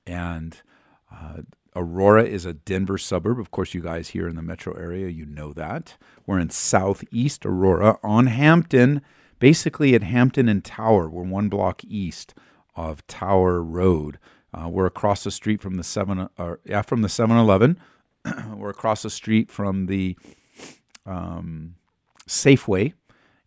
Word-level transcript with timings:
And 0.05 0.61
uh, 1.11 1.41
Aurora 1.75 2.23
is 2.23 2.45
a 2.45 2.53
Denver 2.53 2.97
suburb. 2.97 3.39
Of 3.39 3.51
course, 3.51 3.73
you 3.73 3.81
guys 3.81 4.09
here 4.09 4.27
in 4.27 4.35
the 4.35 4.41
metro 4.41 4.73
area, 4.73 5.09
you 5.09 5.25
know 5.25 5.51
that. 5.53 5.97
We're 6.25 6.39
in 6.39 6.49
southeast 6.49 7.45
Aurora 7.45 7.99
on 8.01 8.27
Hampden, 8.27 9.01
basically 9.39 9.93
at 9.93 10.03
Hampden 10.03 10.47
and 10.47 10.63
Tower. 10.63 11.09
We're 11.09 11.23
one 11.23 11.49
block 11.49 11.83
east 11.83 12.33
of 12.75 13.05
Tower 13.07 13.61
Road. 13.61 14.19
Uh, 14.55 14.69
we're 14.69 14.85
across 14.85 15.23
the 15.23 15.31
street 15.31 15.59
from 15.59 15.75
the 15.75 15.83
seven, 15.83 16.29
or 16.37 16.59
yeah, 16.63 16.81
from 16.81 17.01
the 17.01 17.07
7-Eleven. 17.07 17.77
we're 18.55 18.69
across 18.69 19.01
the 19.01 19.09
street 19.09 19.51
from 19.51 19.87
the 19.87 20.17
um, 21.05 21.75
Safeway, 22.27 22.93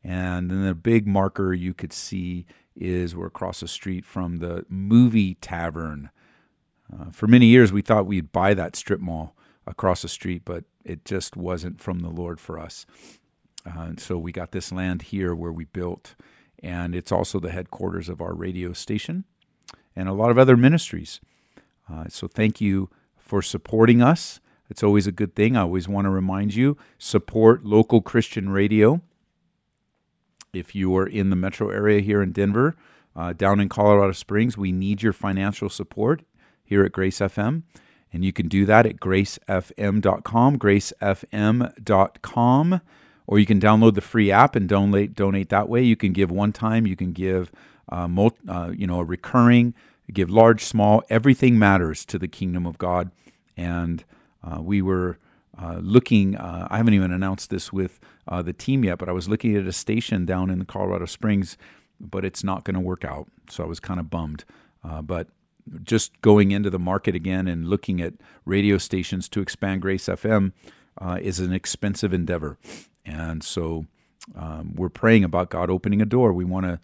and 0.04 0.50
then 0.50 0.66
the 0.66 0.74
big 0.74 1.06
marker 1.06 1.54
you 1.54 1.72
could 1.72 1.92
see 1.92 2.46
is 2.76 3.16
we're 3.16 3.26
across 3.26 3.60
the 3.60 3.68
street 3.68 4.04
from 4.04 4.36
the 4.36 4.64
movie 4.68 5.34
tavern. 5.34 6.10
Uh, 6.92 7.10
for 7.10 7.26
many 7.26 7.46
years, 7.46 7.72
we 7.72 7.82
thought 7.82 8.06
we'd 8.06 8.32
buy 8.32 8.54
that 8.54 8.76
strip 8.76 9.00
mall 9.00 9.34
across 9.66 10.02
the 10.02 10.08
street, 10.08 10.42
but 10.44 10.64
it 10.84 11.04
just 11.04 11.36
wasn't 11.36 11.80
from 11.80 12.00
the 12.00 12.10
Lord 12.10 12.38
for 12.38 12.58
us. 12.58 12.86
Uh, 13.66 13.80
and 13.80 14.00
so 14.00 14.16
we 14.18 14.30
got 14.30 14.52
this 14.52 14.70
land 14.70 15.02
here 15.02 15.34
where 15.34 15.52
we 15.52 15.64
built, 15.64 16.14
and 16.62 16.94
it's 16.94 17.12
also 17.12 17.40
the 17.40 17.50
headquarters 17.50 18.08
of 18.08 18.20
our 18.20 18.34
radio 18.34 18.72
station 18.72 19.24
and 19.98 20.08
a 20.08 20.12
lot 20.12 20.30
of 20.30 20.38
other 20.38 20.56
ministries. 20.56 21.20
Uh, 21.92 22.04
so 22.08 22.28
thank 22.28 22.60
you 22.60 22.88
for 23.18 23.42
supporting 23.42 24.00
us. 24.00 24.38
It's 24.70 24.84
always 24.84 25.08
a 25.08 25.12
good 25.12 25.34
thing. 25.34 25.56
I 25.56 25.62
always 25.62 25.88
want 25.88 26.04
to 26.04 26.10
remind 26.10 26.54
you 26.54 26.76
support 26.98 27.64
local 27.64 28.00
Christian 28.00 28.50
radio. 28.50 29.00
If 30.52 30.74
you 30.74 30.96
are 30.96 31.06
in 31.06 31.30
the 31.30 31.36
metro 31.36 31.70
area 31.70 32.00
here 32.00 32.22
in 32.22 32.32
Denver, 32.32 32.76
uh, 33.16 33.32
down 33.32 33.58
in 33.58 33.68
Colorado 33.68 34.12
Springs, 34.12 34.56
we 34.56 34.70
need 34.70 35.02
your 35.02 35.12
financial 35.12 35.68
support 35.68 36.22
here 36.62 36.84
at 36.84 36.92
Grace 36.92 37.18
FM. 37.18 37.64
And 38.12 38.24
you 38.24 38.32
can 38.32 38.46
do 38.46 38.64
that 38.66 38.86
at 38.86 39.00
gracefm.com, 39.00 40.58
gracefm.com, 40.58 42.80
or 43.26 43.38
you 43.38 43.46
can 43.46 43.60
download 43.60 43.94
the 43.94 44.00
free 44.00 44.30
app 44.30 44.54
and 44.54 44.68
donate 44.68 45.14
donate 45.14 45.48
that 45.48 45.68
way. 45.68 45.82
You 45.82 45.96
can 45.96 46.12
give 46.12 46.30
one 46.30 46.52
time, 46.52 46.86
you 46.86 46.96
can 46.96 47.12
give 47.12 47.50
uh, 47.88 48.08
uh, 48.48 48.72
you 48.74 48.86
know 48.86 49.00
a 49.00 49.04
recurring, 49.04 49.74
give 50.12 50.30
large, 50.30 50.64
small, 50.64 51.02
everything 51.10 51.58
matters 51.58 52.04
to 52.06 52.18
the 52.18 52.28
kingdom 52.28 52.66
of 52.66 52.78
God. 52.78 53.10
And 53.56 54.04
uh, 54.42 54.60
we 54.62 54.82
were 54.82 55.18
uh, 55.60 55.78
looking, 55.82 56.36
uh, 56.36 56.68
I 56.70 56.76
haven't 56.76 56.94
even 56.94 57.12
announced 57.12 57.50
this 57.50 57.72
with 57.72 57.98
uh, 58.28 58.42
the 58.42 58.52
team 58.52 58.84
yet, 58.84 58.98
but 58.98 59.08
I 59.08 59.12
was 59.12 59.28
looking 59.28 59.56
at 59.56 59.66
a 59.66 59.72
station 59.72 60.24
down 60.24 60.50
in 60.50 60.58
the 60.58 60.64
Colorado 60.64 61.06
Springs, 61.06 61.56
but 62.00 62.24
it's 62.24 62.44
not 62.44 62.64
going 62.64 62.74
to 62.74 62.80
work 62.80 63.04
out. 63.04 63.28
So 63.50 63.64
I 63.64 63.66
was 63.66 63.80
kind 63.80 63.98
of 63.98 64.10
bummed. 64.10 64.44
But 64.82 65.28
just 65.82 66.18
going 66.22 66.50
into 66.50 66.70
the 66.70 66.78
market 66.78 67.14
again 67.14 67.46
and 67.46 67.68
looking 67.68 68.00
at 68.00 68.14
radio 68.46 68.78
stations 68.78 69.28
to 69.30 69.40
expand 69.40 69.82
Grace 69.82 70.06
FM 70.06 70.52
is 71.20 71.40
an 71.40 71.52
expensive 71.52 72.14
endeavor. 72.14 72.56
And 73.04 73.42
so 73.42 73.86
um, 74.36 74.74
we're 74.74 74.88
praying 74.88 75.24
about 75.24 75.50
God 75.50 75.70
opening 75.70 76.00
a 76.00 76.06
door. 76.06 76.32
We 76.32 76.44
want 76.44 76.66
to 76.66 76.80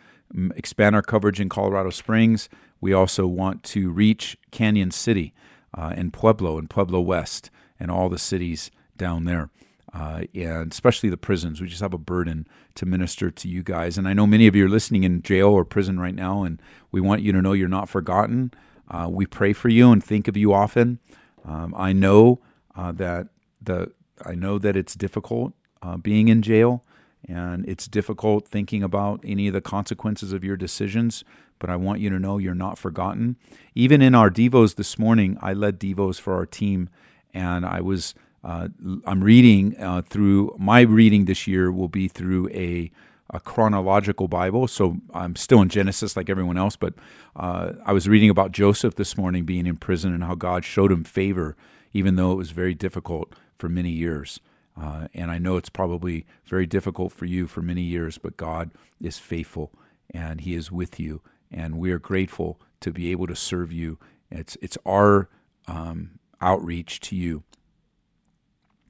expand 0.55 0.95
our 0.95 1.03
coverage 1.03 1.41
in 1.41 1.49
Colorado 1.49 1.91
Springs. 1.91 2.49
We 2.81 2.93
also 2.93 3.27
want 3.27 3.63
to 3.65 3.91
reach 3.91 4.37
Cañon 4.53 4.93
City 4.93 5.33
uh, 5.77 5.93
and 5.97 6.13
Pueblo 6.13 6.59
and 6.59 6.69
Pueblo 6.69 7.01
West 7.01 7.51
and 7.79 7.91
all 7.91 8.09
the 8.09 8.19
cities 8.19 8.71
down 8.97 9.25
there. 9.25 9.51
Uh, 9.93 10.25
and 10.35 10.73
especially 10.73 11.09
the 11.09 11.17
prisons. 11.17 11.61
We 11.61 11.69
just 11.69 11.81
have 11.81 11.95
a 11.95 11.99
burden 11.99 12.49
to 12.75 12.85
minister 12.85 13.31
to 13.31 13.49
you 13.49 13.63
guys. 13.63 13.97
And 13.97 14.09
I 14.09 14.13
know 14.13 14.27
many 14.27 14.49
of 14.49 14.57
you 14.57 14.67
are 14.67 14.69
listening 14.69 15.05
in 15.05 15.23
jail 15.23 15.51
or 15.51 15.65
prison 15.65 16.01
right 16.01 16.15
now, 16.15 16.43
and 16.43 16.61
we 16.91 17.01
want 17.01 17.23
you 17.23 17.31
to 17.31 17.41
know 17.41 17.53
you're 17.53 17.69
not 17.69 17.89
forgotten. 17.89 18.53
Uh, 18.91 19.09
we 19.09 19.25
pray 19.25 19.53
for 19.53 19.69
you 19.69 19.93
and 19.93 20.03
think 20.03 20.27
of 20.27 20.37
you 20.37 20.53
often. 20.53 20.99
Um, 21.45 21.75
I 21.77 21.93
know 21.93 22.41
uh, 22.75 22.91
that 22.93 23.29
the 23.63 23.93
I 24.25 24.35
know 24.35 24.59
that 24.59 24.77
it's 24.77 24.95
difficult 24.95 25.53
uh, 25.81 25.97
being 25.97 26.29
in 26.29 26.43
jail, 26.43 26.85
and 27.29 27.67
it's 27.69 27.89
difficult 27.89 28.47
thinking 28.47 28.83
about 28.83 29.21
any 29.25 29.49
of 29.49 29.55
the 29.55 29.61
consequences 29.61 30.33
of 30.33 30.45
your 30.45 30.57
decisions. 30.57 31.25
But 31.59 31.71
I 31.71 31.77
want 31.77 32.01
you 32.01 32.11
to 32.11 32.19
know 32.19 32.39
you're 32.39 32.55
not 32.55 32.79
forgotten. 32.79 33.37
Even 33.75 34.03
in 34.03 34.15
our 34.15 34.31
devos 34.31 34.75
this 34.75 34.99
morning, 34.99 35.39
I 35.41 35.53
led 35.53 35.81
devos 35.81 36.21
for 36.21 36.35
our 36.35 36.47
team 36.47 36.89
and 37.33 37.65
I 37.65 37.81
was 37.81 38.15
uh, 38.45 38.69
I'm 39.07 39.25
reading 39.25 39.75
uh, 39.81 40.03
through 40.03 40.55
my 40.59 40.81
reading 40.83 41.25
this 41.25 41.47
year 41.47 41.73
will 41.73 41.89
be 41.89 42.09
through 42.09 42.51
a, 42.51 42.91
a, 43.31 43.41
chronological 43.41 44.29
Bible. 44.29 44.69
So 44.69 44.99
I'm 45.15 45.35
still 45.35 45.63
in 45.63 45.71
Genesis 45.71 46.15
like 46.15 46.29
everyone 46.29 46.59
else, 46.59 46.77
but 46.77 46.93
uh, 47.37 47.73
I 47.87 47.95
was 47.95 48.07
reading 48.07 48.29
about 48.29 48.53
Joseph 48.53 48.97
this 48.97 49.17
morning 49.17 49.45
being 49.47 49.67
in 49.67 49.77
prison 49.77 50.13
and 50.13 50.23
how 50.23 50.35
God 50.35 50.63
showed 50.63 50.93
him 50.93 51.05
favor, 51.05 51.57
even 51.95 52.17
though 52.17 52.33
it 52.33 52.37
was 52.37 52.51
very 52.51 52.75
difficult 52.75 53.33
for 53.57 53.71
many 53.71 53.91
years. 53.91 54.41
Uh, 54.81 55.09
and 55.15 55.31
I 55.31 55.39
know 55.39 55.57
it's 55.57 55.69
probably 55.71 56.27
very 56.47 56.67
difficult 56.67 57.13
for 57.13 57.27
you 57.27 57.47
for 57.47 57.63
many 57.63 57.83
years, 57.83 58.19
but 58.19 58.37
God 58.37 58.71
is 59.01 59.19
faithful 59.19 59.73
and 60.13 60.41
He 60.43 60.55
is 60.55 60.73
with 60.73 61.01
you, 61.01 61.23
and 61.51 61.79
we 61.79 61.93
are 61.93 61.99
grateful 61.99 62.61
to 62.81 62.93
be 62.93 63.11
able 63.13 63.27
to 63.29 63.37
serve 63.37 63.73
you. 63.73 63.99
It's 64.31 64.57
it's 64.63 64.79
our 64.87 65.29
um, 65.69 66.19
outreach 66.41 67.01
to 67.03 67.17
you. 67.17 67.45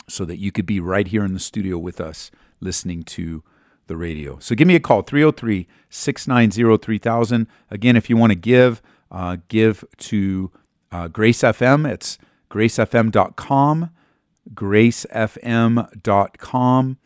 so 0.08 0.24
that 0.24 0.38
you 0.38 0.52
could 0.52 0.66
be 0.66 0.80
right 0.80 1.08
here 1.08 1.24
in 1.24 1.34
the 1.34 1.40
studio 1.40 1.78
with 1.78 2.00
us 2.00 2.30
listening 2.60 3.02
to 3.04 3.42
the 3.86 3.96
radio. 3.96 4.38
So 4.38 4.54
give 4.54 4.68
me 4.68 4.76
a 4.76 4.80
call 4.80 5.02
303 5.02 5.66
690 5.90 6.78
3000. 6.84 7.46
Again, 7.70 7.96
if 7.96 8.10
you 8.10 8.16
want 8.16 8.30
to 8.32 8.36
give, 8.36 8.82
uh, 9.10 9.38
give 9.48 9.84
to 9.98 10.50
uh, 10.92 11.08
Grace 11.08 11.42
FM. 11.42 11.90
It's 11.90 12.18
gracefm.com, 12.50 13.90
gracefm.com. 14.52 16.98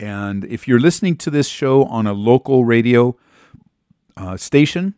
And 0.00 0.44
if 0.44 0.68
you're 0.68 0.78
listening 0.78 1.16
to 1.16 1.30
this 1.30 1.48
show 1.48 1.84
on 1.84 2.06
a 2.06 2.12
local 2.12 2.64
radio 2.64 3.16
uh, 4.16 4.36
station, 4.36 4.94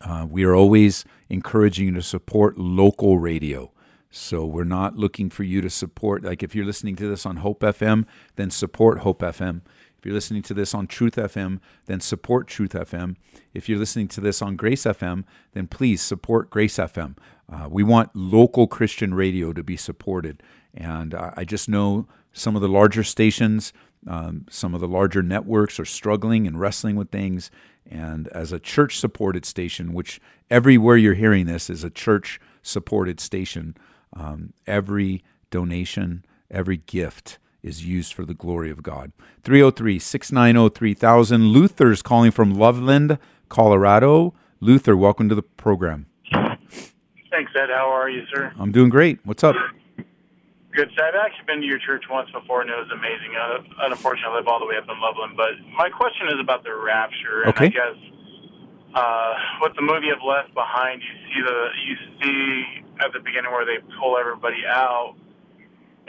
uh, 0.00 0.26
we 0.28 0.44
are 0.44 0.54
always 0.54 1.04
encouraging 1.28 1.86
you 1.86 1.94
to 1.94 2.02
support 2.02 2.56
local 2.56 3.18
radio. 3.18 3.72
So 4.10 4.44
we're 4.44 4.64
not 4.64 4.96
looking 4.96 5.30
for 5.30 5.44
you 5.44 5.60
to 5.60 5.70
support, 5.70 6.24
like 6.24 6.42
if 6.42 6.54
you're 6.54 6.64
listening 6.64 6.96
to 6.96 7.08
this 7.08 7.24
on 7.24 7.36
Hope 7.36 7.60
FM, 7.60 8.06
then 8.36 8.50
support 8.50 9.00
Hope 9.00 9.20
FM. 9.20 9.62
If 10.00 10.06
you're 10.06 10.14
listening 10.14 10.42
to 10.44 10.54
this 10.54 10.74
on 10.74 10.86
Truth 10.86 11.16
FM, 11.16 11.60
then 11.84 12.00
support 12.00 12.48
Truth 12.48 12.72
FM. 12.72 13.16
If 13.52 13.68
you're 13.68 13.78
listening 13.78 14.08
to 14.08 14.20
this 14.20 14.40
on 14.40 14.56
Grace 14.56 14.84
FM, 14.84 15.24
then 15.52 15.66
please 15.66 16.00
support 16.00 16.48
Grace 16.48 16.78
FM. 16.78 17.18
Uh, 17.50 17.68
we 17.68 17.82
want 17.82 18.14
local 18.14 18.66
Christian 18.66 19.14
radio 19.14 19.52
to 19.52 19.62
be 19.62 19.76
supported. 19.76 20.42
And 20.74 21.14
uh, 21.14 21.32
I 21.36 21.44
just 21.44 21.68
know 21.68 22.06
some 22.32 22.54
of 22.54 22.62
the 22.62 22.68
larger 22.68 23.02
stations, 23.02 23.72
um, 24.06 24.46
some 24.48 24.74
of 24.74 24.80
the 24.80 24.88
larger 24.88 25.22
networks 25.22 25.80
are 25.80 25.84
struggling 25.84 26.46
and 26.46 26.60
wrestling 26.60 26.96
with 26.96 27.10
things. 27.10 27.50
And 27.90 28.28
as 28.28 28.52
a 28.52 28.60
church 28.60 28.98
supported 28.98 29.44
station, 29.44 29.92
which 29.92 30.20
everywhere 30.48 30.96
you're 30.96 31.14
hearing 31.14 31.46
this 31.46 31.68
is 31.68 31.82
a 31.82 31.90
church 31.90 32.40
supported 32.62 33.18
station, 33.18 33.76
um, 34.12 34.52
every 34.66 35.24
donation, 35.50 36.24
every 36.50 36.76
gift 36.76 37.38
is 37.62 37.84
used 37.84 38.14
for 38.14 38.24
the 38.24 38.34
glory 38.34 38.70
of 38.70 38.82
God. 38.82 39.12
303 39.42 39.98
690 39.98 40.74
3000. 40.74 41.48
Luther's 41.48 42.02
calling 42.02 42.30
from 42.30 42.54
Loveland, 42.54 43.18
Colorado. 43.48 44.34
Luther, 44.60 44.96
welcome 44.96 45.28
to 45.28 45.34
the 45.34 45.42
program. 45.42 46.06
Thanks, 47.30 47.52
Ed. 47.54 47.70
How 47.70 47.88
are 47.90 48.10
you, 48.10 48.22
sir? 48.32 48.52
I'm 48.58 48.72
doing 48.72 48.88
great. 48.90 49.20
What's 49.24 49.44
up? 49.44 49.54
Good. 50.74 50.90
So 50.96 51.02
I've 51.04 51.14
actually 51.14 51.46
been 51.46 51.60
to 51.60 51.66
your 51.66 51.78
church 51.78 52.04
once 52.10 52.30
before, 52.30 52.60
and 52.62 52.70
it 52.70 52.74
was 52.76 52.90
amazing. 52.92 53.34
Uh, 53.34 53.86
unfortunately, 53.90 54.34
I 54.34 54.36
live 54.38 54.48
all 54.48 54.58
the 54.58 54.66
way 54.66 54.76
up 54.76 54.84
in 54.88 55.00
Loveland. 55.00 55.36
But 55.36 55.58
my 55.76 55.90
question 55.90 56.28
is 56.28 56.38
about 56.40 56.62
the 56.64 56.74
rapture. 56.74 57.42
And 57.42 57.50
Okay. 57.54 57.66
I 57.66 57.68
guess 57.68 57.96
uh, 58.94 59.34
with 59.62 59.74
the 59.74 59.82
movie 59.82 60.10
of 60.10 60.18
Left 60.26 60.54
Behind, 60.54 61.02
you 61.02 61.14
see 61.34 61.40
the 61.42 61.60
you 61.86 61.94
see 62.22 62.64
at 63.00 63.12
the 63.12 63.20
beginning 63.20 63.50
where 63.50 63.64
they 63.66 63.78
pull 63.98 64.16
everybody 64.18 64.62
out, 64.66 65.14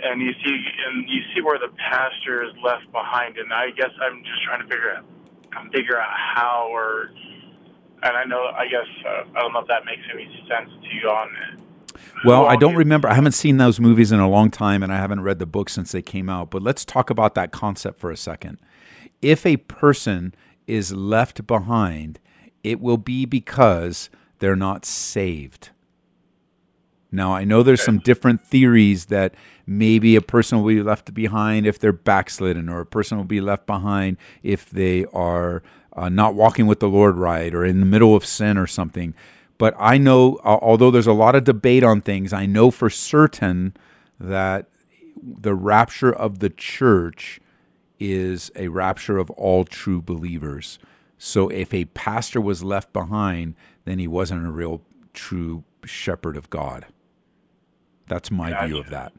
and 0.02 0.22
you 0.22 0.34
see 0.44 0.56
and 0.90 1.10
you 1.10 1.22
see 1.34 1.42
where 1.42 1.58
the 1.58 1.70
pastor 1.90 2.44
is 2.44 2.54
left 2.64 2.92
behind. 2.92 3.38
And 3.38 3.54
I 3.54 3.70
guess 3.72 3.92
I'm 4.02 4.22
just 4.24 4.44
trying 4.46 4.62
to 4.62 4.68
figure 4.68 4.94
out 4.94 5.06
figure 5.74 6.00
out 6.00 6.10
how 6.14 6.70
or 6.72 7.10
and 8.04 8.18
I 8.18 8.24
know 8.26 8.52
I 8.56 8.68
guess 8.68 8.88
uh, 9.06 9.24
I 9.36 9.42
don't 9.42 9.54
know 9.54 9.60
if 9.60 9.68
that 9.68 9.86
makes 9.86 10.02
any 10.14 10.26
sense 10.48 10.70
to 10.70 10.96
you 10.96 11.10
on 11.10 11.30
it. 11.30 11.60
Well, 12.24 12.46
I 12.46 12.56
don't 12.56 12.76
remember. 12.76 13.08
I 13.08 13.14
haven't 13.14 13.34
seen 13.34 13.58
those 13.58 13.80
movies 13.80 14.12
in 14.12 14.20
a 14.20 14.30
long 14.30 14.52
time, 14.52 14.84
and 14.84 14.94
I 14.94 14.98
haven't 14.98 15.22
read 15.22 15.40
the 15.40 15.46
book 15.46 15.70
since 15.70 15.92
they 15.92 16.02
came 16.02 16.30
out. 16.30 16.52
But 16.52 16.62
let's 16.62 16.86
talk 16.86 17.10
about 17.10 17.36
that 17.36 17.52
concept 17.52 18.00
for 18.00 18.12
a 18.12 18.18
second. 18.18 18.60
If 19.22 19.46
a 19.46 19.58
person 19.58 20.34
is 20.68 20.94
left 20.94 21.46
behind, 21.48 22.20
it 22.64 22.80
will 22.80 22.98
be 22.98 23.26
because 23.26 24.10
they're 24.40 24.56
not 24.56 24.86
saved. 24.86 25.70
Now, 27.12 27.34
I 27.34 27.44
know 27.44 27.62
there's 27.62 27.84
some 27.84 28.00
different 28.00 28.46
theories 28.46 29.08
that 29.08 29.36
maybe 29.68 30.16
a 30.16 30.22
person 30.22 30.60
will 30.60 30.70
be 30.70 30.82
left 30.82 31.14
behind 31.14 31.68
if 31.68 31.78
they're 31.78 31.92
backslidden, 31.92 32.70
or 32.70 32.80
a 32.80 32.86
person 32.86 33.18
will 33.18 33.26
be 33.26 33.42
left 33.42 33.66
behind 33.66 34.18
if 34.44 34.70
they 34.70 35.06
are 35.14 35.62
uh, 35.94 36.10
not 36.10 36.36
walking 36.36 36.68
with 36.68 36.80
the 36.80 36.90
Lord 36.90 37.18
right, 37.18 37.54
or 37.54 37.66
in 37.66 37.80
the 37.80 37.86
middle 37.86 38.16
of 38.16 38.26
sin 38.26 38.58
or 38.58 38.68
something. 38.68 39.14
But 39.58 39.76
I 39.78 39.98
know, 39.98 40.38
uh, 40.44 40.58
although 40.62 40.92
there's 40.92 41.08
a 41.08 41.14
lot 41.14 41.36
of 41.36 41.44
debate 41.44 41.84
on 41.84 42.02
things, 42.02 42.34
I 42.34 42.46
know 42.46 42.72
for 42.72 42.90
certain 42.90 43.76
that 44.20 44.68
the 45.22 45.54
rapture 45.54 46.12
of 46.12 46.40
the 46.40 46.50
church 46.50 47.40
is 48.00 48.52
a 48.56 48.70
rapture 48.70 49.18
of 49.20 49.30
all 49.32 49.64
true 49.64 50.02
believers. 50.02 50.80
So 51.18 51.50
if 51.50 51.74
a 51.74 51.86
pastor 51.86 52.42
was 52.42 52.64
left 52.64 52.92
behind, 52.92 53.54
then 53.86 54.00
he 54.00 54.08
wasn't 54.08 54.46
a 54.48 54.50
real 54.50 54.82
true 55.14 55.64
shepherd 55.86 56.36
of 56.36 56.50
God. 56.50 56.88
That's 58.08 58.32
my 58.32 58.66
view 58.66 58.78
of 58.80 58.90
that. 58.90 59.14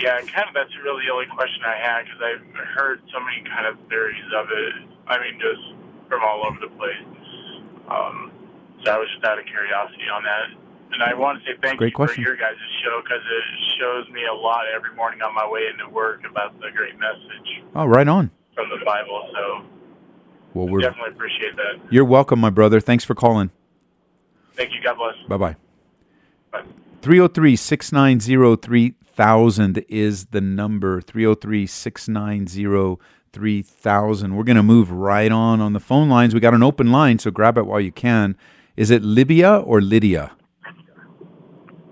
Yeah, 0.00 0.16
and 0.18 0.24
kind 0.32 0.48
of 0.48 0.54
that's 0.56 0.72
really 0.82 1.04
the 1.06 1.12
only 1.12 1.28
question 1.28 1.60
I 1.62 1.76
had 1.76 2.08
because 2.08 2.20
I've 2.24 2.46
heard 2.74 3.00
so 3.12 3.20
many 3.20 3.44
kind 3.44 3.68
of 3.68 3.76
theories 3.88 4.24
of 4.34 4.48
it. 4.48 4.74
I 5.06 5.20
mean, 5.20 5.36
just 5.36 5.76
from 6.08 6.20
all 6.24 6.42
over 6.48 6.56
the 6.58 6.72
place. 6.74 7.04
Um, 7.92 8.32
so 8.84 8.92
I 8.92 8.98
was 8.98 9.08
just 9.12 9.24
out 9.28 9.38
of 9.38 9.44
curiosity 9.44 10.08
on 10.08 10.22
that. 10.24 10.56
And 10.92 11.02
I 11.04 11.14
want 11.14 11.38
to 11.38 11.44
say 11.44 11.54
thank 11.62 11.78
Great 11.78 11.92
you 11.92 11.96
question. 11.96 12.24
for 12.24 12.28
your 12.32 12.36
guys' 12.36 12.56
show 12.82 13.00
because 13.04 13.20
it 13.22 13.44
shows 13.78 14.08
me 14.10 14.24
a 14.26 14.34
lot 14.34 14.64
every 14.74 14.94
morning 14.96 15.22
on 15.22 15.34
my 15.34 15.46
way 15.46 15.68
into 15.70 15.88
work 15.92 16.22
about 16.28 16.58
the 16.60 16.68
great 16.74 16.98
message 16.98 17.62
Oh, 17.76 17.86
right 17.86 18.08
on. 18.08 18.30
from 18.54 18.68
the 18.70 18.84
Bible. 18.84 19.30
So 19.32 19.64
Well, 20.54 20.66
we're 20.68 20.80
definitely 20.80 21.12
appreciate 21.12 21.54
that. 21.56 21.78
you're 21.92 22.04
welcome, 22.04 22.40
my 22.40 22.50
brother. 22.50 22.80
Thanks 22.80 23.04
for 23.04 23.14
calling. 23.14 23.50
Thank 24.54 24.72
you. 24.74 24.80
God 24.82 24.96
bless. 24.96 25.14
Bye 25.28 25.36
bye. 25.36 25.56
Bye. 26.50 26.64
303 27.02 27.54
690 27.56 28.94
3000 29.20 29.84
is 29.90 30.26
the 30.26 30.40
number. 30.40 31.02
303 31.02 31.66
690 31.66 32.98
3000. 33.34 34.34
We're 34.34 34.44
going 34.44 34.56
to 34.56 34.62
move 34.62 34.90
right 34.90 35.30
on 35.30 35.60
on 35.60 35.74
the 35.74 35.80
phone 35.80 36.08
lines. 36.08 36.32
We 36.32 36.40
got 36.40 36.54
an 36.54 36.62
open 36.62 36.90
line, 36.90 37.18
so 37.18 37.30
grab 37.30 37.58
it 37.58 37.66
while 37.66 37.82
you 37.82 37.92
can. 37.92 38.34
Is 38.78 38.90
it 38.90 39.02
Libya 39.02 39.58
or 39.58 39.82
Lydia? 39.82 40.32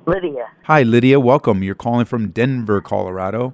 Lydia. 0.06 0.48
Hi, 0.64 0.82
Lydia. 0.82 1.20
Welcome. 1.20 1.62
You're 1.62 1.74
calling 1.74 2.06
from 2.06 2.30
Denver, 2.30 2.80
Colorado. 2.80 3.52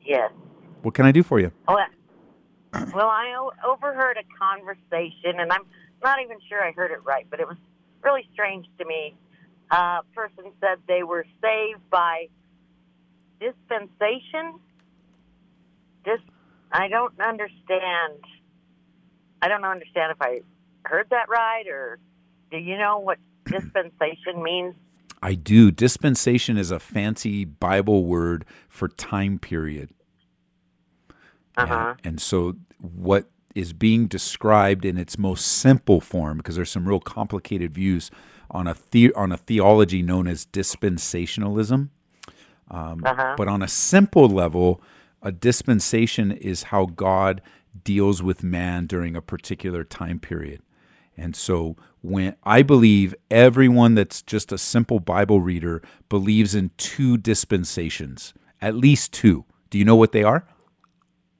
Yes. 0.00 0.32
What 0.80 0.94
can 0.94 1.04
I 1.04 1.12
do 1.12 1.22
for 1.22 1.38
you? 1.38 1.52
Well, 1.68 1.76
well, 2.72 3.08
I 3.08 3.50
overheard 3.66 4.16
a 4.16 4.24
conversation, 4.38 5.40
and 5.40 5.52
I'm 5.52 5.66
not 6.02 6.22
even 6.22 6.38
sure 6.48 6.64
I 6.64 6.72
heard 6.72 6.92
it 6.92 7.04
right, 7.04 7.26
but 7.28 7.38
it 7.38 7.46
was 7.46 7.58
really 8.02 8.26
strange 8.32 8.64
to 8.78 8.86
me. 8.86 9.14
Uh, 9.70 10.00
a 10.00 10.04
person 10.14 10.52
said 10.58 10.78
they 10.88 11.02
were 11.02 11.26
saved 11.42 11.82
by 11.90 12.28
dispensation. 13.40 14.60
Dis- 16.04 16.20
I 16.72 16.88
don't 16.88 17.18
understand. 17.20 18.24
I 19.40 19.48
don't 19.48 19.64
understand 19.64 20.12
if 20.12 20.20
I 20.20 20.40
heard 20.84 21.08
that 21.10 21.28
right, 21.28 21.66
or 21.68 21.98
do 22.50 22.58
you 22.58 22.76
know 22.76 22.98
what 22.98 23.18
dispensation 23.46 24.42
means? 24.42 24.74
I 25.22 25.34
do. 25.34 25.70
Dispensation 25.70 26.56
is 26.56 26.70
a 26.70 26.78
fancy 26.78 27.44
Bible 27.44 28.04
word 28.04 28.44
for 28.68 28.88
time 28.88 29.38
period. 29.38 29.90
Uh-huh. 31.56 31.94
And, 31.98 32.06
and 32.06 32.20
so, 32.20 32.54
what 32.80 33.26
is 33.54 33.72
being 33.72 34.06
described 34.06 34.84
in 34.84 34.96
its 34.96 35.18
most 35.18 35.44
simple 35.44 36.00
form, 36.00 36.36
because 36.36 36.54
there's 36.54 36.70
some 36.70 36.86
real 36.86 37.00
complicated 37.00 37.74
views 37.74 38.10
on 38.50 38.68
a 38.68 38.76
the, 38.92 39.12
on 39.14 39.32
a 39.32 39.36
theology 39.36 40.02
known 40.02 40.28
as 40.28 40.46
dispensationalism. 40.46 41.88
Um, 42.70 43.02
Uh-huh. 43.04 43.34
But 43.36 43.48
on 43.48 43.62
a 43.62 43.68
simple 43.68 44.28
level, 44.28 44.82
a 45.22 45.32
dispensation 45.32 46.32
is 46.32 46.64
how 46.64 46.86
God 46.86 47.40
deals 47.84 48.22
with 48.22 48.42
man 48.42 48.86
during 48.86 49.16
a 49.16 49.22
particular 49.22 49.84
time 49.84 50.18
period. 50.18 50.60
And 51.16 51.34
so, 51.34 51.76
when 52.00 52.36
I 52.44 52.62
believe 52.62 53.14
everyone 53.30 53.94
that's 53.94 54.22
just 54.22 54.52
a 54.52 54.58
simple 54.58 55.00
Bible 55.00 55.40
reader 55.40 55.82
believes 56.08 56.54
in 56.54 56.70
two 56.76 57.16
dispensations, 57.16 58.34
at 58.60 58.76
least 58.76 59.12
two. 59.12 59.44
Do 59.70 59.78
you 59.78 59.84
know 59.84 59.96
what 59.96 60.12
they 60.12 60.22
are? 60.22 60.46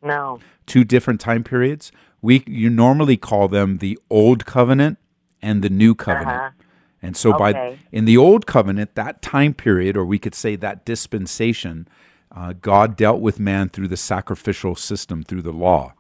No. 0.03 0.39
two 0.67 0.85
different 0.85 1.21
time 1.21 1.43
periods. 1.45 1.91
We 2.21 2.43
you 2.47 2.69
normally 2.71 3.17
call 3.17 3.49
them 3.49 3.79
the 3.79 3.99
old 4.11 4.45
covenant 4.47 4.99
and 5.41 5.63
the 5.63 5.71
new 5.71 5.95
covenant. 5.95 6.29
Uh-huh. 6.41 6.51
And 7.01 7.17
so 7.17 7.33
by 7.33 7.79
in 7.93 8.05
the 8.05 8.17
old 8.17 8.47
covenant, 8.47 8.95
that 8.97 9.23
time 9.23 9.55
period, 9.55 9.97
or 9.97 10.05
we 10.05 10.19
could 10.19 10.35
say 10.35 10.57
that 10.57 10.85
dispensation, 10.85 11.89
uh, 12.35 12.55
God 12.61 12.97
dealt 12.97 13.21
with 13.21 13.39
man 13.39 13.69
through 13.69 13.89
the 13.89 13.97
sacrificial 13.97 14.75
system, 14.75 15.23
through 15.23 15.43
the 15.43 15.53
law. 15.53 15.95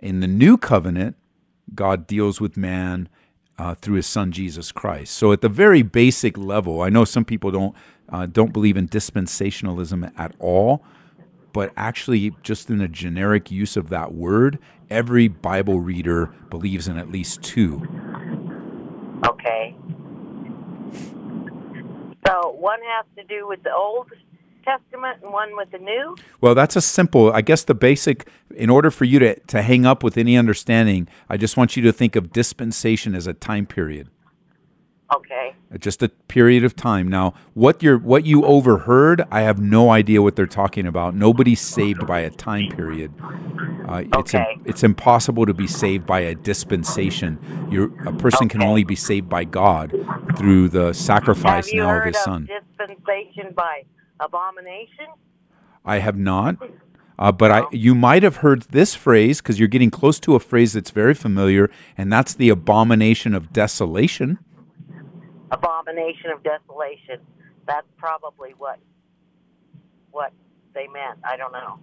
In 0.00 0.20
the 0.20 0.26
new 0.26 0.56
covenant, 0.56 1.16
God 1.74 2.06
deals 2.06 2.40
with 2.40 2.56
man 2.56 3.08
uh, 3.58 3.74
through 3.74 3.96
His 3.96 4.06
Son 4.06 4.32
Jesus 4.32 4.72
Christ. 4.72 5.14
So, 5.14 5.32
at 5.32 5.40
the 5.40 5.48
very 5.48 5.82
basic 5.82 6.36
level, 6.36 6.82
I 6.82 6.88
know 6.88 7.04
some 7.04 7.24
people 7.24 7.50
don't 7.50 7.74
uh, 8.08 8.26
don't 8.26 8.52
believe 8.52 8.76
in 8.76 8.88
dispensationalism 8.88 10.12
at 10.18 10.34
all, 10.38 10.84
but 11.52 11.72
actually, 11.76 12.34
just 12.42 12.68
in 12.68 12.80
a 12.80 12.88
generic 12.88 13.50
use 13.50 13.76
of 13.76 13.88
that 13.90 14.12
word, 14.12 14.58
every 14.90 15.28
Bible 15.28 15.80
reader 15.80 16.26
believes 16.50 16.88
in 16.88 16.98
at 16.98 17.10
least 17.10 17.42
two. 17.42 17.82
Okay. 19.26 19.74
So 22.26 22.50
one 22.58 22.80
has 22.82 23.06
to 23.16 23.24
do 23.24 23.46
with 23.46 23.62
the 23.62 23.74
old 23.74 24.10
Testament 24.64 25.18
and 25.22 25.32
one 25.32 25.56
with 25.56 25.70
the 25.70 25.78
New? 25.78 26.16
Well, 26.40 26.54
that's 26.54 26.74
a 26.74 26.80
simple. 26.80 27.30
I 27.32 27.42
guess 27.42 27.64
the 27.64 27.74
basic. 27.74 28.28
In 28.56 28.70
order 28.70 28.90
for 28.90 29.04
you 29.04 29.18
to 29.18 29.38
to 29.38 29.62
hang 29.62 29.84
up 29.84 30.02
with 30.02 30.16
any 30.16 30.36
understanding, 30.36 31.06
I 31.28 31.36
just 31.36 31.56
want 31.56 31.76
you 31.76 31.82
to 31.82 31.92
think 31.92 32.16
of 32.16 32.32
dispensation 32.32 33.14
as 33.14 33.26
a 33.26 33.34
time 33.34 33.66
period. 33.66 34.08
Okay. 35.14 35.54
just 35.78 36.02
a 36.02 36.08
period 36.08 36.64
of 36.64 36.76
time. 36.76 37.08
Now, 37.08 37.34
what 37.54 37.82
you 37.82 37.98
what 37.98 38.24
you 38.24 38.44
overheard, 38.44 39.22
I 39.30 39.42
have 39.42 39.60
no 39.60 39.90
idea 39.90 40.22
what 40.22 40.36
they're 40.36 40.46
talking 40.46 40.86
about. 40.86 41.14
Nobody's 41.14 41.60
saved 41.60 42.06
by 42.06 42.20
a 42.20 42.30
time 42.30 42.68
period. 42.68 43.12
Uh, 43.86 44.04
it's 44.06 44.34
Okay. 44.34 44.58
it's 44.64 44.82
impossible 44.82 45.44
to 45.46 45.54
be 45.54 45.66
saved 45.66 46.06
by 46.06 46.20
a 46.20 46.34
dispensation. 46.34 47.38
You're, 47.70 47.90
a 48.06 48.12
person 48.12 48.48
can 48.48 48.62
only 48.62 48.84
be 48.84 48.94
saved 48.94 49.28
by 49.28 49.44
God 49.44 49.90
through 50.36 50.68
the 50.70 50.92
sacrifice 50.92 51.66
Have 51.66 51.74
you 51.74 51.80
now 51.82 51.90
of 51.90 51.96
heard 51.96 52.06
His 52.06 52.16
of 52.16 52.22
Son. 52.22 52.48
dispensation 52.78 53.52
by 53.54 53.82
abomination? 54.20 55.06
I 55.84 55.98
have 55.98 56.16
not. 56.16 56.56
Uh, 57.16 57.30
but 57.30 57.50
I, 57.50 57.66
you 57.70 57.94
might 57.94 58.22
have 58.24 58.36
heard 58.36 58.62
this 58.70 58.94
phrase 58.94 59.40
because 59.40 59.58
you're 59.60 59.68
getting 59.68 59.90
close 59.90 60.18
to 60.20 60.34
a 60.34 60.40
phrase 60.40 60.72
that's 60.72 60.90
very 60.90 61.14
familiar, 61.14 61.70
and 61.96 62.12
that's 62.12 62.34
the 62.34 62.48
abomination 62.48 63.34
of 63.34 63.52
desolation. 63.52 64.38
Abomination 65.54 66.30
of 66.30 66.42
desolation. 66.42 67.20
That's 67.66 67.86
probably 67.96 68.50
what 68.58 68.78
what 70.10 70.32
they 70.74 70.86
meant. 70.88 71.18
I 71.24 71.36
don't 71.36 71.52
know. 71.52 71.78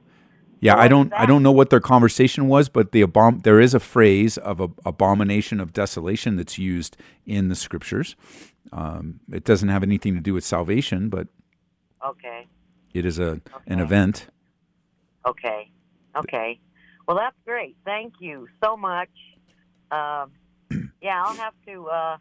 Yeah, 0.59 0.75
What 0.75 0.83
I 0.83 0.87
don't. 0.87 1.13
I 1.13 1.25
don't 1.25 1.41
know 1.43 1.51
what 1.51 1.69
their 1.69 1.79
conversation 1.79 2.47
was, 2.47 2.69
but 2.69 2.91
the 2.91 3.01
abom- 3.01 3.43
there 3.43 3.59
is 3.59 3.73
a 3.73 3.79
phrase 3.79 4.37
of 4.37 4.59
a, 4.59 4.69
abomination 4.85 5.59
of 5.59 5.73
desolation 5.73 6.35
that's 6.35 6.57
used 6.59 6.97
in 7.25 7.47
the 7.47 7.55
scriptures. 7.55 8.15
Um, 8.71 9.21
it 9.31 9.43
doesn't 9.43 9.69
have 9.69 9.83
anything 9.83 10.13
to 10.15 10.21
do 10.21 10.33
with 10.33 10.43
salvation, 10.45 11.09
but 11.09 11.27
Okay. 12.05 12.47
it 12.93 13.05
is 13.05 13.19
a 13.19 13.41
an 13.67 13.79
event. 13.79 14.27
Okay. 15.25 15.71
Okay. 16.15 16.59
Well, 17.07 17.17
that's 17.17 17.35
great. 17.45 17.75
Thank 17.85 18.13
you 18.19 18.47
so 18.63 18.77
much. 18.77 19.09
Um, 19.91 20.31
yeah, 21.01 21.23
I'll 21.25 21.35
have 21.35 21.53
to 21.67 21.87
uh, 21.87 22.17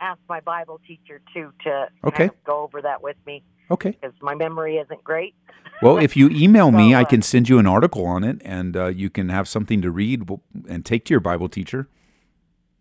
ask 0.00 0.20
my 0.28 0.40
Bible 0.40 0.80
teacher 0.86 1.20
too 1.32 1.52
to 1.64 1.88
Okay. 2.04 2.16
kind 2.18 2.30
of 2.30 2.44
go 2.44 2.60
over 2.62 2.82
that 2.82 3.02
with 3.02 3.16
me 3.26 3.42
Okay. 3.70 3.90
because 3.92 4.14
my 4.20 4.34
memory 4.34 4.76
isn't 4.76 5.02
great. 5.04 5.34
Well, 5.82 5.98
if 5.98 6.16
you 6.16 6.28
email 6.30 6.70
me, 6.82 6.92
So, 6.92 6.98
I 6.98 7.02
uh, 7.02 7.04
can 7.06 7.22
send 7.22 7.48
you 7.48 7.58
an 7.58 7.66
article 7.66 8.06
on 8.06 8.24
it, 8.24 8.40
and 8.44 8.76
uh, 8.76 8.86
you 8.86 9.10
can 9.10 9.28
have 9.28 9.48
something 9.48 9.80
to 9.82 9.90
read 9.90 10.28
and 10.68 10.84
take 10.84 11.04
to 11.06 11.14
your 11.14 11.20
Bible 11.20 11.48
teacher. 11.48 11.88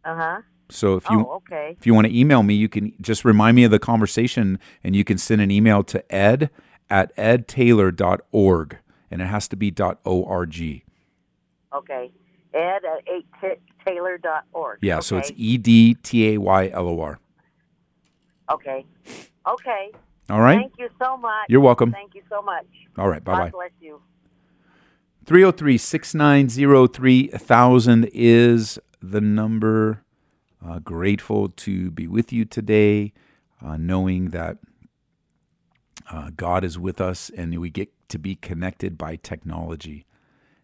Uh 0.05 0.15
huh. 0.15 0.41
So 0.69 0.95
if 0.95 1.09
you 1.09 1.19
Oh, 1.21 1.35
okay. 1.35 1.75
if 1.77 1.85
you 1.85 1.93
want 1.93 2.07
to 2.07 2.17
email 2.17 2.41
me, 2.43 2.55
you 2.55 2.67
can 2.67 2.93
just 2.99 3.23
remind 3.25 3.55
me 3.55 3.63
of 3.63 3.71
the 3.71 3.79
conversation, 3.79 4.59
and 4.83 4.95
you 4.95 5.03
can 5.03 5.17
send 5.17 5.41
an 5.41 5.51
email 5.51 5.83
to 5.83 6.13
ed 6.13 6.49
at 6.89 7.15
edtaylor.org, 7.15 8.77
and 9.11 9.21
it 9.21 9.25
has 9.25 9.47
to 9.49 9.55
be 9.55 9.73
.org. 10.05 10.81
Okay. 11.73 12.11
Ed 12.53 12.81
at 12.85 13.03
edtaylor.org. 13.85 14.79
Yeah, 14.81 14.99
so 14.99 15.17
it's 15.17 15.31
E 15.35 15.57
D 15.57 15.95
T 15.95 16.33
A 16.33 16.37
Y 16.37 16.69
L 16.69 16.87
O 16.87 17.01
R. 17.01 17.19
Okay. 18.51 18.85
Okay. 19.47 19.91
All 20.29 20.41
right. 20.41 20.59
Thank 20.59 20.73
you 20.79 20.89
so 20.99 21.17
much. 21.17 21.45
You're 21.49 21.61
welcome. 21.61 21.91
Thank 21.91 22.15
you 22.15 22.21
so 22.29 22.41
much. 22.41 22.65
All 22.97 23.09
right. 23.09 23.23
Bye 23.23 23.31
God 23.33 23.39
bye. 23.39 23.49
bless 23.49 23.71
you. 23.81 24.01
303 25.25 25.77
690 25.77 26.87
3000 26.87 28.09
is 28.13 28.79
the 29.01 29.21
number. 29.21 30.03
Uh, 30.65 30.79
grateful 30.79 31.49
to 31.49 31.91
be 31.91 32.07
with 32.07 32.31
you 32.31 32.45
today, 32.45 33.11
uh, 33.61 33.75
knowing 33.75 34.29
that 34.29 34.57
uh, 36.09 36.31
God 36.35 36.63
is 36.63 36.79
with 36.79 37.01
us 37.01 37.29
and 37.35 37.57
we 37.59 37.69
get 37.69 37.89
to 38.09 38.17
be 38.17 38.35
connected 38.35 38.97
by 38.97 39.17
technology. 39.17 40.05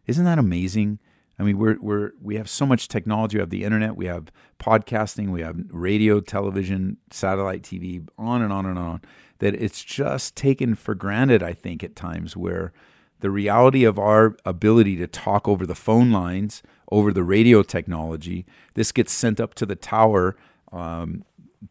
Isn't 0.07 0.25
that 0.25 0.39
amazing? 0.39 0.99
I 1.39 1.43
mean, 1.43 1.57
we're, 1.57 1.77
we're, 1.79 2.11
we 2.21 2.35
have 2.35 2.49
so 2.49 2.65
much 2.65 2.89
technology. 2.89 3.37
We 3.37 3.41
have 3.41 3.49
the 3.49 3.63
internet, 3.63 3.95
we 3.95 4.07
have 4.07 4.31
podcasting, 4.59 5.31
we 5.31 5.41
have 5.41 5.57
radio, 5.69 6.19
television, 6.19 6.97
satellite 7.11 7.63
TV, 7.63 8.05
on 8.17 8.41
and 8.41 8.51
on 8.51 8.65
and 8.65 8.77
on, 8.77 9.01
that 9.39 9.55
it's 9.55 9.83
just 9.83 10.35
taken 10.35 10.75
for 10.75 10.93
granted, 10.93 11.41
I 11.41 11.53
think, 11.53 11.81
at 11.81 11.95
times 11.95 12.35
where 12.35 12.73
the 13.21 13.29
reality 13.29 13.85
of 13.85 13.97
our 13.97 14.35
ability 14.45 14.97
to 14.97 15.07
talk 15.07 15.47
over 15.47 15.65
the 15.65 15.75
phone 15.75 16.11
lines, 16.11 16.61
over 16.91 17.13
the 17.13 17.23
radio 17.23 17.63
technology, 17.63 18.45
this 18.73 18.91
gets 18.91 19.13
sent 19.13 19.39
up 19.39 19.53
to 19.55 19.65
the 19.65 19.75
tower 19.75 20.35
um, 20.73 21.23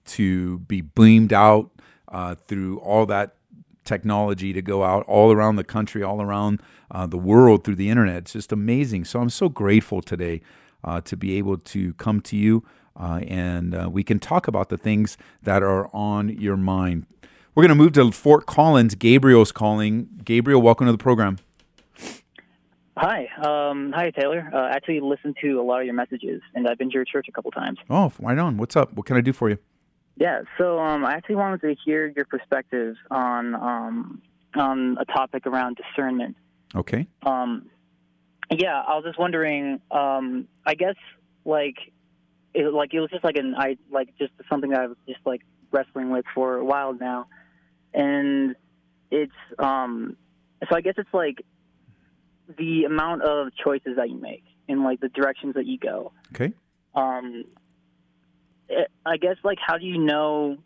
to 0.06 0.60
be 0.60 0.80
beamed 0.80 1.32
out 1.32 1.70
uh, 2.08 2.34
through 2.46 2.78
all 2.78 3.04
that 3.06 3.34
technology 3.88 4.52
to 4.52 4.62
go 4.62 4.84
out 4.84 5.04
all 5.06 5.32
around 5.32 5.56
the 5.56 5.64
country, 5.64 6.02
all 6.02 6.22
around 6.22 6.60
uh, 6.90 7.06
the 7.06 7.18
world 7.18 7.64
through 7.64 7.74
the 7.74 7.90
internet. 7.90 8.18
It's 8.18 8.34
just 8.34 8.52
amazing. 8.52 9.04
So 9.06 9.20
I'm 9.20 9.30
so 9.30 9.48
grateful 9.48 10.00
today 10.00 10.42
uh, 10.84 11.00
to 11.00 11.16
be 11.16 11.36
able 11.38 11.58
to 11.58 11.94
come 11.94 12.20
to 12.20 12.36
you 12.36 12.62
uh, 12.98 13.20
and 13.28 13.74
uh, 13.74 13.88
we 13.90 14.02
can 14.02 14.18
talk 14.18 14.48
about 14.48 14.68
the 14.68 14.76
things 14.76 15.16
that 15.42 15.62
are 15.62 15.88
on 15.94 16.28
your 16.28 16.56
mind. 16.56 17.06
We're 17.54 17.62
going 17.62 17.76
to 17.76 17.82
move 17.82 17.92
to 17.92 18.10
Fort 18.12 18.46
Collins. 18.46 18.94
Gabriel's 18.94 19.52
calling. 19.52 20.08
Gabriel, 20.24 20.60
welcome 20.60 20.86
to 20.86 20.92
the 20.92 20.98
program. 20.98 21.38
Hi, 22.96 23.28
um, 23.46 23.92
hi 23.94 24.10
Taylor. 24.10 24.50
Uh, 24.52 24.70
actually, 24.74 24.98
listened 24.98 25.36
to 25.40 25.60
a 25.60 25.62
lot 25.62 25.80
of 25.80 25.86
your 25.86 25.94
messages, 25.94 26.42
and 26.54 26.66
I've 26.68 26.78
been 26.78 26.90
to 26.90 26.94
your 26.94 27.04
church 27.04 27.26
a 27.28 27.32
couple 27.32 27.52
times. 27.52 27.78
Oh, 27.88 28.12
right 28.18 28.36
on. 28.36 28.56
What's 28.56 28.74
up? 28.74 28.92
What 28.94 29.06
can 29.06 29.16
I 29.16 29.20
do 29.20 29.32
for 29.32 29.48
you? 29.48 29.58
Yeah, 30.18 30.42
so 30.58 30.80
um, 30.80 31.04
I 31.04 31.12
actually 31.12 31.36
wanted 31.36 31.60
to 31.60 31.76
hear 31.84 32.12
your 32.14 32.24
perspective 32.24 32.96
on 33.08 33.54
um, 33.54 34.22
on 34.56 34.98
a 34.98 35.04
topic 35.04 35.46
around 35.46 35.76
discernment. 35.76 36.36
Okay. 36.74 37.06
Um, 37.22 37.70
yeah, 38.50 38.82
I 38.86 38.96
was 38.96 39.04
just 39.04 39.18
wondering. 39.18 39.80
Um, 39.92 40.48
I 40.66 40.74
guess 40.74 40.96
like 41.44 41.76
it, 42.52 42.72
like 42.72 42.94
it 42.94 43.00
was 43.00 43.10
just 43.10 43.22
like 43.22 43.36
an 43.36 43.54
I 43.56 43.76
like 43.92 44.08
just 44.18 44.32
something 44.50 44.70
that 44.70 44.80
I 44.80 44.86
was 44.88 44.96
just 45.06 45.20
like 45.24 45.42
wrestling 45.70 46.10
with 46.10 46.24
for 46.34 46.56
a 46.56 46.64
while 46.64 46.94
now, 46.94 47.28
and 47.94 48.56
it's 49.12 49.32
um, 49.60 50.16
so 50.68 50.74
I 50.74 50.80
guess 50.80 50.94
it's 50.96 51.14
like 51.14 51.44
the 52.58 52.84
amount 52.84 53.22
of 53.22 53.48
choices 53.54 53.96
that 53.96 54.10
you 54.10 54.20
make 54.20 54.44
and 54.68 54.82
like 54.82 55.00
the 55.00 55.10
directions 55.10 55.54
that 55.54 55.66
you 55.66 55.78
go. 55.78 56.12
Okay. 56.34 56.52
Um, 56.94 57.44
I 59.04 59.16
guess 59.16 59.36
like 59.44 59.58
how 59.64 59.78
do 59.78 59.86
you 59.86 59.98
know 59.98 60.58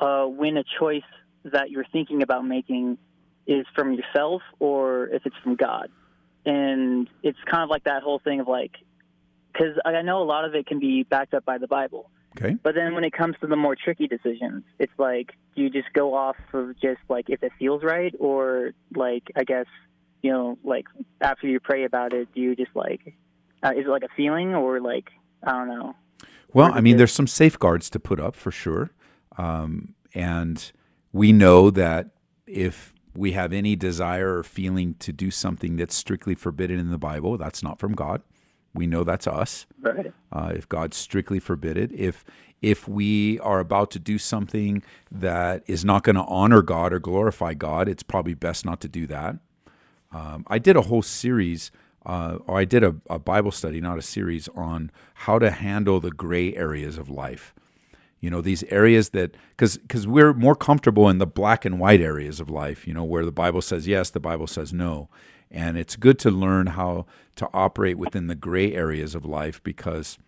uh, 0.00 0.24
when 0.24 0.56
a 0.56 0.64
choice 0.78 1.02
that 1.44 1.70
you're 1.70 1.86
thinking 1.92 2.22
about 2.22 2.44
making 2.44 2.98
is 3.46 3.66
from 3.74 3.94
yourself 3.94 4.42
or 4.58 5.06
if 5.08 5.24
it's 5.24 5.36
from 5.42 5.56
God? 5.56 5.88
And 6.44 7.08
it's 7.22 7.38
kind 7.50 7.62
of 7.62 7.70
like 7.70 7.84
that 7.84 8.02
whole 8.02 8.18
thing 8.18 8.40
of 8.40 8.48
like, 8.48 8.72
because 9.52 9.78
I 9.84 10.02
know 10.02 10.22
a 10.22 10.24
lot 10.24 10.44
of 10.44 10.54
it 10.54 10.66
can 10.66 10.78
be 10.78 11.02
backed 11.02 11.34
up 11.34 11.44
by 11.44 11.58
the 11.58 11.66
Bible. 11.66 12.10
Okay. 12.36 12.56
But 12.62 12.74
then 12.74 12.94
when 12.94 13.04
it 13.04 13.12
comes 13.12 13.34
to 13.40 13.46
the 13.46 13.56
more 13.56 13.74
tricky 13.74 14.06
decisions, 14.06 14.62
it's 14.78 14.92
like, 14.98 15.32
do 15.56 15.62
you 15.62 15.70
just 15.70 15.92
go 15.92 16.14
off 16.14 16.36
of 16.52 16.78
just 16.80 17.00
like 17.08 17.30
if 17.30 17.42
it 17.42 17.52
feels 17.58 17.82
right, 17.82 18.14
or 18.18 18.72
like 18.94 19.24
I 19.34 19.44
guess 19.44 19.66
you 20.22 20.30
know, 20.32 20.58
like 20.62 20.86
after 21.20 21.46
you 21.46 21.58
pray 21.60 21.84
about 21.84 22.12
it, 22.12 22.28
do 22.34 22.40
you 22.40 22.54
just 22.54 22.70
like 22.74 23.14
uh, 23.62 23.70
is 23.70 23.86
it 23.86 23.88
like 23.88 24.02
a 24.02 24.14
feeling 24.16 24.54
or 24.54 24.80
like 24.80 25.08
I 25.42 25.52
don't 25.52 25.68
know? 25.68 25.96
Well, 26.52 26.72
I 26.72 26.80
mean, 26.80 26.96
there's 26.96 27.12
some 27.12 27.26
safeguards 27.26 27.90
to 27.90 28.00
put 28.00 28.20
up 28.20 28.34
for 28.34 28.50
sure. 28.50 28.90
Um, 29.36 29.94
and 30.14 30.72
we 31.12 31.32
know 31.32 31.70
that 31.70 32.10
if 32.46 32.92
we 33.14 33.32
have 33.32 33.52
any 33.52 33.76
desire 33.76 34.38
or 34.38 34.42
feeling 34.42 34.94
to 35.00 35.12
do 35.12 35.30
something 35.30 35.76
that's 35.76 35.94
strictly 35.94 36.34
forbidden 36.34 36.78
in 36.78 36.90
the 36.90 36.98
Bible, 36.98 37.36
that's 37.36 37.62
not 37.62 37.78
from 37.78 37.92
God. 37.94 38.22
We 38.74 38.86
know 38.86 39.04
that's 39.04 39.26
us. 39.26 39.66
Right. 39.80 40.12
uh, 40.32 40.52
if 40.54 40.68
God 40.68 40.94
strictly 40.94 41.38
forbid 41.38 41.76
it. 41.76 41.92
If 41.92 42.24
if 42.60 42.88
we 42.88 43.38
are 43.40 43.60
about 43.60 43.90
to 43.92 43.98
do 44.00 44.18
something 44.18 44.82
that 45.12 45.62
is 45.66 45.84
not 45.84 46.02
going 46.02 46.16
to 46.16 46.24
honor 46.24 46.60
God 46.60 46.92
or 46.92 46.98
glorify 46.98 47.54
God, 47.54 47.88
it's 47.88 48.02
probably 48.02 48.34
best 48.34 48.64
not 48.64 48.80
to 48.80 48.88
do 48.88 49.06
that. 49.06 49.36
Um, 50.10 50.44
I 50.48 50.58
did 50.58 50.76
a 50.76 50.82
whole 50.82 51.02
series, 51.02 51.70
uh, 52.08 52.38
or 52.46 52.58
I 52.58 52.64
did 52.64 52.82
a, 52.82 52.96
a 53.10 53.18
Bible 53.18 53.52
study, 53.52 53.80
not 53.82 53.98
a 53.98 54.02
series, 54.02 54.48
on 54.56 54.90
how 55.12 55.38
to 55.38 55.50
handle 55.50 56.00
the 56.00 56.10
gray 56.10 56.56
areas 56.56 56.96
of 56.96 57.10
life. 57.10 57.54
You 58.18 58.30
know, 58.30 58.40
these 58.40 58.64
areas 58.64 59.10
that, 59.10 59.36
because 59.56 60.06
we're 60.06 60.32
more 60.32 60.56
comfortable 60.56 61.08
in 61.08 61.18
the 61.18 61.26
black 61.26 61.66
and 61.66 61.78
white 61.78 62.00
areas 62.00 62.40
of 62.40 62.48
life. 62.48 62.86
You 62.86 62.94
know, 62.94 63.04
where 63.04 63.26
the 63.26 63.30
Bible 63.30 63.60
says 63.60 63.86
yes, 63.86 64.08
the 64.08 64.20
Bible 64.20 64.46
says 64.46 64.72
no, 64.72 65.10
and 65.50 65.76
it's 65.76 65.96
good 65.96 66.18
to 66.20 66.30
learn 66.30 66.68
how 66.68 67.04
to 67.36 67.48
operate 67.52 67.98
within 67.98 68.26
the 68.26 68.34
gray 68.34 68.72
areas 68.72 69.14
of 69.14 69.26
life 69.26 69.62
because 69.62 70.18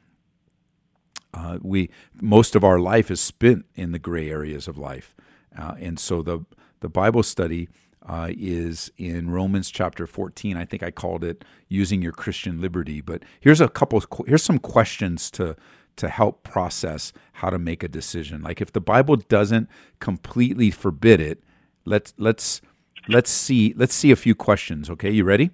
uh, 1.33 1.59
we 1.63 1.91
most 2.21 2.55
of 2.55 2.63
our 2.63 2.79
life 2.79 3.11
is 3.11 3.21
spent 3.21 3.65
in 3.75 3.93
the 3.93 3.99
gray 3.99 4.31
areas 4.31 4.69
of 4.69 4.77
life, 4.77 5.17
uh, 5.59 5.75
and 5.81 5.99
so 5.99 6.23
the 6.23 6.45
the 6.81 6.89
Bible 6.89 7.23
study 7.23 7.69
uh, 8.07 8.29
is 8.31 8.91
in 8.97 9.31
Romans 9.31 9.71
chapter 9.71 10.07
fourteen. 10.07 10.57
I 10.57 10.65
think 10.65 10.83
I 10.83 10.91
called 10.91 11.25
it 11.25 11.45
using 11.69 12.03
your 12.03 12.13
Christian 12.13 12.61
liberty. 12.61 13.01
But 13.01 13.23
here's 13.41 13.61
a 13.61 13.69
couple. 13.69 13.99
Of, 13.99 14.07
here's 14.27 14.43
some 14.43 14.59
questions 14.59 15.31
to 15.33 15.57
to 15.97 16.09
help 16.09 16.43
process 16.43 17.13
how 17.35 17.51
to 17.51 17.59
make 17.59 17.83
a 17.83 17.89
decision. 17.89 18.43
Like 18.43 18.61
if 18.61 18.73
the 18.73 18.81
Bible 18.81 19.17
doesn't 19.17 19.69
completely 19.99 20.71
forbid 20.71 21.21
it, 21.21 21.43
let's 21.85 22.15
let's 22.17 22.63
let's 23.09 23.31
see. 23.31 23.75
Let's 23.77 23.95
see 23.95 24.11
a 24.11 24.17
few 24.17 24.35
questions. 24.35 24.89
Okay, 24.91 25.11
you 25.11 25.25
ready? 25.25 25.51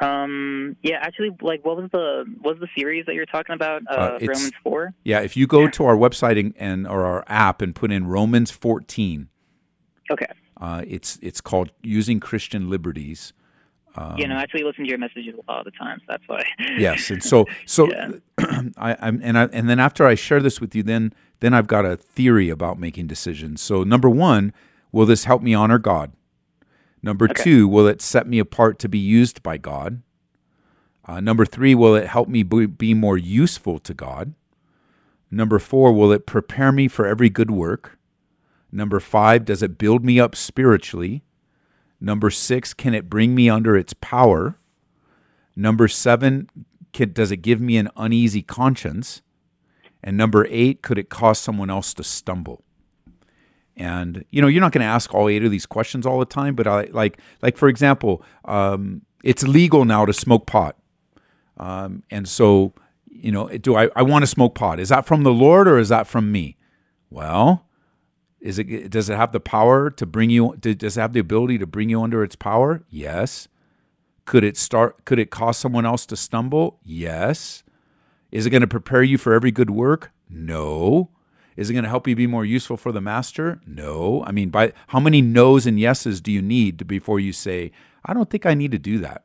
Um, 0.00 0.76
yeah, 0.82 0.98
actually, 1.00 1.30
like, 1.42 1.64
what 1.64 1.76
was 1.76 1.90
the 1.90 2.24
what 2.40 2.58
was 2.58 2.60
the 2.60 2.68
series 2.80 3.04
that 3.06 3.16
you're 3.16 3.26
talking 3.26 3.54
about? 3.54 3.82
Uh, 3.90 3.94
Uh, 3.94 4.18
Romans 4.20 4.52
four. 4.62 4.94
Yeah, 5.04 5.20
if 5.20 5.36
you 5.36 5.48
go 5.48 5.68
to 5.68 5.84
our 5.84 5.96
website 5.96 6.38
and, 6.38 6.54
and 6.56 6.86
or 6.86 7.04
our 7.04 7.24
app 7.26 7.60
and 7.60 7.74
put 7.74 7.90
in 7.90 8.06
Romans 8.06 8.52
14, 8.52 9.28
Okay. 10.10 10.26
Uh, 10.60 10.82
it's 10.86 11.18
it's 11.22 11.40
called 11.40 11.70
using 11.82 12.20
Christian 12.20 12.68
liberties. 12.70 13.32
you 14.16 14.28
know, 14.28 14.36
I 14.36 14.42
actually 14.42 14.62
listen 14.62 14.84
to 14.84 14.88
your 14.88 14.98
messages 14.98 15.34
all 15.48 15.64
the 15.64 15.72
time. 15.72 15.98
So 16.00 16.04
that's 16.08 16.22
why. 16.28 16.42
Yes, 16.78 17.10
and 17.10 17.22
so 17.22 17.46
so 17.66 17.88
Yeah. 17.90 18.10
I, 18.76 18.96
I'm 19.00 19.20
and 19.22 19.36
I 19.38 19.44
and 19.46 19.68
then 19.68 19.80
after 19.80 20.06
I 20.06 20.14
share 20.14 20.40
this 20.40 20.60
with 20.60 20.74
you, 20.74 20.82
then 20.82 21.12
then 21.40 21.54
I've 21.54 21.66
got 21.66 21.84
a 21.84 21.96
theory 21.96 22.48
about 22.48 22.78
making 22.78 23.06
decisions. 23.08 23.60
So 23.60 23.82
number 23.82 24.08
one, 24.10 24.52
will 24.92 25.06
this 25.06 25.24
help 25.24 25.42
me 25.42 25.54
honor 25.54 25.78
God? 25.78 26.12
Number 27.02 27.26
Okay. 27.26 27.42
two, 27.44 27.68
will 27.68 27.86
it 27.86 28.02
set 28.02 28.26
me 28.26 28.38
apart 28.40 28.78
to 28.80 28.88
be 28.88 28.98
used 28.98 29.42
by 29.42 29.56
God? 29.56 30.02
Uh, 31.06 31.20
number 31.20 31.46
three, 31.46 31.74
will 31.74 31.94
it 31.94 32.06
help 32.08 32.28
me 32.28 32.42
be, 32.42 32.66
be 32.66 32.92
more 32.92 33.16
useful 33.16 33.78
to 33.78 33.94
God? 33.94 34.34
Number 35.30 35.58
four, 35.58 35.92
will 35.92 36.12
it 36.12 36.26
prepare 36.26 36.72
me 36.72 36.88
for 36.88 37.06
every 37.06 37.30
good 37.30 37.50
work? 37.50 37.97
Number 38.70 39.00
five, 39.00 39.44
does 39.44 39.62
it 39.62 39.78
build 39.78 40.04
me 40.04 40.20
up 40.20 40.36
spiritually? 40.36 41.22
Number 42.00 42.30
six, 42.30 42.74
can 42.74 42.94
it 42.94 43.08
bring 43.08 43.34
me 43.34 43.48
under 43.48 43.76
its 43.76 43.94
power? 43.94 44.58
Number 45.56 45.88
seven, 45.88 46.48
can, 46.92 47.12
does 47.12 47.32
it 47.32 47.38
give 47.38 47.60
me 47.60 47.76
an 47.76 47.88
uneasy 47.96 48.42
conscience? 48.42 49.22
And 50.02 50.16
number 50.16 50.46
eight, 50.48 50.82
could 50.82 50.98
it 50.98 51.08
cause 51.08 51.38
someone 51.38 51.70
else 51.70 51.92
to 51.94 52.04
stumble? 52.04 52.62
And 53.76 54.24
you 54.30 54.42
know, 54.42 54.48
you're 54.48 54.60
not 54.60 54.72
going 54.72 54.82
to 54.82 54.86
ask 54.86 55.14
all 55.14 55.28
eight 55.28 55.44
of 55.44 55.50
these 55.50 55.66
questions 55.66 56.06
all 56.06 56.18
the 56.18 56.24
time, 56.24 56.54
but 56.54 56.66
I 56.66 56.88
like, 56.90 57.18
like 57.42 57.56
for 57.56 57.68
example, 57.68 58.22
um, 58.44 59.02
it's 59.22 59.42
legal 59.42 59.84
now 59.84 60.04
to 60.04 60.12
smoke 60.12 60.46
pot, 60.46 60.76
um, 61.56 62.02
and 62.10 62.28
so 62.28 62.72
you 63.10 63.32
know, 63.32 63.48
do 63.48 63.76
I, 63.76 63.88
I 63.96 64.02
want 64.02 64.22
to 64.22 64.26
smoke 64.26 64.54
pot? 64.54 64.78
Is 64.78 64.88
that 64.90 65.06
from 65.06 65.22
the 65.22 65.32
Lord 65.32 65.66
or 65.68 65.78
is 65.78 65.88
that 65.88 66.06
from 66.06 66.30
me? 66.30 66.56
Well, 67.10 67.66
is 68.40 68.58
it 68.58 68.90
does 68.90 69.08
it 69.10 69.16
have 69.16 69.32
the 69.32 69.40
power 69.40 69.90
to 69.90 70.06
bring 70.06 70.30
you? 70.30 70.54
Does 70.58 70.96
it 70.96 71.00
have 71.00 71.12
the 71.12 71.20
ability 71.20 71.58
to 71.58 71.66
bring 71.66 71.88
you 71.88 72.02
under 72.02 72.22
its 72.22 72.36
power? 72.36 72.82
Yes. 72.88 73.48
Could 74.24 74.44
it 74.44 74.56
start? 74.56 75.04
Could 75.04 75.18
it 75.18 75.30
cause 75.30 75.56
someone 75.56 75.86
else 75.86 76.06
to 76.06 76.16
stumble? 76.16 76.78
Yes. 76.84 77.64
Is 78.30 78.46
it 78.46 78.50
going 78.50 78.60
to 78.60 78.68
prepare 78.68 79.02
you 79.02 79.18
for 79.18 79.32
every 79.32 79.50
good 79.50 79.70
work? 79.70 80.12
No. 80.28 81.10
Is 81.56 81.70
it 81.70 81.72
going 81.72 81.84
to 81.84 81.90
help 81.90 82.06
you 82.06 82.14
be 82.14 82.26
more 82.26 82.44
useful 82.44 82.76
for 82.76 82.92
the 82.92 83.00
master? 83.00 83.60
No. 83.66 84.22
I 84.24 84.32
mean, 84.32 84.50
by 84.50 84.72
how 84.88 85.00
many 85.00 85.20
no's 85.20 85.66
and 85.66 85.80
yeses 85.80 86.20
do 86.20 86.30
you 86.30 86.42
need 86.42 86.86
before 86.86 87.18
you 87.18 87.32
say, 87.32 87.72
"I 88.04 88.14
don't 88.14 88.30
think 88.30 88.46
I 88.46 88.54
need 88.54 88.70
to 88.70 88.78
do 88.78 88.98
that"? 88.98 89.24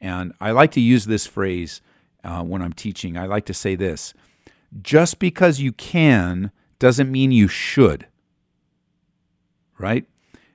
And 0.00 0.32
I 0.40 0.50
like 0.50 0.72
to 0.72 0.80
use 0.80 1.06
this 1.06 1.26
phrase 1.26 1.80
uh, 2.24 2.42
when 2.42 2.62
I'm 2.62 2.72
teaching. 2.72 3.16
I 3.16 3.26
like 3.26 3.44
to 3.46 3.54
say 3.54 3.76
this: 3.76 4.14
just 4.82 5.20
because 5.20 5.60
you 5.60 5.72
can 5.72 6.50
doesn't 6.78 7.12
mean 7.12 7.30
you 7.30 7.46
should. 7.48 8.06
Right? 9.78 10.06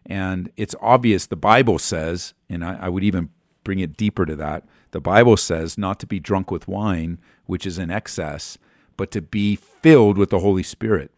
And 0.06 0.52
it's 0.58 0.76
obvious. 0.82 1.28
The 1.28 1.36
Bible 1.36 1.80
says, 1.80 2.34
and 2.50 2.64
I, 2.66 2.78
I 2.82 2.90
would 2.90 3.04
even 3.04 3.30
bring 3.64 3.80
it 3.80 3.98
deeper 3.98 4.26
to 4.26 4.36
that. 4.36 4.64
The 4.92 5.02
Bible 5.02 5.38
says 5.38 5.78
not 5.78 6.00
to 6.00 6.08
be 6.08 6.20
drunk 6.20 6.52
with 6.52 6.68
wine, 6.68 7.20
which 7.46 7.66
is 7.66 7.78
in 7.78 7.92
excess, 7.92 8.58
but 8.98 9.12
to 9.12 9.22
be 9.22 9.56
filled 9.56 10.18
with 10.18 10.30
the 10.30 10.40
Holy 10.40 10.64
Spirit. 10.64 11.12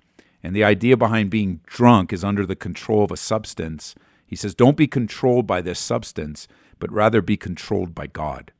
And 0.43 0.55
the 0.55 0.63
idea 0.63 0.97
behind 0.97 1.29
being 1.29 1.61
drunk 1.65 2.11
is 2.11 2.23
under 2.23 2.45
the 2.45 2.55
control 2.55 3.03
of 3.03 3.11
a 3.11 3.17
substance. 3.17 3.95
He 4.25 4.35
says, 4.35 4.53
don't 4.53 4.77
be 4.77 4.87
controlled 4.87 5.47
by 5.47 5.61
this 5.61 5.79
substance, 5.79 6.47
but 6.79 6.91
rather 6.91 7.21
be 7.21 7.37
controlled 7.37 7.95
by 7.95 8.07
God. 8.07 8.51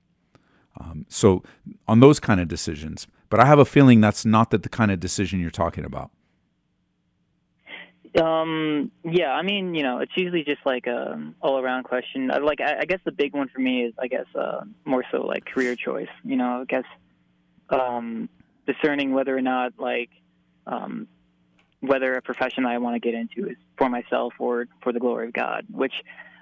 Um, 0.80 1.06
so, 1.10 1.44
on 1.88 2.00
those 2.00 2.20
kind 2.20 2.40
of 2.40 2.48
decisions, 2.48 3.06
but 3.30 3.40
I 3.40 3.46
have 3.46 3.60
a 3.60 3.66
feeling 3.66 4.02
that's 4.02 4.26
not 4.26 4.50
the, 4.50 4.58
the 4.58 4.70
kind 4.70 4.92
of 4.92 5.00
decision 5.00 5.40
you're 5.40 5.52
talking 5.52 5.86
about. 5.86 6.10
Um, 8.22 8.92
yeah, 9.04 9.32
I 9.32 9.42
mean, 9.42 9.74
you 9.74 9.82
know, 9.82 10.00
it's 10.00 10.12
usually 10.16 10.44
just 10.44 10.64
like 10.66 10.86
a 10.86 11.20
all 11.42 11.58
around 11.60 11.84
question. 11.84 12.30
Uh, 12.30 12.40
Like, 12.42 12.62
I, 12.62 12.80
I 12.82 12.86
guess 12.86 13.00
the 13.04 13.12
big 13.12 13.34
one 13.34 13.50
for 13.50 13.60
me 13.60 13.86
is, 13.86 13.94
I 14.00 14.08
guess, 14.08 14.28
uh, 14.36 14.62
more 14.86 15.04
so 15.12 15.26
like 15.26 15.46
career 15.46 15.76
choice. 15.76 16.10
You 16.24 16.36
know, 16.36 16.62
I 16.62 16.66
guess 16.66 16.84
um, 17.70 18.30
discerning 18.68 19.14
whether 19.14 19.36
or 19.36 19.42
not 19.42 19.74
like 19.80 20.10
um, 20.68 21.08
whether 21.80 22.14
a 22.14 22.22
profession 22.22 22.66
I 22.66 22.78
want 22.78 22.96
to 22.96 23.00
get 23.00 23.16
into 23.16 23.50
is 23.50 23.58
for 23.78 23.90
myself 23.90 24.34
or 24.40 24.68
for 24.82 24.94
the 24.94 25.00
glory 25.00 25.28
of 25.28 25.34
God, 25.34 25.66
which 25.72 25.94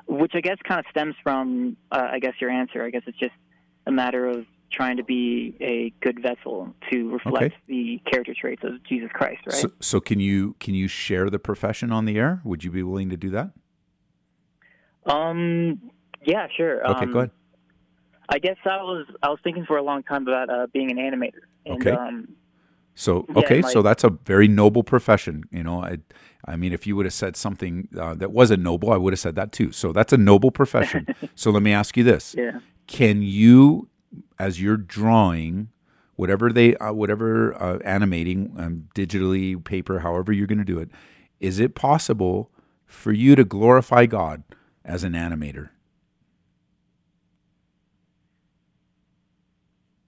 which 0.08 0.34
I 0.36 0.42
guess 0.42 0.58
kind 0.68 0.80
of 0.80 0.86
stems 0.92 1.16
from, 1.24 1.78
uh, 1.92 2.10
I 2.12 2.20
guess, 2.20 2.34
your 2.42 2.50
answer. 2.50 2.84
I 2.84 2.90
guess 2.90 3.04
it's 3.06 3.18
just 3.18 3.34
a 3.88 3.92
matter 3.92 4.28
of 4.28 4.46
trying 4.72 4.98
to 4.98 5.04
be 5.04 5.56
a 5.60 5.94
good 6.04 6.22
vessel 6.22 6.74
to 6.92 7.10
reflect 7.12 7.46
Okay. 7.46 7.56
the 7.68 8.02
character 8.10 8.34
traits 8.40 8.64
of 8.64 8.84
Jesus 8.84 9.10
Christ, 9.14 9.42
right? 9.46 9.56
So, 9.56 9.72
so 9.80 10.00
can 10.00 10.20
you 10.20 10.56
can 10.60 10.74
you 10.74 10.88
share 10.88 11.30
the 11.30 11.40
profession 11.40 11.92
on 11.92 12.06
the 12.06 12.18
air? 12.18 12.42
Would 12.44 12.64
you 12.64 12.72
be 12.72 12.84
willing 12.84 13.10
to 13.10 13.18
do 13.18 13.30
that? 13.32 13.52
Um. 15.06 15.92
Yeah. 16.24 16.48
Sure. 16.56 16.86
Okay, 16.92 17.06
um, 17.06 17.12
go 17.12 17.20
ahead. 17.20 17.32
I 18.30 18.40
guess 18.40 18.58
I 18.66 18.78
was 18.84 19.06
I 19.22 19.30
was 19.30 19.40
thinking 19.44 19.66
for 19.66 19.78
a 19.78 19.84
long 19.84 20.04
time 20.04 20.28
about 20.28 20.50
uh, 20.50 20.68
being 20.74 20.92
an 20.92 20.98
animator. 20.98 21.42
And, 21.66 21.76
Okay. 21.76 21.92
Um, 21.92 22.28
So 22.94 23.26
Yeah, 23.30 23.40
okay, 23.40 23.62
like- 23.62 23.72
so 23.74 23.82
that's 23.82 24.04
a 24.04 24.10
very 24.10 24.48
noble 24.48 24.84
profession. 24.84 25.44
You 25.52 25.64
know, 25.64 25.84
I, 25.84 25.98
I 26.46 26.56
mean, 26.56 26.72
if 26.74 26.86
you 26.86 26.96
would 26.96 27.06
have 27.06 27.14
said 27.14 27.36
something 27.36 27.88
uh, 27.98 28.14
that 28.16 28.32
wasn't 28.32 28.64
noble, 28.64 28.92
I 28.92 28.98
would 28.98 29.14
have 29.14 29.20
said 29.20 29.36
that 29.36 29.52
too. 29.52 29.72
So 29.72 29.92
that's 29.92 30.14
a 30.14 30.18
noble 30.18 30.52
profession. 30.52 31.08
so 31.36 31.52
let 31.52 31.64
me 31.64 31.74
ask 31.74 31.98
you 31.98 32.04
this: 32.04 32.36
yeah. 32.38 32.60
Can 32.88 33.22
you, 33.22 33.88
as 34.42 34.60
you're 34.60 34.76
drawing, 34.76 35.70
whatever 36.16 36.52
they, 36.52 36.76
uh, 36.78 36.92
whatever 36.92 37.54
uh, 37.62 37.78
animating, 37.86 38.52
um, 38.58 38.90
digitally, 38.96 39.64
paper, 39.64 40.00
however 40.00 40.34
you're 40.34 40.48
going 40.48 40.58
to 40.58 40.66
do 40.66 40.80
it, 40.80 40.90
is 41.40 41.60
it 41.60 41.76
possible 41.76 42.50
for 42.88 43.12
you 43.12 43.36
to 43.36 43.44
glorify 43.46 44.08
God 44.08 44.42
as 44.84 45.04
an 45.04 45.14
animator? 45.14 45.70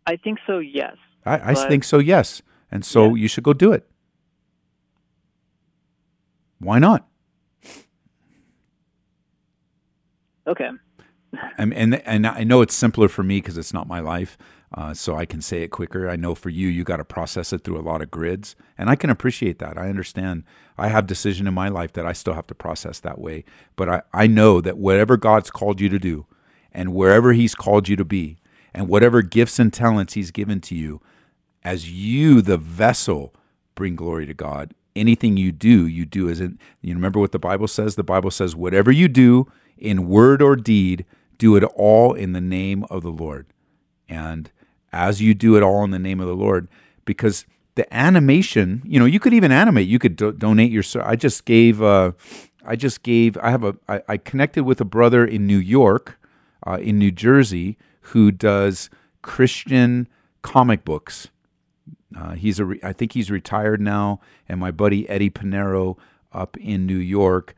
I 0.07 0.15
think 0.15 0.39
so. 0.47 0.57
Yes. 0.57 0.95
I, 1.27 1.51
I 1.51 1.53
think 1.53 1.83
so. 1.83 1.99
Yes, 1.99 2.41
and 2.71 2.83
so 2.83 3.13
you 3.13 3.27
should 3.27 3.43
go 3.43 3.53
do 3.53 3.71
it. 3.71 3.87
Why 6.57 6.79
not? 6.79 7.07
Okay. 10.47 10.69
And 11.57 11.73
and, 11.73 11.95
and 12.07 12.27
I 12.27 12.43
know 12.43 12.61
it's 12.61 12.75
simpler 12.75 13.07
for 13.07 13.23
me 13.23 13.37
because 13.37 13.57
it's 13.57 13.73
not 13.73 13.87
my 13.87 13.99
life, 13.99 14.37
uh, 14.73 14.93
so 14.93 15.15
I 15.15 15.25
can 15.25 15.41
say 15.41 15.63
it 15.63 15.69
quicker. 15.69 16.09
I 16.09 16.15
know 16.15 16.35
for 16.35 16.49
you, 16.49 16.67
you 16.67 16.83
got 16.83 16.97
to 16.97 17.05
process 17.05 17.53
it 17.53 17.63
through 17.63 17.79
a 17.79 17.81
lot 17.81 18.01
of 18.01 18.11
grids, 18.11 18.55
and 18.77 18.89
I 18.89 18.95
can 18.95 19.09
appreciate 19.09 19.59
that. 19.59 19.77
I 19.77 19.89
understand. 19.89 20.43
I 20.77 20.87
have 20.87 21.05
decision 21.07 21.47
in 21.47 21.53
my 21.53 21.69
life 21.69 21.93
that 21.93 22.05
I 22.05 22.13
still 22.13 22.33
have 22.33 22.47
to 22.47 22.55
process 22.55 22.99
that 23.01 23.19
way, 23.19 23.45
but 23.75 23.89
I, 23.89 24.01
I 24.13 24.27
know 24.27 24.61
that 24.61 24.77
whatever 24.77 25.17
God's 25.17 25.51
called 25.51 25.79
you 25.79 25.89
to 25.89 25.99
do, 25.99 26.25
and 26.71 26.93
wherever 26.93 27.33
He's 27.33 27.55
called 27.55 27.87
you 27.87 27.95
to 27.95 28.05
be, 28.05 28.37
and 28.73 28.87
whatever 28.87 29.21
gifts 29.21 29.59
and 29.59 29.71
talents 29.71 30.13
He's 30.13 30.31
given 30.31 30.61
to 30.61 30.75
you, 30.75 31.01
as 31.63 31.91
you, 31.91 32.41
the 32.41 32.57
vessel, 32.57 33.33
bring 33.75 33.95
glory 33.95 34.25
to 34.25 34.33
God. 34.33 34.73
Anything 34.95 35.37
you 35.37 35.51
do, 35.51 35.87
you 35.87 36.05
do 36.05 36.29
as 36.29 36.39
in 36.39 36.59
you 36.81 36.93
remember 36.93 37.19
what 37.19 37.31
the 37.31 37.39
Bible 37.39 37.67
says? 37.67 37.95
The 37.95 38.03
Bible 38.03 38.29
says, 38.29 38.55
whatever 38.55 38.91
you 38.91 39.07
do 39.07 39.51
in 39.77 40.07
word 40.07 40.41
or 40.41 40.55
deed, 40.55 41.05
do 41.43 41.57
it 41.57 41.63
all 41.75 42.13
in 42.13 42.31
the 42.31 42.39
name 42.39 42.85
of 42.89 43.03
the 43.03 43.11
Lord. 43.11 43.45
And 44.07 44.49
as 44.93 45.21
you 45.21 45.33
do 45.33 45.57
it 45.57 45.61
all 45.61 45.83
in 45.83 45.91
the 45.91 45.99
name 45.99 46.21
of 46.21 46.27
the 46.27 46.37
Lord, 46.37 46.69
because 47.03 47.45
the 47.75 47.93
animation, 47.93 48.81
you 48.85 48.97
know, 48.97 49.03
you 49.05 49.19
could 49.19 49.33
even 49.33 49.51
animate. 49.51 49.89
You 49.89 49.99
could 49.99 50.15
do- 50.15 50.31
donate 50.31 50.71
your. 50.71 50.85
I 51.03 51.17
just 51.17 51.43
gave. 51.43 51.81
Uh, 51.81 52.13
I 52.65 52.77
just 52.77 53.03
gave. 53.03 53.37
I 53.39 53.49
have 53.49 53.65
a. 53.65 53.75
I, 53.89 54.01
I 54.07 54.15
connected 54.15 54.63
with 54.63 54.79
a 54.79 54.85
brother 54.85 55.25
in 55.25 55.45
New 55.45 55.57
York, 55.57 56.17
uh, 56.65 56.77
in 56.81 56.97
New 56.97 57.11
Jersey, 57.11 57.77
who 58.13 58.31
does 58.31 58.89
Christian 59.21 60.07
comic 60.43 60.85
books. 60.85 61.27
Uh, 62.17 62.35
he's 62.35 62.57
a. 62.57 62.63
Re- 62.63 62.79
I 62.81 62.93
think 62.93 63.11
he's 63.11 63.29
retired 63.29 63.81
now. 63.81 64.21
And 64.47 64.61
my 64.61 64.71
buddy 64.71 65.09
Eddie 65.09 65.29
Pinero 65.29 65.97
up 66.31 66.55
in 66.55 66.85
New 66.85 66.95
York 66.95 67.53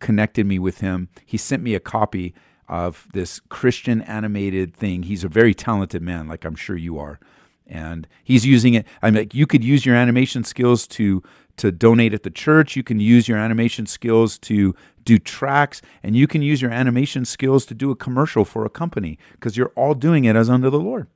connected 0.00 0.46
me 0.46 0.58
with 0.58 0.80
him. 0.80 1.10
He 1.24 1.36
sent 1.36 1.62
me 1.62 1.76
a 1.76 1.80
copy 1.80 2.34
of 2.68 3.08
this 3.12 3.40
Christian 3.48 4.02
animated 4.02 4.74
thing. 4.74 5.04
He's 5.04 5.24
a 5.24 5.28
very 5.28 5.54
talented 5.54 6.02
man, 6.02 6.28
like 6.28 6.44
I'm 6.44 6.56
sure 6.56 6.76
you 6.76 6.98
are, 6.98 7.20
and 7.66 8.06
he's 8.22 8.46
using 8.46 8.74
it. 8.74 8.86
I'm 9.02 9.14
like, 9.14 9.34
you 9.34 9.46
could 9.46 9.64
use 9.64 9.84
your 9.84 9.96
animation 9.96 10.44
skills 10.44 10.86
to 10.88 11.22
to 11.56 11.70
donate 11.70 12.12
at 12.12 12.24
the 12.24 12.30
church. 12.30 12.74
You 12.74 12.82
can 12.82 12.98
use 12.98 13.28
your 13.28 13.38
animation 13.38 13.86
skills 13.86 14.38
to 14.38 14.74
do 15.04 15.18
tracks, 15.18 15.82
and 16.02 16.16
you 16.16 16.26
can 16.26 16.42
use 16.42 16.60
your 16.60 16.72
animation 16.72 17.24
skills 17.24 17.64
to 17.66 17.74
do 17.74 17.90
a 17.90 17.96
commercial 17.96 18.44
for 18.44 18.64
a 18.64 18.70
company 18.70 19.18
because 19.32 19.56
you're 19.56 19.72
all 19.76 19.94
doing 19.94 20.24
it 20.24 20.34
as 20.34 20.50
under 20.50 20.70
the 20.70 20.80
Lord. 20.80 21.06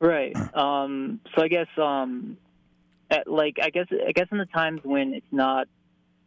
Right. 0.00 0.34
Um. 0.54 1.20
So 1.34 1.42
I 1.42 1.48
guess 1.48 1.66
um, 1.76 2.36
at, 3.10 3.26
like 3.26 3.58
I 3.62 3.70
guess 3.70 3.86
I 4.06 4.12
guess 4.12 4.26
in 4.30 4.38
the 4.38 4.46
times 4.46 4.80
when 4.82 5.14
it's 5.14 5.26
not 5.30 5.68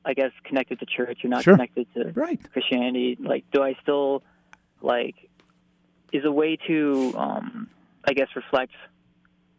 I 0.06 0.14
guess 0.14 0.32
connected 0.44 0.80
to 0.80 0.86
church. 0.86 1.20
You're 1.22 1.30
not 1.30 1.44
Sure. 1.44 1.54
connected 1.56 1.88
to 1.94 2.12
Right. 2.14 2.40
Christianity. 2.52 3.18
Like, 3.20 3.46
do 3.52 3.62
I 3.62 3.76
still 3.82 4.24
like? 4.82 5.16
Is 6.12 6.26
a 6.26 6.32
way 6.32 6.58
to, 6.68 7.14
um, 7.16 7.70
I 8.04 8.14
guess, 8.14 8.28
reflect 8.36 8.74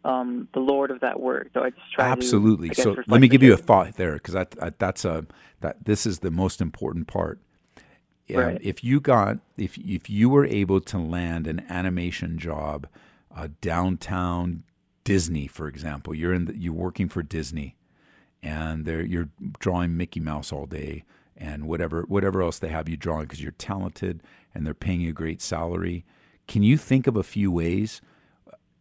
um, 0.04 0.48
the 0.52 0.60
Lord 0.60 0.90
of 0.90 1.00
that 1.00 1.20
work? 1.20 1.52
Do 1.54 1.60
I 1.60 1.70
just 1.70 1.92
try 1.92 2.08
Absolutely. 2.08 2.68
To, 2.70 2.74
guess, 2.74 2.84
so 2.84 2.96
let 3.06 3.20
me 3.20 3.28
give 3.28 3.42
you 3.42 3.54
a 3.54 3.56
thought 3.56 3.94
there 3.96 4.14
because 4.14 4.34
that, 4.34 4.50
that 4.52 4.78
that's 4.78 5.04
a 5.04 5.24
that 5.60 5.84
this 5.84 6.04
is 6.06 6.18
the 6.18 6.30
most 6.30 6.60
important 6.60 7.06
part. 7.06 7.38
Um, 8.34 8.36
Right. 8.36 8.58
If 8.62 8.82
you 8.82 9.00
got 9.00 9.38
if 9.56 9.78
if 9.78 10.08
you 10.10 10.28
were 10.28 10.44
able 10.46 10.80
to 10.80 10.98
land 10.98 11.46
an 11.46 11.64
animation 11.68 12.38
job, 12.38 12.86
uh, 13.34 13.48
downtown 13.60 14.64
Disney, 15.04 15.46
for 15.46 15.68
example, 15.68 16.14
you're 16.14 16.32
in 16.34 16.46
the, 16.46 16.58
you're 16.58 16.72
working 16.72 17.08
for 17.08 17.22
Disney, 17.22 17.76
and 18.42 18.86
you're 18.86 19.28
drawing 19.58 19.96
Mickey 19.96 20.20
Mouse 20.20 20.52
all 20.52 20.66
day 20.66 21.04
and 21.36 21.66
whatever 21.66 22.02
whatever 22.02 22.42
else 22.42 22.58
they 22.58 22.68
have 22.68 22.88
you 22.88 22.96
drawing 22.96 23.22
because 23.22 23.42
you're 23.42 23.52
talented 23.52 24.22
and 24.54 24.66
they're 24.66 24.74
paying 24.74 25.00
you 25.00 25.10
a 25.10 25.14
great 25.14 25.40
salary. 25.40 26.04
Can 26.48 26.62
you 26.62 26.76
think 26.76 27.06
of 27.06 27.16
a 27.16 27.22
few 27.22 27.50
ways 27.50 28.00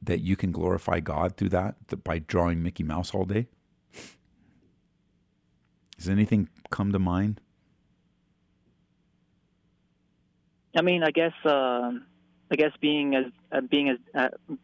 that 0.01 0.21
you 0.21 0.35
can 0.35 0.51
glorify 0.51 0.99
God 0.99 1.37
through 1.37 1.49
that, 1.49 1.75
by 2.03 2.19
drawing 2.19 2.63
Mickey 2.63 2.83
Mouse 2.83 3.13
all 3.13 3.25
day? 3.25 3.47
Does 5.97 6.09
anything 6.09 6.49
come 6.71 6.91
to 6.91 6.99
mind? 6.99 7.39
I 10.75 10.81
mean, 10.81 11.03
I 11.03 11.11
guess, 11.11 11.33
um 11.45 12.05
I 12.51 12.55
guess 12.55 12.71
being 12.81 13.15
as 13.15 13.25
uh, 13.51 13.61
being 13.61 13.89
as 13.89 13.97
uh, 14.13 14.27
uh, 14.51 14.55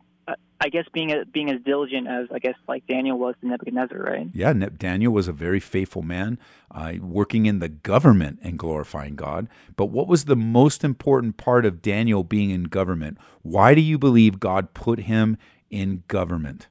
I 0.60 0.70
guess 0.70 0.86
being 0.92 1.12
as, 1.12 1.26
being 1.32 1.52
as 1.52 1.62
diligent 1.62 2.08
as 2.08 2.28
I 2.34 2.40
guess 2.40 2.56
like 2.68 2.86
Daniel 2.88 3.18
was 3.18 3.36
to 3.42 3.48
Nebuchadnezzar, 3.48 4.00
right? 4.00 4.28
Yeah, 4.34 4.54
Ne- 4.54 4.70
Daniel 4.70 5.14
was 5.14 5.28
a 5.28 5.34
very 5.34 5.60
faithful 5.60 6.02
man, 6.02 6.40
uh, 6.72 6.94
working 7.00 7.46
in 7.46 7.60
the 7.60 7.70
government 7.70 8.40
and 8.42 8.58
glorifying 8.58 9.16
God. 9.16 9.48
But 9.76 9.88
what 9.88 10.08
was 10.08 10.26
the 10.26 10.36
most 10.36 10.84
important 10.84 11.38
part 11.38 11.66
of 11.66 11.82
Daniel 11.82 12.24
being 12.24 12.50
in 12.50 12.64
government? 12.66 13.18
Why 13.44 13.76
do 13.76 13.82
you 13.82 13.98
believe 13.98 14.40
God 14.40 14.74
put 14.74 15.02
him 15.02 15.38
in 15.70 16.04
government? 16.08 16.68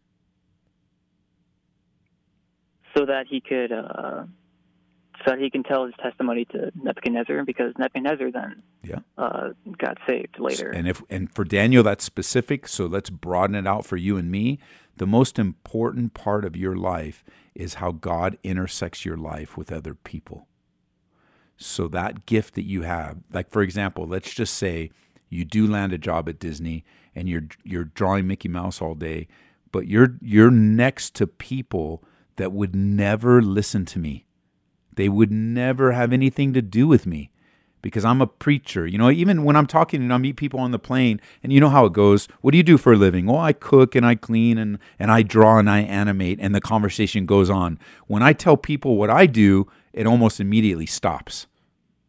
so 2.96 3.04
that 3.04 3.26
he 3.28 3.40
could 3.40 3.72
uh, 3.72 4.24
so 5.26 5.32
that 5.34 5.40
he 5.40 5.50
can 5.50 5.62
tell 5.62 5.84
his 5.86 5.94
testimony 6.00 6.44
to 6.46 6.70
Nebuchadnezzar 6.74 7.44
because 7.44 7.72
Nebuchadnezzar 7.78 8.30
then 8.30 8.62
Yeah. 8.82 9.00
uh, 9.18 9.50
got 9.78 9.98
saved 10.08 10.38
later. 10.38 10.70
And 10.70 10.86
if 10.86 11.02
and 11.10 11.30
for 11.34 11.44
Daniel 11.44 11.82
that's 11.82 12.04
specific, 12.04 12.68
so 12.68 12.86
let's 12.86 13.10
broaden 13.10 13.56
it 13.56 13.66
out 13.66 13.84
for 13.84 13.96
you 13.96 14.16
and 14.16 14.30
me. 14.30 14.58
The 14.96 15.06
most 15.06 15.38
important 15.38 16.14
part 16.14 16.44
of 16.44 16.56
your 16.56 16.76
life 16.76 17.24
is 17.54 17.74
how 17.74 17.92
God 17.92 18.38
intersects 18.42 19.04
your 19.04 19.16
life 19.16 19.56
with 19.56 19.72
other 19.72 19.94
people. 19.94 20.46
So 21.56 21.88
that 21.88 22.26
gift 22.26 22.54
that 22.54 22.64
you 22.66 22.82
have, 22.82 23.18
like 23.32 23.50
for 23.50 23.62
example, 23.62 24.06
let's 24.06 24.32
just 24.32 24.54
say 24.54 24.90
you 25.28 25.44
do 25.44 25.66
land 25.66 25.92
a 25.92 25.98
job 25.98 26.28
at 26.28 26.38
Disney 26.38 26.84
and 27.14 27.28
you're 27.28 27.48
you're 27.64 27.84
drawing 27.84 28.26
Mickey 28.26 28.48
Mouse 28.48 28.80
all 28.80 28.94
day, 28.94 29.26
but 29.72 29.86
you're 29.88 30.16
you're 30.20 30.50
next 30.50 31.14
to 31.16 31.26
people 31.26 32.04
that 32.36 32.52
would 32.52 32.76
never 32.76 33.40
listen 33.42 33.84
to 33.86 33.98
me. 33.98 34.25
They 34.96 35.08
would 35.08 35.30
never 35.30 35.92
have 35.92 36.12
anything 36.12 36.52
to 36.54 36.62
do 36.62 36.88
with 36.88 37.06
me 37.06 37.30
because 37.82 38.04
I'm 38.04 38.20
a 38.20 38.26
preacher. 38.26 38.86
You 38.86 38.98
know, 38.98 39.10
even 39.10 39.44
when 39.44 39.54
I'm 39.54 39.66
talking 39.66 40.02
and 40.02 40.12
I 40.12 40.18
meet 40.18 40.36
people 40.36 40.58
on 40.58 40.72
the 40.72 40.78
plane, 40.78 41.20
and 41.42 41.52
you 41.52 41.60
know 41.60 41.68
how 41.68 41.84
it 41.84 41.92
goes. 41.92 42.26
What 42.40 42.50
do 42.50 42.56
you 42.56 42.64
do 42.64 42.78
for 42.78 42.94
a 42.94 42.96
living? 42.96 43.30
Oh, 43.30 43.38
I 43.38 43.52
cook 43.52 43.94
and 43.94 44.04
I 44.04 44.16
clean 44.16 44.58
and, 44.58 44.78
and 44.98 45.10
I 45.10 45.22
draw 45.22 45.58
and 45.58 45.70
I 45.70 45.80
animate, 45.80 46.38
and 46.40 46.54
the 46.54 46.60
conversation 46.60 47.26
goes 47.26 47.48
on. 47.48 47.78
When 48.06 48.22
I 48.22 48.32
tell 48.32 48.56
people 48.56 48.96
what 48.96 49.10
I 49.10 49.26
do, 49.26 49.68
it 49.92 50.06
almost 50.06 50.40
immediately 50.40 50.86
stops. 50.86 51.46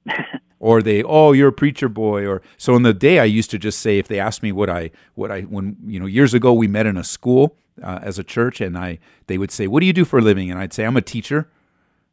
or 0.59 0.81
they, 0.81 1.03
oh, 1.03 1.33
you're 1.33 1.49
a 1.49 1.53
preacher 1.53 1.89
boy. 1.89 2.25
Or 2.25 2.41
so 2.57 2.75
in 2.75 2.83
the 2.83 2.93
day, 2.93 3.19
I 3.19 3.25
used 3.25 3.51
to 3.51 3.59
just 3.59 3.79
say 3.79 3.99
if 3.99 4.07
they 4.07 4.19
asked 4.19 4.41
me 4.41 4.51
what 4.51 4.69
I 4.69 4.91
what 5.15 5.31
I 5.31 5.41
when 5.41 5.77
you 5.85 5.99
know 5.99 6.05
years 6.05 6.33
ago 6.33 6.53
we 6.53 6.67
met 6.67 6.85
in 6.85 6.97
a 6.97 7.03
school 7.03 7.55
uh, 7.83 7.99
as 8.01 8.17
a 8.17 8.23
church, 8.23 8.61
and 8.61 8.77
I 8.77 8.99
they 9.27 9.37
would 9.37 9.51
say, 9.51 9.67
what 9.67 9.81
do 9.81 9.85
you 9.85 9.93
do 9.93 10.05
for 10.05 10.19
a 10.19 10.21
living? 10.21 10.49
And 10.49 10.59
I'd 10.59 10.73
say 10.73 10.85
I'm 10.85 10.97
a 10.97 11.01
teacher. 11.01 11.49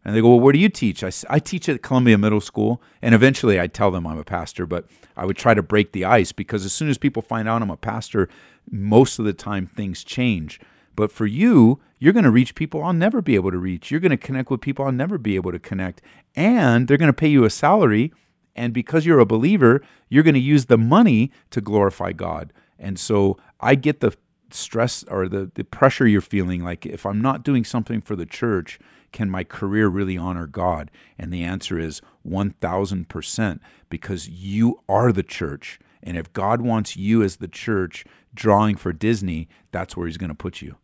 And 0.05 0.15
they 0.15 0.21
go, 0.21 0.31
well, 0.31 0.41
where 0.41 0.53
do 0.53 0.59
you 0.59 0.69
teach? 0.69 1.03
I, 1.03 1.11
I 1.31 1.39
teach 1.39 1.69
at 1.69 1.83
Columbia 1.83 2.19
Middle 2.19 2.41
School. 2.41 2.83
And 3.01 3.15
eventually 3.15 3.59
I'd 3.59 3.73
tell 3.73 3.91
them 3.91 4.07
I'm 4.07 4.19
a 4.19 4.25
pastor, 4.25 4.67
but 4.67 4.87
I 5.17 5.25
would 5.25 5.37
try 5.37 5.55
to 5.55 5.63
break 5.63 5.93
the 5.93 6.05
ice 6.05 6.33
because 6.33 6.65
as 6.65 6.73
soon 6.73 6.91
as 6.91 6.99
people 6.99 7.23
find 7.23 7.49
out 7.49 7.63
I'm 7.63 7.71
a 7.71 7.77
pastor, 7.77 8.29
most 8.71 9.19
of 9.19 9.25
the 9.25 9.33
time 9.33 9.67
things 9.67 10.05
change. 10.05 10.61
But 10.95 11.11
for 11.11 11.27
you, 11.27 11.81
you're 11.99 12.13
going 12.13 12.25
to 12.25 12.31
reach 12.31 12.55
people 12.55 12.83
I'll 12.83 12.93
never 12.93 13.23
be 13.23 13.35
able 13.35 13.51
to 13.51 13.59
reach. 13.59 13.91
You're 13.91 14.01
going 14.01 14.11
to 14.11 14.17
connect 14.17 14.51
with 14.51 14.61
people 14.61 14.85
I'll 14.85 14.93
never 14.93 15.17
be 15.17 15.37
able 15.37 15.53
to 15.53 15.59
connect. 15.59 16.03
And 16.37 16.87
they're 16.87 16.99
going 16.99 17.09
to 17.09 17.13
pay 17.13 17.29
you 17.29 17.45
a 17.45 17.51
salary. 17.51 18.13
And 18.55 18.75
because 18.75 19.07
you're 19.07 19.19
a 19.21 19.27
believer, 19.27 19.83
you're 20.09 20.23
going 20.23 20.35
to 20.35 20.41
use 20.41 20.67
the 20.67 20.79
money 20.79 21.33
to 21.51 21.61
glorify 21.61 22.13
God. 22.13 22.53
And 22.79 22.99
so 22.99 23.39
I 23.61 23.75
get 23.75 24.01
the 24.01 24.17
stress 24.55 25.03
or 25.05 25.29
the, 25.29 25.51
the 25.55 25.65
pressure 25.65 26.07
you're 26.07 26.21
feeling 26.21 26.63
like 26.63 26.87
if 26.87 27.05
i'm 27.05 27.21
not 27.21 27.43
doing 27.43 27.65
something 27.65 28.01
for 28.01 28.15
the 28.15 28.27
church 28.27 28.79
can 29.15 29.31
my 29.31 29.43
career 29.45 29.89
really 29.89 30.19
honor 30.19 30.47
god 30.47 30.91
and 31.19 31.33
the 31.33 31.43
answer 31.43 31.79
is 31.79 32.03
1000% 32.29 33.61
because 33.89 34.29
you 34.29 34.79
are 34.89 35.11
the 35.11 35.23
church 35.23 35.79
and 36.03 36.19
if 36.19 36.31
god 36.35 36.61
wants 36.61 36.97
you 36.97 37.23
as 37.23 37.37
the 37.37 37.49
church 37.49 38.05
drawing 38.35 38.77
for 38.77 38.93
disney 38.93 39.49
that's 39.73 39.97
where 39.97 40.07
he's 40.07 40.19
going 40.19 40.29
to 40.29 40.35
put 40.35 40.61
you 40.61 40.77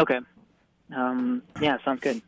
okay. 0.00 0.20
Um, 0.94 1.42
yeah, 1.60 1.78
sounds 1.84 2.00
good. 2.00 2.20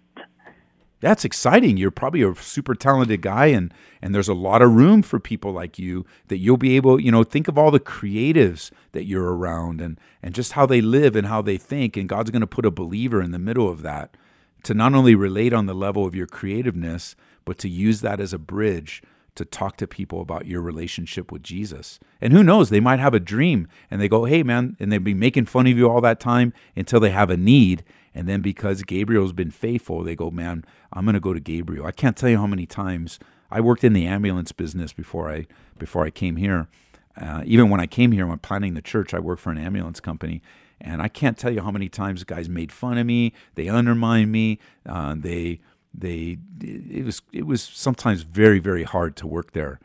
That's 1.03 1.25
exciting 1.25 1.77
you're 1.77 1.91
probably 1.91 2.23
a 2.23 2.35
super 2.37 2.75
talented 2.75 3.21
guy 3.21 3.47
and 3.47 3.75
and 4.01 4.15
there's 4.15 4.29
a 4.29 4.35
lot 4.35 4.63
of 4.63 4.73
room 4.73 5.03
for 5.03 5.21
people 5.21 5.53
like 5.53 5.79
you 5.79 6.07
that 6.29 6.39
you'll 6.39 6.57
be 6.57 6.77
able 6.77 6.99
you 6.99 7.13
know 7.13 7.23
think 7.23 7.49
of 7.49 7.59
all 7.59 7.71
the 7.71 7.79
creatives 7.79 8.71
that 8.93 9.05
you're 9.05 9.37
around 9.37 9.83
and 9.83 10.01
and 10.23 10.35
just 10.35 10.53
how 10.53 10.65
they 10.65 10.81
live 10.81 11.15
and 11.15 11.27
how 11.27 11.43
they 11.43 11.59
think 11.59 11.97
and 11.97 12.09
god's 12.09 12.31
going 12.31 12.41
to 12.41 12.47
put 12.47 12.65
a 12.65 12.71
believer 12.71 13.21
in 13.21 13.33
the 13.33 13.39
middle 13.39 13.69
of 13.69 13.83
that 13.83 14.17
to 14.63 14.73
not 14.73 14.95
only 14.95 15.15
relate 15.15 15.53
on 15.53 15.67
the 15.67 15.75
level 15.75 16.07
of 16.07 16.15
your 16.15 16.27
creativeness 16.27 17.15
but 17.45 17.59
to 17.59 17.69
use 17.69 18.01
that 18.01 18.21
as 18.21 18.33
a 18.33 18.39
bridge 18.39 19.03
to 19.35 19.45
talk 19.45 19.77
to 19.79 19.87
people 19.87 20.21
about 20.21 20.47
your 20.47 20.61
relationship 20.61 21.33
with 21.33 21.43
Jesus. 21.43 21.99
And 22.21 22.33
who 22.33 22.43
knows, 22.43 22.69
they 22.69 22.81
might 22.81 23.01
have 23.01 23.15
a 23.15 23.21
dream 23.21 23.67
and 23.91 24.01
they 24.01 24.09
go, 24.09 24.25
hey, 24.25 24.43
man, 24.43 24.77
and 24.79 24.93
they've 24.93 25.03
been 25.03 25.19
making 25.19 25.47
fun 25.47 25.67
of 25.67 25.77
you 25.77 25.89
all 25.89 26.01
that 26.03 26.21
time 26.21 26.53
until 26.77 27.01
they 27.01 27.11
have 27.11 27.31
a 27.31 27.37
need. 27.37 27.83
And 28.15 28.29
then 28.29 28.41
because 28.43 28.83
Gabriel's 28.83 29.33
been 29.33 29.51
faithful, 29.51 30.03
they 30.03 30.15
go, 30.15 30.31
man, 30.31 30.65
I'm 30.93 31.05
going 31.05 31.15
to 31.15 31.21
go 31.21 31.33
to 31.33 31.41
Gabriel. 31.41 31.87
I 31.87 31.93
can't 31.93 32.17
tell 32.17 32.29
you 32.29 32.39
how 32.39 32.47
many 32.47 32.67
times 32.67 33.19
I 33.51 33.61
worked 33.61 33.85
in 33.85 33.93
the 33.93 34.07
ambulance 34.07 34.53
business 34.53 34.93
before 34.93 35.31
I 35.31 35.47
before 35.79 36.05
I 36.05 36.11
came 36.11 36.37
here. 36.37 36.69
Uh, 37.17 37.43
even 37.45 37.69
when 37.69 37.81
I 37.81 37.87
came 37.87 38.13
here, 38.13 38.27
when 38.27 38.39
planning 38.39 38.75
the 38.75 38.83
church, 38.83 39.13
I 39.13 39.19
worked 39.19 39.43
for 39.43 39.51
an 39.51 39.59
ambulance 39.59 40.01
company. 40.01 40.43
And 40.81 41.01
I 41.01 41.09
can't 41.09 41.39
tell 41.39 41.51
you 41.51 41.61
how 41.61 41.71
many 41.71 41.89
times 41.89 42.25
guys 42.25 42.49
made 42.49 42.73
fun 42.73 42.99
of 42.99 43.07
me. 43.07 43.33
They 43.55 43.69
undermined 43.69 44.33
me. 44.33 44.59
Uh, 44.87 45.15
they 45.19 45.61
they 45.95 46.39
it 46.61 47.05
was 47.05 47.23
it 47.33 47.47
was 47.47 47.63
sometimes 47.63 48.23
very 48.23 48.59
very 48.59 48.85
hard 48.85 49.17
to 49.17 49.27
work 49.27 49.53
there 49.53 49.79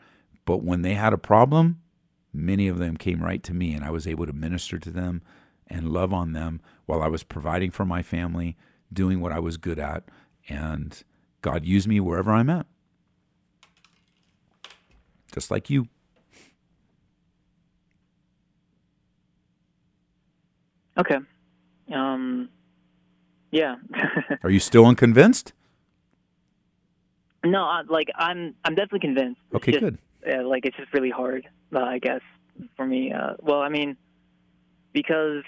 but 0.44 0.62
when 0.62 0.82
they 0.82 0.94
had 0.94 1.12
a 1.12 1.18
problem 1.18 1.80
many 2.32 2.68
of 2.68 2.78
them 2.78 2.96
came 2.96 3.22
right 3.22 3.42
to 3.42 3.54
me 3.54 3.74
and 3.74 3.84
I 3.84 3.90
was 3.90 4.06
able 4.06 4.26
to 4.26 4.32
minister 4.32 4.78
to 4.78 4.90
them 4.90 5.22
and 5.66 5.92
love 5.92 6.12
on 6.12 6.32
them 6.32 6.60
while 6.88 7.02
I 7.02 7.08
was 7.08 7.22
providing 7.22 7.70
for 7.70 7.84
my 7.84 8.02
family 8.02 8.56
doing 8.92 9.20
what 9.20 9.30
I 9.30 9.38
was 9.38 9.56
good 9.56 9.78
at 9.78 10.04
and 10.48 11.02
God 11.42 11.64
used 11.64 11.86
me 11.86 12.00
wherever 12.00 12.32
I'm 12.32 12.48
at 12.50 12.66
just 15.32 15.50
like 15.50 15.68
you 15.70 15.88
Okay. 20.96 21.18
Um, 21.94 22.48
yeah. 23.52 23.76
are 24.42 24.50
you 24.50 24.58
still 24.58 24.84
unconvinced 24.84 25.52
no, 27.44 27.64
I, 27.64 27.82
like 27.88 28.08
I'm, 28.16 28.54
I'm 28.64 28.74
definitely 28.74 29.00
convinced. 29.00 29.40
It's 29.48 29.56
okay 29.56 29.72
just, 29.72 29.80
good 29.80 29.98
Yeah, 30.26 30.42
like 30.42 30.66
it's 30.66 30.76
just 30.76 30.92
really 30.92 31.10
hard, 31.10 31.48
uh, 31.74 31.80
I 31.80 31.98
guess, 31.98 32.20
for 32.76 32.86
me. 32.86 33.12
Uh, 33.12 33.34
well, 33.40 33.60
I 33.60 33.68
mean, 33.68 33.96
because 34.92 35.44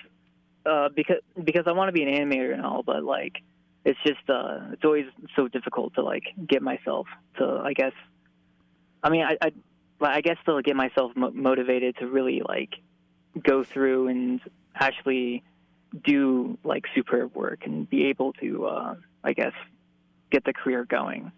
uh, 0.66 0.88
because 0.94 1.18
because 1.42 1.64
I 1.66 1.72
want 1.72 1.88
to 1.88 1.92
be 1.92 2.02
an 2.02 2.08
animator 2.08 2.52
and 2.52 2.64
all, 2.64 2.82
but 2.82 3.02
like 3.04 3.42
it's 3.84 3.98
just 4.06 4.28
uh, 4.28 4.58
it's 4.72 4.84
always 4.84 5.06
so 5.36 5.48
difficult 5.48 5.94
to 5.94 6.02
like 6.02 6.24
get 6.48 6.62
myself 6.62 7.06
to, 7.38 7.62
I 7.64 7.72
guess. 7.72 7.92
I 9.02 9.10
mean, 9.10 9.22
I 9.22 9.36
I, 9.42 9.52
I 10.02 10.20
guess 10.20 10.36
to 10.46 10.60
get 10.62 10.76
myself 10.76 11.12
mo- 11.16 11.30
motivated 11.32 11.96
to 11.98 12.06
really 12.06 12.42
like 12.46 12.74
go 13.42 13.64
through 13.64 14.08
and 14.08 14.40
actually 14.74 15.42
do 16.04 16.58
like 16.64 16.84
superb 16.94 17.34
work 17.34 17.60
and 17.64 17.88
be 17.88 18.06
able 18.06 18.32
to, 18.34 18.66
uh, 18.66 18.94
I 19.24 19.32
guess, 19.32 19.52
get 20.30 20.44
the 20.44 20.52
career 20.52 20.84
going. 20.84 21.32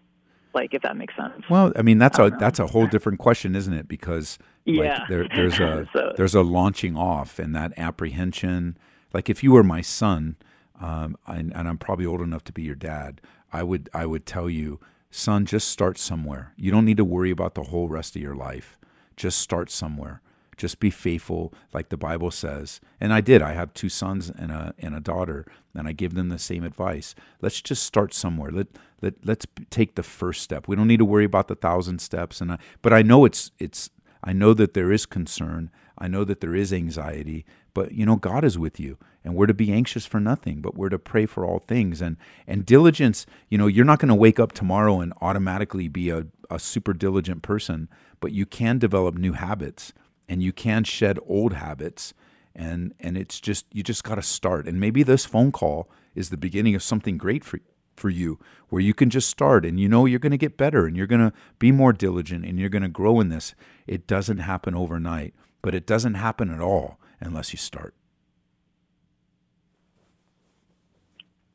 Like 0.53 0.75
if 0.75 0.83
that 0.83 0.95
makes 0.97 1.15
sense. 1.15 1.43
Well, 1.49 1.71
I 1.75 1.81
mean 1.81 1.97
that's 1.97 2.19
I 2.19 2.27
a 2.27 2.29
know. 2.29 2.37
that's 2.39 2.59
a 2.59 2.67
whole 2.67 2.85
different 2.85 3.17
question, 3.19 3.55
isn't 3.55 3.73
it? 3.73 3.87
Because 3.87 4.37
like 4.67 4.77
Yeah. 4.85 5.05
there, 5.09 5.27
there's 5.33 5.59
a 5.59 5.87
So- 5.95 6.13
there's 6.15 6.35
a 6.35 6.43
launching 6.43 6.95
off 6.95 7.39
and 7.39 7.55
that 7.55 7.73
apprehension. 7.77 8.77
Like 9.13 9.29
if 9.29 9.43
you 9.43 9.51
were 9.51 9.63
my 9.63 9.81
son, 9.81 10.35
um, 10.79 11.17
and, 11.27 11.53
and 11.55 11.67
I'm 11.67 11.77
probably 11.77 12.05
old 12.05 12.21
enough 12.21 12.43
to 12.45 12.51
be 12.51 12.63
your 12.63 12.75
dad, 12.75 13.21
I 13.51 13.63
would 13.63 13.89
I 13.93 14.05
would 14.05 14.25
tell 14.25 14.49
you, 14.49 14.79
son, 15.11 15.45
just 15.45 15.69
start 15.69 15.97
somewhere. 15.97 16.53
You 16.57 16.71
don't 16.71 16.85
need 16.85 16.97
to 16.97 17.05
worry 17.05 17.31
about 17.31 17.53
the 17.55 17.63
whole 17.63 17.87
rest 17.87 18.15
of 18.15 18.21
your 18.21 18.35
life. 18.35 18.77
Just 19.15 19.39
start 19.39 19.69
somewhere. 19.69 20.21
Just 20.57 20.79
be 20.79 20.89
faithful, 20.89 21.53
like 21.73 21.89
the 21.89 21.97
Bible 21.97 22.31
says. 22.31 22.79
And 22.99 23.13
I 23.13 23.21
did. 23.21 23.41
I 23.41 23.53
have 23.53 23.73
two 23.73 23.89
sons 23.89 24.29
and 24.29 24.51
a 24.51 24.73
and 24.79 24.95
a 24.95 24.99
daughter, 24.99 25.45
and 25.75 25.87
I 25.87 25.93
give 25.93 26.13
them 26.13 26.29
the 26.29 26.39
same 26.39 26.63
advice. 26.63 27.15
Let's 27.41 27.61
just 27.61 27.83
start 27.83 28.13
somewhere. 28.13 28.51
Let 28.51 28.67
let 29.01 29.13
let's 29.23 29.45
take 29.69 29.95
the 29.95 30.03
first 30.03 30.41
step. 30.41 30.67
We 30.67 30.75
don't 30.75 30.87
need 30.87 30.97
to 30.97 31.05
worry 31.05 31.25
about 31.25 31.47
the 31.47 31.55
thousand 31.55 31.99
steps. 31.99 32.41
And 32.41 32.53
I, 32.53 32.57
but 32.81 32.93
I 32.93 33.01
know 33.01 33.25
it's 33.25 33.51
it's 33.59 33.89
I 34.23 34.33
know 34.33 34.53
that 34.53 34.73
there 34.73 34.91
is 34.91 35.05
concern. 35.05 35.69
I 35.97 36.07
know 36.07 36.23
that 36.23 36.41
there 36.41 36.55
is 36.55 36.73
anxiety, 36.73 37.45
but 37.73 37.93
you 37.93 38.05
know 38.05 38.15
God 38.15 38.43
is 38.43 38.57
with 38.57 38.79
you 38.79 38.97
and 39.23 39.35
we're 39.35 39.47
to 39.47 39.53
be 39.53 39.71
anxious 39.71 40.05
for 40.05 40.19
nothing, 40.19 40.61
but 40.61 40.75
we're 40.75 40.89
to 40.89 40.99
pray 40.99 41.25
for 41.25 41.45
all 41.45 41.59
things. 41.59 42.01
And 42.01 42.17
and 42.45 42.65
diligence, 42.65 43.25
you 43.49 43.57
know, 43.57 43.67
you're 43.67 43.85
not 43.85 43.99
going 43.99 44.09
to 44.09 44.15
wake 44.15 44.39
up 44.39 44.51
tomorrow 44.51 44.99
and 44.99 45.13
automatically 45.21 45.87
be 45.87 46.09
a, 46.09 46.27
a 46.49 46.59
super 46.59 46.93
diligent 46.93 47.41
person, 47.41 47.89
but 48.19 48.31
you 48.31 48.45
can 48.45 48.77
develop 48.77 49.15
new 49.15 49.33
habits 49.33 49.93
and 50.27 50.43
you 50.43 50.51
can 50.51 50.83
shed 50.83 51.19
old 51.25 51.53
habits 51.53 52.13
and 52.55 52.93
and 52.99 53.17
it's 53.17 53.39
just 53.39 53.65
you 53.71 53.83
just 53.83 54.03
got 54.03 54.15
to 54.15 54.21
start. 54.21 54.67
And 54.67 54.79
maybe 54.79 55.03
this 55.03 55.25
phone 55.25 55.51
call 55.51 55.89
is 56.15 56.29
the 56.29 56.37
beginning 56.37 56.75
of 56.75 56.83
something 56.83 57.17
great 57.17 57.43
for 57.43 57.59
for 57.95 58.09
you 58.09 58.39
where 58.69 58.81
you 58.81 58.93
can 58.93 59.11
just 59.11 59.29
start 59.29 59.63
and 59.63 59.79
you 59.79 59.87
know 59.87 60.07
you're 60.07 60.17
going 60.17 60.31
to 60.31 60.37
get 60.37 60.57
better 60.57 60.87
and 60.87 60.97
you're 60.97 61.05
going 61.05 61.21
to 61.21 61.31
be 61.59 61.71
more 61.71 61.93
diligent 61.93 62.43
and 62.43 62.59
you're 62.59 62.67
going 62.67 62.81
to 62.81 62.89
grow 62.89 63.19
in 63.19 63.29
this. 63.29 63.53
It 63.85 64.07
doesn't 64.07 64.39
happen 64.39 64.73
overnight, 64.73 65.35
but 65.61 65.75
it 65.75 65.85
doesn't 65.85 66.15
happen 66.15 66.51
at 66.51 66.59
all 66.59 66.99
unless 67.19 67.53
you 67.53 67.57
start. 67.57 67.93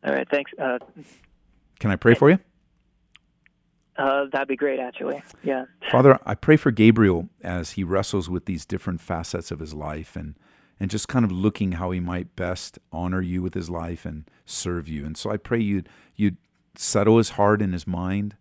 All 0.04 0.12
right, 0.12 0.28
thanks. 0.30 0.52
Uh, 0.58 0.78
Can 1.78 1.90
I 1.90 1.96
pray 1.96 2.14
for 2.14 2.30
you? 2.30 2.38
uh, 3.98 4.26
that'd 4.30 4.46
be 4.48 4.56
great, 4.56 4.78
actually. 4.78 5.20
Yeah. 5.42 5.64
Father, 5.90 6.18
I 6.24 6.34
pray 6.36 6.56
for 6.56 6.70
Gabriel 6.70 7.28
as 7.42 7.72
he 7.72 7.82
wrestles 7.82 8.30
with 8.30 8.46
these 8.46 8.64
different 8.64 9.00
facets 9.00 9.50
of 9.50 9.58
his 9.58 9.74
life 9.74 10.14
and 10.16 10.36
and 10.80 10.90
just 10.92 11.08
kind 11.08 11.24
of 11.24 11.32
looking 11.32 11.72
how 11.72 11.90
he 11.90 11.98
might 11.98 12.36
best 12.36 12.78
honor 12.92 13.20
you 13.20 13.42
with 13.42 13.54
his 13.54 13.68
life 13.68 14.04
and 14.04 14.30
serve 14.46 14.86
you. 14.86 15.04
And 15.04 15.16
so 15.16 15.28
I 15.28 15.36
pray 15.36 15.58
you'd 15.58 15.88
you'd 16.14 16.36
settle 16.76 17.18
his 17.18 17.30
heart 17.30 17.60
and 17.60 17.72
his 17.72 17.84
mind. 17.86 18.36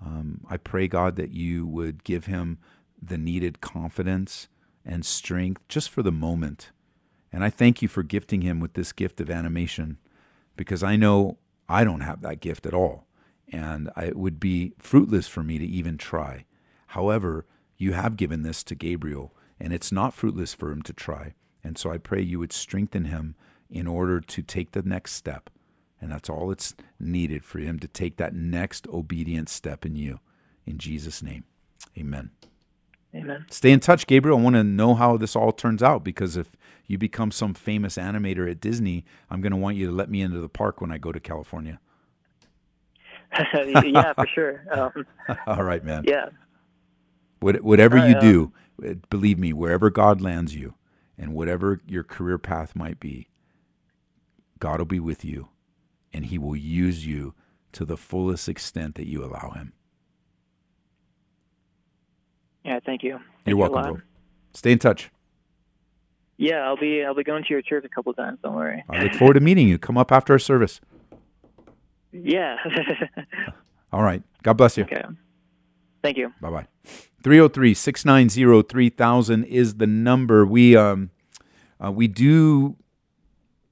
Um, 0.00 0.42
I 0.48 0.56
pray 0.58 0.86
God 0.86 1.16
that 1.16 1.32
you 1.32 1.66
would 1.66 2.04
give 2.04 2.26
him 2.26 2.58
the 3.00 3.18
needed 3.18 3.60
confidence 3.60 4.46
and 4.84 5.04
strength 5.04 5.62
just 5.68 5.90
for 5.90 6.02
the 6.02 6.12
moment. 6.12 6.70
And 7.32 7.42
I 7.42 7.50
thank 7.50 7.82
you 7.82 7.88
for 7.88 8.02
gifting 8.02 8.42
him 8.42 8.60
with 8.60 8.74
this 8.74 8.92
gift 8.92 9.20
of 9.20 9.30
animation 9.30 9.98
because 10.56 10.82
I 10.82 10.96
know 10.96 11.38
I 11.68 11.84
don't 11.84 12.00
have 12.00 12.20
that 12.22 12.40
gift 12.40 12.66
at 12.66 12.74
all. 12.74 13.06
And 13.50 13.90
it 13.96 14.16
would 14.16 14.40
be 14.40 14.72
fruitless 14.78 15.28
for 15.28 15.42
me 15.42 15.58
to 15.58 15.66
even 15.66 15.98
try. 15.98 16.46
However, 16.88 17.46
you 17.76 17.92
have 17.92 18.16
given 18.16 18.42
this 18.42 18.62
to 18.64 18.74
Gabriel, 18.74 19.34
and 19.58 19.72
it's 19.72 19.92
not 19.92 20.14
fruitless 20.14 20.54
for 20.54 20.70
him 20.70 20.82
to 20.82 20.92
try. 20.92 21.34
And 21.64 21.76
so 21.76 21.90
I 21.90 21.98
pray 21.98 22.22
you 22.22 22.38
would 22.38 22.52
strengthen 22.52 23.06
him 23.06 23.34
in 23.70 23.86
order 23.86 24.20
to 24.20 24.42
take 24.42 24.72
the 24.72 24.82
next 24.82 25.12
step. 25.12 25.50
And 26.00 26.10
that's 26.10 26.28
all 26.28 26.50
it's 26.50 26.74
needed 26.98 27.44
for 27.44 27.58
him 27.58 27.78
to 27.78 27.88
take 27.88 28.16
that 28.16 28.34
next 28.34 28.86
obedient 28.88 29.48
step 29.48 29.86
in 29.86 29.96
you. 29.96 30.20
In 30.66 30.78
Jesus' 30.78 31.22
name, 31.22 31.44
amen. 31.96 32.30
Amen. 33.14 33.44
Stay 33.50 33.70
in 33.72 33.80
touch, 33.80 34.06
Gabriel. 34.06 34.38
I 34.38 34.40
want 34.40 34.56
to 34.56 34.64
know 34.64 34.94
how 34.94 35.16
this 35.16 35.36
all 35.36 35.52
turns 35.52 35.82
out 35.82 36.02
because 36.02 36.36
if 36.36 36.48
you 36.86 36.96
become 36.96 37.30
some 37.30 37.54
famous 37.54 37.96
animator 37.96 38.50
at 38.50 38.60
Disney, 38.60 39.04
I'm 39.30 39.40
going 39.40 39.52
to 39.52 39.58
want 39.58 39.76
you 39.76 39.86
to 39.86 39.92
let 39.92 40.08
me 40.10 40.22
into 40.22 40.40
the 40.40 40.48
park 40.48 40.80
when 40.80 40.90
I 40.90 40.98
go 40.98 41.12
to 41.12 41.20
California. 41.20 41.78
yeah, 43.54 44.12
for 44.14 44.26
sure. 44.26 44.64
Um, 44.72 45.06
all 45.46 45.62
right, 45.62 45.84
man. 45.84 46.04
yeah. 46.06 46.28
What, 47.40 47.62
whatever 47.62 47.96
you 47.96 48.18
do, 48.20 48.52
uh, 48.86 48.94
believe 49.10 49.38
me, 49.38 49.52
wherever 49.52 49.90
God 49.90 50.20
lands 50.20 50.54
you 50.54 50.74
and 51.18 51.34
whatever 51.34 51.80
your 51.86 52.04
career 52.04 52.38
path 52.38 52.76
might 52.76 53.00
be, 53.00 53.28
God 54.58 54.78
will 54.78 54.86
be 54.86 55.00
with 55.00 55.24
you 55.24 55.48
and 56.12 56.26
he 56.26 56.38
will 56.38 56.56
use 56.56 57.06
you 57.06 57.34
to 57.72 57.84
the 57.84 57.96
fullest 57.96 58.48
extent 58.48 58.94
that 58.94 59.08
you 59.08 59.24
allow 59.24 59.50
him. 59.50 59.72
Yeah, 62.64 62.80
thank 62.84 63.02
you. 63.02 63.12
Thank 63.12 63.24
You're 63.46 63.56
welcome, 63.56 63.82
bro. 63.82 64.02
Stay 64.54 64.72
in 64.72 64.78
touch. 64.78 65.10
Yeah, 66.36 66.66
I'll 66.66 66.76
be 66.76 67.04
I'll 67.04 67.14
be 67.14 67.24
going 67.24 67.44
to 67.44 67.50
your 67.50 67.62
church 67.62 67.84
a 67.84 67.88
couple 67.88 68.12
times. 68.14 68.38
Don't 68.42 68.54
worry. 68.54 68.84
I 68.88 69.04
look 69.04 69.14
forward 69.14 69.34
to 69.34 69.40
meeting 69.40 69.68
you. 69.68 69.78
Come 69.78 69.96
up 69.96 70.10
after 70.10 70.32
our 70.32 70.38
service. 70.38 70.80
Yeah. 72.12 72.56
All 73.92 74.02
right. 74.02 74.22
God 74.42 74.54
bless 74.54 74.76
you. 74.76 74.84
okay. 74.84 75.02
Thank 76.02 76.16
you. 76.16 76.32
Bye 76.40 76.50
bye. 76.50 76.66
303 77.22 77.74
690 77.74 78.68
3000 78.68 79.44
is 79.44 79.76
the 79.76 79.86
number. 79.86 80.44
We, 80.44 80.76
um, 80.76 81.10
uh, 81.82 81.92
we 81.92 82.08
do 82.08 82.76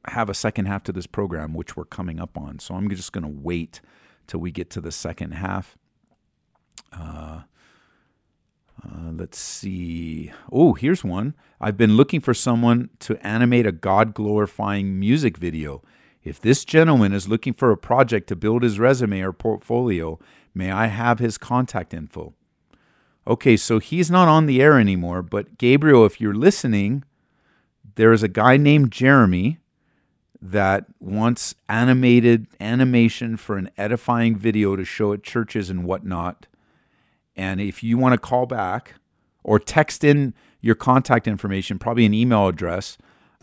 have 0.07 0.31
a 0.31 0.35
second 0.35 0.67
half 0.67 0.85
to 0.85 0.93
this 0.93 1.07
program, 1.07 1.55
which 1.55 1.77
we're 1.77 1.85
coming 1.85 2.21
up 2.21 2.39
on. 2.39 2.61
So 2.61 2.75
I'm 2.75 2.89
just 2.89 3.13
going 3.13 3.25
to 3.25 3.41
wait 3.43 3.81
till 4.27 4.41
we 4.41 4.51
get 4.53 4.71
to 4.71 4.81
the 4.81 4.93
second 4.93 5.33
half. 5.33 5.77
Uh, 6.93 7.43
uh, 8.85 9.11
let's 9.13 9.39
see. 9.39 10.33
Oh, 10.51 10.75
here's 10.75 11.05
one. 11.05 11.35
I've 11.61 11.77
been 11.77 11.97
looking 11.97 12.21
for 12.21 12.35
someone 12.35 12.91
to 13.01 13.17
animate 13.27 13.67
a 13.67 13.73
God 13.73 14.15
glorifying 14.15 14.99
music 14.99 15.37
video. 15.37 15.83
If 16.23 16.41
this 16.41 16.65
gentleman 16.65 17.13
is 17.13 17.29
looking 17.29 17.55
for 17.55 17.71
a 17.71 17.77
project 17.77 18.29
to 18.29 18.37
build 18.37 18.63
his 18.63 18.79
resume 18.79 19.21
or 19.21 19.33
portfolio, 19.33 20.19
may 20.55 20.71
I 20.71 20.87
have 20.87 21.19
his 21.19 21.39
contact 21.39 21.95
info? 21.95 22.35
Okay, 23.27 23.57
so 23.57 23.79
he's 23.79 24.11
not 24.11 24.29
on 24.29 24.47
the 24.47 24.61
air 24.61 24.79
anymore, 24.79 25.23
but 25.23 25.59
Gabriel, 25.59 26.05
if 26.05 26.21
you're 26.21 26.35
listening, 26.35 27.05
there 27.95 28.13
is 28.13 28.23
a 28.23 28.29
guy 28.29 28.57
named 28.57 28.93
Jeremy 28.93 29.59
that 30.43 30.87
wants 30.99 31.55
animated 31.69 32.47
animation 32.61 33.37
for 33.37 33.59
an 33.59 33.71
edifying 33.77 34.37
video 34.37 34.75
to 34.75 34.85
show 34.85 35.13
at 35.13 35.23
churches 35.23 35.69
and 35.69 35.85
whatnot. 35.85 36.47
And 37.41 37.59
if 37.59 37.83
you 37.83 37.97
want 37.97 38.13
to 38.13 38.19
call 38.19 38.45
back 38.45 38.97
or 39.43 39.59
text 39.59 40.05
in 40.05 40.35
your 40.61 40.75
contact 40.75 41.27
information, 41.27 41.79
probably 41.79 42.05
an 42.05 42.13
email 42.13 42.49
address, 42.49 42.99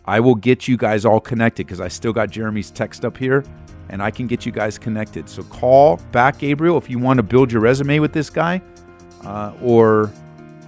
I 0.06 0.20
will 0.20 0.36
get 0.36 0.68
you 0.68 0.78
guys 0.78 1.04
all 1.04 1.20
connected 1.20 1.66
because 1.66 1.82
I 1.82 1.88
still 1.88 2.14
got 2.14 2.30
Jeremy's 2.30 2.70
text 2.70 3.04
up 3.04 3.18
here 3.18 3.44
and 3.90 4.04
I 4.04 4.12
can 4.12 4.28
get 4.28 4.46
you 4.46 4.52
guys 4.52 4.78
connected. 4.78 5.28
So 5.28 5.42
call 5.42 5.98
back, 6.12 6.38
Gabriel, 6.38 6.78
if 6.78 6.92
you 6.92 7.00
want 7.00 7.18
to 7.18 7.24
build 7.24 7.52
your 7.52 7.60
resume 7.60 7.98
with 7.98 8.14
this 8.14 8.30
guy 8.30 8.62
uh, 9.24 9.54
or 9.64 10.14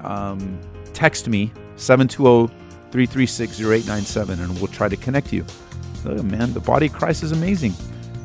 um, 0.04 0.60
text 0.94 1.28
me 1.28 1.52
720 1.76 2.48
336 2.92 3.60
0897 3.60 4.40
and 4.40 4.56
we'll 4.56 4.66
try 4.70 4.90
to 4.90 4.98
connect 4.98 5.32
you. 5.32 5.46
Man, 6.04 6.52
the 6.54 6.62
body 6.62 6.88
of 6.88 6.94
Christ 6.94 7.22
is 7.22 7.32
amazing. 7.32 7.76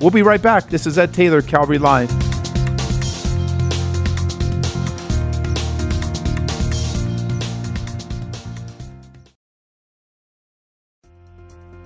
We'll 0.00 0.10
be 0.10 0.22
right 0.22 0.40
back. 0.40 0.70
This 0.70 0.86
is 0.86 0.96
Ed 0.96 1.12
Taylor, 1.12 1.42
Calvary 1.42 1.76
Live. 1.76 2.33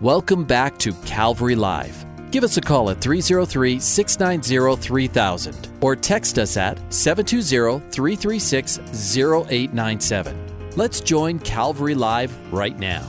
Welcome 0.00 0.44
back 0.44 0.78
to 0.78 0.92
Calvary 1.06 1.56
Live. 1.56 2.06
Give 2.30 2.44
us 2.44 2.56
a 2.56 2.60
call 2.60 2.88
at 2.90 3.00
303 3.00 3.80
690 3.80 4.80
3000 4.80 5.68
or 5.80 5.96
text 5.96 6.38
us 6.38 6.56
at 6.56 6.78
720 6.94 7.80
336 7.90 8.78
0897. 8.78 10.70
Let's 10.76 11.00
join 11.00 11.40
Calvary 11.40 11.96
Live 11.96 12.32
right 12.52 12.78
now. 12.78 13.04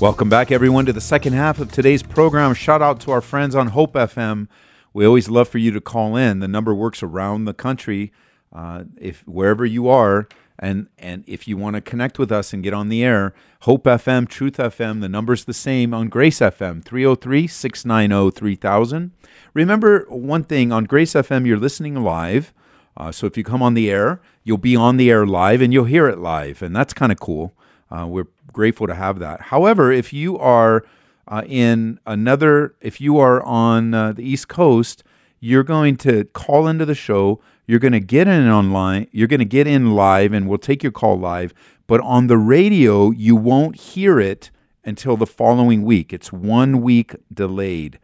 Welcome 0.00 0.30
back, 0.30 0.50
everyone, 0.50 0.86
to 0.86 0.94
the 0.94 1.02
second 1.02 1.34
half 1.34 1.58
of 1.60 1.70
today's 1.70 2.02
program. 2.02 2.54
Shout 2.54 2.80
out 2.80 2.98
to 3.00 3.10
our 3.10 3.20
friends 3.20 3.54
on 3.54 3.66
Hope 3.66 3.92
FM. 3.92 4.48
We 4.94 5.04
always 5.04 5.28
love 5.28 5.50
for 5.50 5.58
you 5.58 5.72
to 5.72 5.80
call 5.82 6.16
in. 6.16 6.40
The 6.40 6.48
number 6.48 6.74
works 6.74 7.02
around 7.02 7.44
the 7.44 7.52
country, 7.52 8.14
uh, 8.50 8.84
if 8.96 9.28
wherever 9.28 9.66
you 9.66 9.90
are, 9.90 10.26
and 10.58 10.88
and 10.98 11.22
if 11.26 11.46
you 11.46 11.56
want 11.56 11.74
to 11.74 11.80
connect 11.80 12.18
with 12.18 12.32
us 12.32 12.52
and 12.52 12.62
get 12.62 12.74
on 12.74 12.88
the 12.88 13.04
air, 13.04 13.34
Hope 13.62 13.84
FM, 13.84 14.28
Truth 14.28 14.56
FM, 14.56 15.00
the 15.00 15.08
number's 15.08 15.44
the 15.44 15.54
same 15.54 15.94
on 15.94 16.08
Grace 16.08 16.40
FM, 16.40 16.82
303-690-3000. 16.84 19.10
Remember 19.54 20.06
one 20.08 20.42
thing 20.44 20.72
on 20.72 20.84
Grace 20.84 21.14
FM, 21.14 21.46
you're 21.46 21.58
listening 21.58 22.02
live. 22.02 22.52
Uh, 22.96 23.12
so 23.12 23.26
if 23.26 23.36
you 23.36 23.44
come 23.44 23.62
on 23.62 23.74
the 23.74 23.90
air, 23.90 24.20
you'll 24.42 24.56
be 24.56 24.74
on 24.74 24.96
the 24.96 25.10
air 25.10 25.26
live 25.26 25.60
and 25.60 25.72
you'll 25.72 25.84
hear 25.84 26.08
it 26.08 26.18
live, 26.18 26.62
and 26.62 26.74
that's 26.74 26.94
kind 26.94 27.12
of 27.12 27.20
cool. 27.20 27.52
Uh, 27.90 28.06
we're 28.08 28.26
grateful 28.52 28.86
to 28.86 28.94
have 28.94 29.18
that. 29.18 29.42
However, 29.42 29.92
if 29.92 30.12
you 30.12 30.38
are 30.38 30.84
uh, 31.28 31.42
in 31.46 32.00
another, 32.06 32.74
if 32.80 33.00
you 33.00 33.18
are 33.18 33.42
on 33.42 33.92
uh, 33.92 34.12
the 34.12 34.22
East 34.22 34.48
Coast, 34.48 35.02
you're 35.40 35.64
going 35.64 35.96
to 35.98 36.24
call 36.24 36.66
into 36.66 36.84
the 36.84 36.94
show. 36.94 37.40
You're 37.66 37.80
going 37.80 37.92
to 37.92 38.00
get 38.00 38.28
in 38.28 38.48
online. 38.48 39.08
You're 39.10 39.28
going 39.28 39.40
to 39.40 39.44
get 39.44 39.66
in 39.66 39.92
live, 39.92 40.32
and 40.32 40.48
we'll 40.48 40.58
take 40.58 40.82
your 40.82 40.92
call 40.92 41.18
live. 41.18 41.52
But 41.86 42.00
on 42.00 42.26
the 42.26 42.38
radio, 42.38 43.10
you 43.10 43.36
won't 43.36 43.76
hear 43.76 44.20
it 44.20 44.50
until 44.84 45.16
the 45.16 45.26
following 45.26 45.82
week. 45.82 46.12
It's 46.12 46.32
one 46.32 46.80
week 46.80 47.14
delayed, 47.32 47.98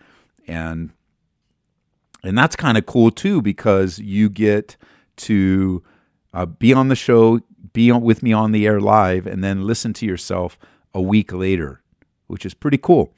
and 0.47 0.91
and 2.25 2.37
that's 2.37 2.57
kind 2.57 2.79
of 2.79 2.87
cool 2.87 3.11
too 3.11 3.43
because 3.43 3.99
you 3.99 4.29
get 4.29 4.77
to 5.17 5.83
uh, 6.33 6.47
be 6.47 6.73
on 6.73 6.89
the 6.89 6.97
show, 6.97 7.41
be 7.73 7.91
on, 7.91 8.03
with 8.03 8.23
me 8.23 8.33
on 8.33 8.53
the 8.53 8.67
air 8.67 8.81
live, 8.81 9.27
and 9.27 9.43
then 9.43 9.67
listen 9.67 9.93
to 9.95 10.07
yourself 10.07 10.59
a 10.95 11.03
week 11.03 11.33
later, 11.33 11.83
which 12.27 12.47
is 12.47 12.55
pretty 12.55 12.79
cool. 12.79 13.13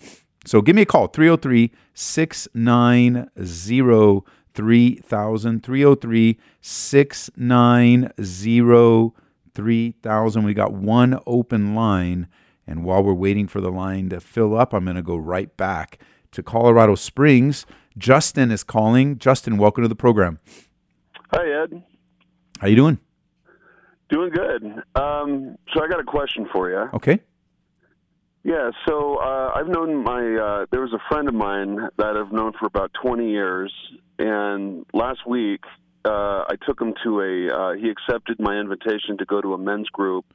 So 0.46 0.60
give 0.60 0.76
me 0.76 0.82
a 0.82 0.86
call 0.86 1.08
303 1.08 1.70
690 1.94 4.24
3000. 4.54 5.62
303 5.62 6.38
690 6.60 9.12
3000. 9.54 10.44
We 10.44 10.54
got 10.54 10.72
one 10.72 11.18
open 11.26 11.74
line. 11.74 12.28
And 12.66 12.84
while 12.84 13.02
we're 13.02 13.14
waiting 13.14 13.46
for 13.46 13.60
the 13.60 13.70
line 13.70 14.08
to 14.08 14.20
fill 14.20 14.56
up, 14.56 14.72
I'm 14.72 14.84
going 14.84 14.96
to 14.96 15.02
go 15.02 15.16
right 15.16 15.54
back 15.56 15.98
to 16.32 16.42
Colorado 16.42 16.94
Springs. 16.94 17.66
Justin 17.96 18.50
is 18.50 18.64
calling. 18.64 19.18
Justin, 19.18 19.58
welcome 19.58 19.82
to 19.82 19.88
the 19.88 19.94
program. 19.94 20.40
Hi, 21.32 21.62
Ed. 21.62 21.82
How 22.60 22.68
you 22.68 22.76
doing? 22.76 22.98
Doing 24.08 24.30
good. 24.30 24.64
Um, 24.94 25.58
so 25.72 25.82
I 25.82 25.88
got 25.88 26.00
a 26.00 26.04
question 26.04 26.48
for 26.52 26.70
you. 26.70 26.88
Okay. 26.94 27.20
Yeah. 28.42 28.70
So 28.86 29.16
uh, 29.16 29.52
I've 29.54 29.68
known 29.68 30.02
my. 30.02 30.20
Uh, 30.20 30.66
there 30.70 30.80
was 30.80 30.92
a 30.92 31.00
friend 31.08 31.28
of 31.28 31.34
mine 31.34 31.88
that 31.98 32.16
I've 32.16 32.32
known 32.32 32.52
for 32.58 32.66
about 32.66 32.92
20 33.02 33.30
years, 33.30 33.72
and 34.18 34.86
last 34.92 35.26
week 35.26 35.60
uh, 36.04 36.44
I 36.48 36.54
took 36.66 36.80
him 36.80 36.94
to 37.02 37.20
a. 37.20 37.54
Uh, 37.54 37.72
he 37.74 37.90
accepted 37.90 38.38
my 38.38 38.56
invitation 38.56 39.18
to 39.18 39.24
go 39.24 39.40
to 39.40 39.54
a 39.54 39.58
men's 39.58 39.88
group 39.88 40.26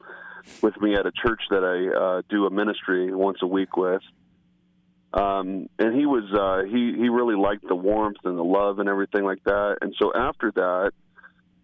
with 0.62 0.80
me 0.80 0.94
at 0.94 1.06
a 1.06 1.12
church 1.12 1.42
that 1.50 1.64
I 1.64 1.96
uh, 1.96 2.22
do 2.28 2.46
a 2.46 2.50
ministry 2.50 3.14
once 3.14 3.38
a 3.42 3.46
week 3.46 3.76
with. 3.76 4.02
Um, 5.12 5.68
and 5.78 5.98
he 5.98 6.06
was 6.06 6.24
uh, 6.32 6.64
he 6.64 6.94
he 6.96 7.08
really 7.08 7.36
liked 7.36 7.66
the 7.66 7.74
warmth 7.74 8.18
and 8.24 8.38
the 8.38 8.44
love 8.44 8.78
and 8.78 8.88
everything 8.88 9.24
like 9.24 9.42
that. 9.44 9.78
And 9.80 9.94
so 9.98 10.12
after 10.14 10.52
that, 10.52 10.92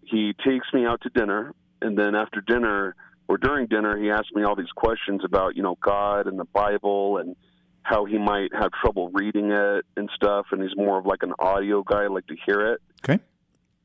he 0.03 0.33
takes 0.45 0.67
me 0.73 0.85
out 0.85 1.01
to 1.01 1.09
dinner, 1.09 1.53
and 1.81 1.97
then 1.97 2.15
after 2.15 2.41
dinner 2.41 2.95
or 3.27 3.37
during 3.37 3.67
dinner, 3.67 3.97
he 3.97 4.09
asked 4.09 4.33
me 4.33 4.43
all 4.43 4.55
these 4.55 4.71
questions 4.75 5.21
about 5.23 5.55
you 5.55 5.63
know 5.63 5.77
God 5.81 6.27
and 6.27 6.39
the 6.39 6.45
Bible 6.45 7.17
and 7.17 7.35
how 7.87 8.03
he 8.03 8.17
might 8.17 8.53
have 8.53 8.69
trouble 8.73 9.09
reading 9.13 9.51
it 9.51 9.85
and 9.95 10.09
stuff. 10.13 10.47
And 10.51 10.61
he's 10.61 10.75
more 10.75 10.99
of 10.99 11.05
like 11.05 11.23
an 11.23 11.33
audio 11.39 11.83
guy, 11.83 12.03
I 12.03 12.07
like 12.07 12.27
to 12.27 12.35
hear 12.45 12.73
it. 12.73 12.81
Okay. 13.07 13.23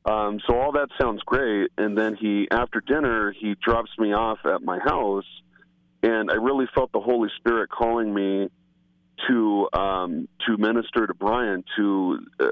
Um, 0.05 0.41
so 0.45 0.59
all 0.59 0.73
that 0.73 0.89
sounds 0.99 1.21
great. 1.25 1.71
And 1.77 1.97
then 1.97 2.15
he, 2.15 2.49
after 2.51 2.81
dinner, 2.81 3.31
he 3.31 3.55
drops 3.63 3.91
me 3.97 4.13
off 4.13 4.39
at 4.43 4.61
my 4.61 4.77
house, 4.79 5.25
and 6.01 6.29
I 6.29 6.33
really 6.33 6.65
felt 6.75 6.91
the 6.91 6.99
Holy 6.99 7.29
Spirit 7.37 7.69
calling 7.69 8.13
me 8.13 8.49
to 9.29 9.69
um, 9.71 10.27
to 10.45 10.57
minister 10.57 11.07
to 11.07 11.13
Brian 11.13 11.63
to 11.77 12.19
uh, 12.41 12.45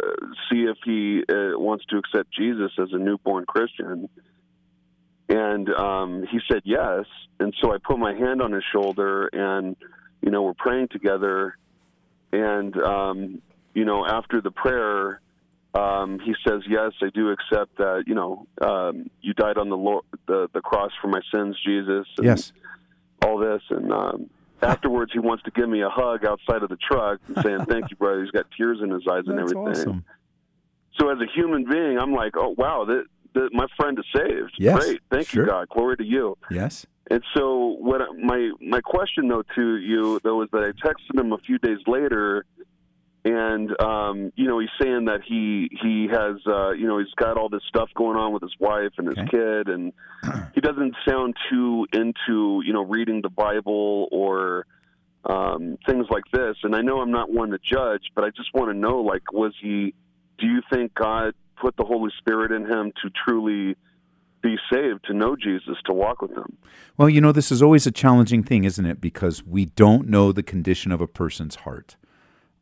see 0.49 0.63
if 0.63 0.77
he 0.85 1.23
uh, 1.27 1.59
wants 1.59 1.83
to 1.89 1.97
accept 1.97 2.31
Jesus 2.31 2.71
as 2.79 2.87
a 2.93 2.97
newborn 2.97 3.45
Christian. 3.45 4.07
And 5.27 5.69
um, 5.69 6.23
he 6.31 6.39
said 6.49 6.61
yes. 6.63 7.05
And 7.41 7.53
so 7.61 7.73
I 7.73 7.77
put 7.83 7.99
my 7.99 8.13
hand 8.13 8.41
on 8.41 8.53
his 8.53 8.63
shoulder, 8.71 9.27
and 9.33 9.75
you 10.21 10.31
know 10.31 10.41
we're 10.43 10.53
praying 10.53 10.89
together. 10.89 11.57
And 12.31 12.75
um, 12.81 13.41
you 13.73 13.85
know 13.85 14.05
after 14.05 14.41
the 14.41 14.51
prayer, 14.51 15.19
um, 15.73 16.19
he 16.19 16.33
says, 16.47 16.61
"Yes, 16.67 16.91
I 17.01 17.09
do 17.13 17.29
accept 17.31 17.77
that. 17.77 18.03
You 18.07 18.15
know, 18.15 18.45
um, 18.61 19.09
you 19.21 19.33
died 19.33 19.57
on 19.57 19.69
the 19.69 19.77
Lord, 19.77 20.05
the 20.27 20.47
the 20.53 20.61
cross 20.61 20.91
for 21.01 21.07
my 21.07 21.21
sins, 21.33 21.57
Jesus. 21.65 22.07
And 22.17 22.25
Yes. 22.25 22.53
all 23.25 23.37
this." 23.37 23.61
And 23.69 23.91
um, 23.91 24.29
afterwards, 24.61 25.11
he 25.11 25.19
wants 25.19 25.43
to 25.43 25.51
give 25.51 25.67
me 25.67 25.81
a 25.81 25.89
hug 25.89 26.23
outside 26.25 26.63
of 26.63 26.69
the 26.69 26.77
truck, 26.77 27.19
and 27.27 27.37
saying, 27.43 27.65
"Thank 27.65 27.89
you, 27.91 27.97
brother." 27.97 28.21
He's 28.21 28.31
got 28.31 28.45
tears 28.57 28.79
in 28.81 28.89
his 28.91 29.03
eyes 29.09 29.23
and 29.27 29.37
That's 29.37 29.51
everything. 29.51 29.81
awesome. 29.81 30.05
So, 30.99 31.09
as 31.09 31.17
a 31.19 31.25
human 31.33 31.65
being, 31.69 31.97
I'm 31.97 32.13
like, 32.13 32.33
"Oh, 32.37 32.53
wow, 32.57 32.85
that, 32.85 33.05
that 33.33 33.49
my 33.53 33.65
friend 33.77 33.97
is 33.97 34.05
saved. 34.15 34.53
Yes, 34.57 34.77
Great, 34.77 35.01
thank 35.09 35.27
sure. 35.27 35.43
you, 35.45 35.49
God. 35.49 35.67
Glory 35.69 35.97
to 35.97 36.03
you." 36.03 36.37
Yes. 36.49 36.85
And 37.09 37.23
so, 37.35 37.75
what 37.79 38.01
my 38.17 38.51
my 38.61 38.79
question 38.81 39.27
though 39.27 39.43
to 39.55 39.77
you 39.77 40.19
though 40.23 40.43
is 40.43 40.49
that 40.51 40.63
I 40.63 40.87
texted 40.87 41.19
him 41.19 41.33
a 41.33 41.37
few 41.39 41.57
days 41.57 41.79
later, 41.87 42.45
and 43.25 43.69
um, 43.81 44.31
you 44.35 44.47
know 44.47 44.59
he's 44.59 44.69
saying 44.81 45.05
that 45.05 45.21
he 45.27 45.69
he 45.81 46.07
has 46.11 46.35
uh, 46.47 46.71
you 46.71 46.87
know 46.87 46.99
he's 46.99 47.13
got 47.15 47.37
all 47.37 47.49
this 47.49 47.63
stuff 47.67 47.89
going 47.95 48.17
on 48.17 48.33
with 48.33 48.41
his 48.43 48.53
wife 48.59 48.91
and 48.97 49.07
his 49.07 49.17
Okay. 49.17 49.29
kid, 49.29 49.67
and 49.67 49.93
he 50.53 50.61
doesn't 50.61 50.95
sound 51.07 51.35
too 51.49 51.87
into 51.91 52.61
you 52.65 52.71
know 52.71 52.83
reading 52.85 53.21
the 53.21 53.29
Bible 53.29 54.07
or 54.11 54.65
um, 55.25 55.77
things 55.87 56.05
like 56.09 56.23
this. 56.31 56.57
And 56.63 56.75
I 56.75 56.81
know 56.81 57.01
I'm 57.01 57.11
not 57.11 57.31
one 57.31 57.49
to 57.49 57.59
judge, 57.63 58.03
but 58.15 58.23
I 58.23 58.29
just 58.29 58.53
want 58.53 58.71
to 58.71 58.77
know 58.77 59.01
like 59.01 59.31
was 59.33 59.53
he? 59.61 59.93
Do 60.37 60.47
you 60.47 60.61
think 60.71 60.93
God 60.93 61.33
put 61.59 61.75
the 61.77 61.83
Holy 61.85 62.11
Spirit 62.19 62.51
in 62.51 62.65
him 62.65 62.91
to 63.03 63.09
truly 63.25 63.75
be 64.41 64.57
saved, 64.71 65.05
to 65.05 65.13
know 65.13 65.35
Jesus, 65.35 65.77
to 65.85 65.93
walk 65.93 66.21
with 66.21 66.31
him? 66.31 66.57
Well, 66.97 67.09
you 67.09 67.21
know, 67.21 67.31
this 67.31 67.51
is 67.51 67.61
always 67.61 67.87
a 67.87 67.91
challenging 67.91 68.43
thing, 68.43 68.63
isn't 68.63 68.85
it? 68.85 69.01
Because 69.01 69.43
we 69.43 69.65
don't 69.65 70.07
know 70.07 70.31
the 70.31 70.43
condition 70.43 70.91
of 70.91 71.01
a 71.01 71.07
person's 71.07 71.55
heart. 71.55 71.95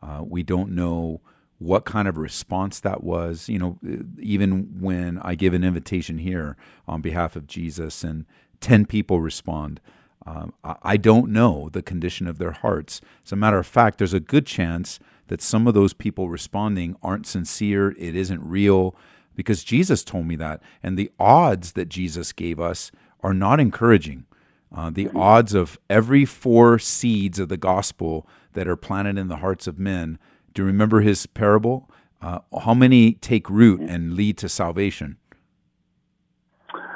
Uh, 0.01 0.23
we 0.25 0.43
don't 0.43 0.71
know 0.71 1.21
what 1.57 1.85
kind 1.85 2.07
of 2.07 2.17
response 2.17 2.79
that 2.79 3.03
was. 3.03 3.49
You 3.49 3.59
know, 3.59 3.79
even 4.19 4.79
when 4.79 5.19
I 5.19 5.35
give 5.35 5.53
an 5.53 5.63
invitation 5.63 6.17
here 6.19 6.55
on 6.87 7.01
behalf 7.01 7.35
of 7.35 7.47
Jesus 7.47 8.03
and 8.03 8.25
10 8.61 8.85
people 8.85 9.19
respond, 9.19 9.81
um, 10.25 10.53
I 10.63 10.97
don't 10.97 11.31
know 11.31 11.69
the 11.71 11.81
condition 11.81 12.27
of 12.27 12.37
their 12.37 12.51
hearts. 12.51 13.01
As 13.25 13.31
a 13.31 13.35
matter 13.35 13.57
of 13.57 13.65
fact, 13.65 13.97
there's 13.97 14.13
a 14.13 14.19
good 14.19 14.45
chance 14.45 14.99
that 15.27 15.41
some 15.41 15.67
of 15.67 15.73
those 15.73 15.93
people 15.93 16.29
responding 16.29 16.95
aren't 17.01 17.25
sincere, 17.25 17.91
it 17.97 18.15
isn't 18.15 18.43
real, 18.43 18.95
because 19.39 19.63
Jesus 19.63 20.03
told 20.03 20.27
me 20.27 20.35
that. 20.35 20.61
And 20.83 20.99
the 20.99 21.09
odds 21.17 21.71
that 21.71 21.87
Jesus 21.87 22.33
gave 22.33 22.59
us 22.59 22.91
are 23.23 23.33
not 23.33 23.57
encouraging. 23.57 24.25
Uh, 24.69 24.89
the 24.89 25.09
odds 25.15 25.53
of 25.53 25.79
every 25.89 26.25
four 26.25 26.77
seeds 26.77 27.39
of 27.39 27.47
the 27.47 27.55
gospel 27.55 28.27
that 28.51 28.67
are 28.67 28.75
planted 28.75 29.17
in 29.17 29.29
the 29.29 29.37
hearts 29.37 29.65
of 29.65 29.79
men. 29.79 30.19
Do 30.53 30.63
you 30.63 30.65
remember 30.65 30.99
his 30.99 31.25
parable? 31.25 31.89
Uh, 32.21 32.39
how 32.65 32.73
many 32.73 33.13
take 33.13 33.49
root 33.49 33.79
and 33.79 34.13
lead 34.13 34.37
to 34.39 34.49
salvation? 34.49 35.15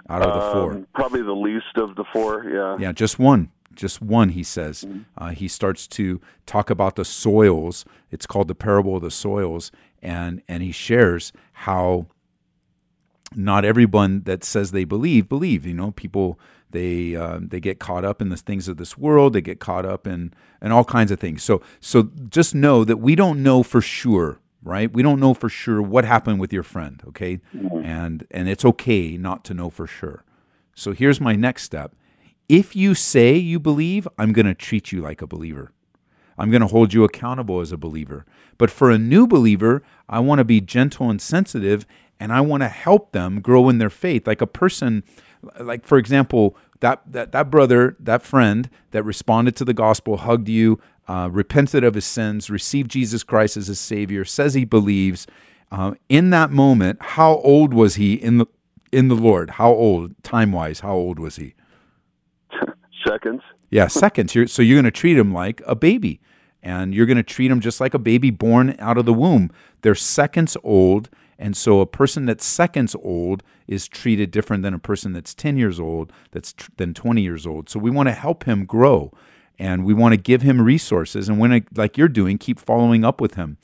Out 0.10 0.21
of 0.21 0.34
the 0.34 0.51
four. 0.51 0.73
Um, 0.73 0.88
probably 0.93 1.21
the 1.21 1.32
least 1.32 1.77
of 1.77 1.95
the 1.95 2.03
four. 2.12 2.43
Yeah. 2.43 2.75
Yeah, 2.77 2.91
just 2.91 3.19
one. 3.19 3.51
Just 3.73 4.01
one, 4.01 4.29
he 4.29 4.43
says. 4.43 4.86
Uh, 5.17 5.29
he 5.29 5.47
starts 5.47 5.88
to 5.88 6.19
talk 6.45 6.69
about 6.69 6.97
the 6.97 7.06
soils. 7.06 7.86
It's 8.12 8.25
called 8.25 8.49
the 8.49 8.53
parable 8.53 8.97
of 8.97 9.01
the 9.01 9.12
soils. 9.12 9.71
And, 10.01 10.41
and 10.49 10.62
he 10.62 10.73
shares 10.73 11.32
how 11.53 12.08
not 13.36 13.65
everyone 13.65 14.24
that 14.24 14.43
says 14.43 14.72
they 14.72 14.84
believe 14.84 15.30
believe. 15.30 15.65
You 15.65 15.74
know, 15.74 15.91
people 15.91 16.39
they 16.72 17.15
uh, 17.15 17.39
they 17.41 17.60
get 17.60 17.80
caught 17.80 18.04
up 18.04 18.22
in 18.22 18.30
the 18.30 18.38
things 18.38 18.67
of 18.67 18.78
this 18.78 18.98
world. 18.98 19.34
They 19.34 19.41
get 19.41 19.60
caught 19.60 19.86
up 19.86 20.08
in 20.08 20.34
in 20.62 20.72
all 20.72 20.84
kinds 20.84 21.12
of 21.12 21.19
things. 21.19 21.43
So 21.43 21.62
so 21.80 22.10
just 22.30 22.54
know 22.54 22.84
that 22.84 22.98
we 22.98 23.15
don't 23.15 23.41
know 23.41 23.63
for 23.63 23.82
sure, 23.82 24.39
right? 24.63 24.91
We 24.91 25.04
don't 25.04 25.19
know 25.19 25.34
for 25.34 25.50
sure 25.50 25.82
what 25.82 26.06
happened 26.06 26.39
with 26.39 26.52
your 26.52 26.63
friend. 26.63 27.02
Okay, 27.08 27.39
and 27.54 28.26
and 28.32 28.50
it's 28.50 28.65
okay 28.65 29.17
not 29.17 29.43
to 29.46 29.54
know 29.54 29.69
for 29.69 29.88
sure. 29.88 30.24
So 30.76 30.91
here's 30.91 31.22
my 31.22 31.36
next 31.36 31.63
step. 31.63 31.96
If 32.50 32.76
you 32.76 32.93
say 32.96 33.36
you 33.36 33.60
believe, 33.60 34.08
I'm 34.17 34.34
going 34.34 34.48
to 34.48 34.54
treat 34.54 34.91
you 34.91 35.02
like 35.02 35.22
a 35.22 35.28
believer. 35.28 35.72
I'm 36.38 36.50
going 36.50 36.62
to 36.62 36.67
hold 36.67 36.93
you 36.93 37.04
accountable 37.04 37.62
as 37.62 37.72
a 37.72 37.78
believer. 37.78 38.26
But 38.58 38.72
for 38.72 38.89
a 38.89 38.98
new 38.98 39.28
believer, 39.28 39.84
I 40.10 40.19
want 40.19 40.39
to 40.39 40.43
be 40.43 40.62
gentle 40.62 41.10
and 41.10 41.22
sensitive 41.22 41.86
and 42.24 42.32
I 42.32 42.40
want 42.40 42.64
to 42.64 42.70
help 42.70 43.12
them 43.12 43.42
grow 43.42 43.68
in 43.68 43.80
their 43.80 43.90
faith. 43.90 44.26
Like 44.26 44.40
a 44.40 44.48
person, 44.48 45.04
like 45.60 45.86
for 45.86 45.98
example, 45.98 46.56
that, 46.80 47.02
that, 47.06 47.34
that 47.34 47.52
brother, 47.52 47.98
that 48.00 48.22
friend 48.22 48.70
that 48.92 49.04
responded 49.04 49.58
to 49.58 49.65
the 49.65 49.74
gospel, 49.74 50.15
hugged 50.15 50.48
you, 50.48 50.80
uh, 51.10 51.28
repented 51.30 51.84
of 51.84 51.96
his 51.96 52.06
sins, 52.06 52.50
received 52.50 52.90
Jesus 52.90 53.26
Christ 53.26 53.58
as 53.58 53.67
his 53.67 53.78
Savior, 53.78 54.24
says 54.24 54.54
he 54.54 54.63
believes. 54.63 55.28
Uh, 55.69 55.96
in 56.08 56.30
that 56.30 56.50
moment, 56.50 56.98
how 57.02 57.40
old 57.40 57.74
was 57.74 57.96
he 57.96 58.13
in 58.13 58.38
the 58.38 58.46
in 58.94 59.10
the 59.10 59.15
Lord? 59.15 59.50
How 59.50 59.74
old, 59.74 60.13
time 60.24 60.54
wise? 60.54 60.80
How 60.80 60.94
old 60.94 61.19
was 61.19 61.36
he? 61.36 61.56
Seconds. 63.06 63.42
Yeah, 63.69 63.88
seconds. 63.88 64.34
You're, 64.34 64.48
so 64.48 64.62
you're 64.62 64.76
going 64.76 64.86
to 64.86 64.92
treat 64.92 65.17
him 65.17 65.34
like 65.34 65.62
a 65.65 65.76
baby, 65.76 66.21
and 66.62 66.94
you're 66.94 67.08
going 67.08 67.17
to 67.17 67.24
treat 67.24 67.52
him 67.52 67.60
just 67.60 67.82
like 67.82 67.94
a 67.94 68.00
baby 68.00 68.30
born 68.30 68.78
out 68.80 68.98
of 68.98 69.06
the 69.06 69.13
womb. 69.13 69.52
They're 69.82 69.96
seconds 69.96 70.56
old, 70.63 71.10
and 71.44 71.58
so 71.58 71.81
a 71.81 71.85
person 71.85 72.25
that's 72.25 72.46
seconds 72.46 72.96
old 73.04 73.44
is 73.67 73.89
treated 73.89 74.31
different 74.31 74.63
than 74.63 74.73
a 74.73 74.79
person 74.79 75.12
that's 75.12 75.33
10 75.33 75.58
years 75.58 75.77
old, 75.77 76.13
that's 76.31 76.54
tr- 76.54 76.71
than 76.77 76.94
20 76.94 77.21
years 77.21 77.46
old. 77.46 77.67
So 77.67 77.79
we 77.81 77.91
want 77.91 78.08
to 78.08 78.13
help 78.13 78.46
him 78.46 78.63
grow, 78.63 79.12
and 79.60 79.83
we 79.83 79.94
want 79.94 80.13
to 80.13 80.17
give 80.17 80.41
him 80.41 80.62
resources. 80.62 81.27
And 81.27 81.39
when, 81.39 81.52
it, 81.52 81.77
like 81.77 81.98
you're 81.98 82.08
doing, 82.08 82.37
keep 82.37 82.62
following 82.62 83.04
up 83.04 83.19
with 83.19 83.33
him, 83.35 83.58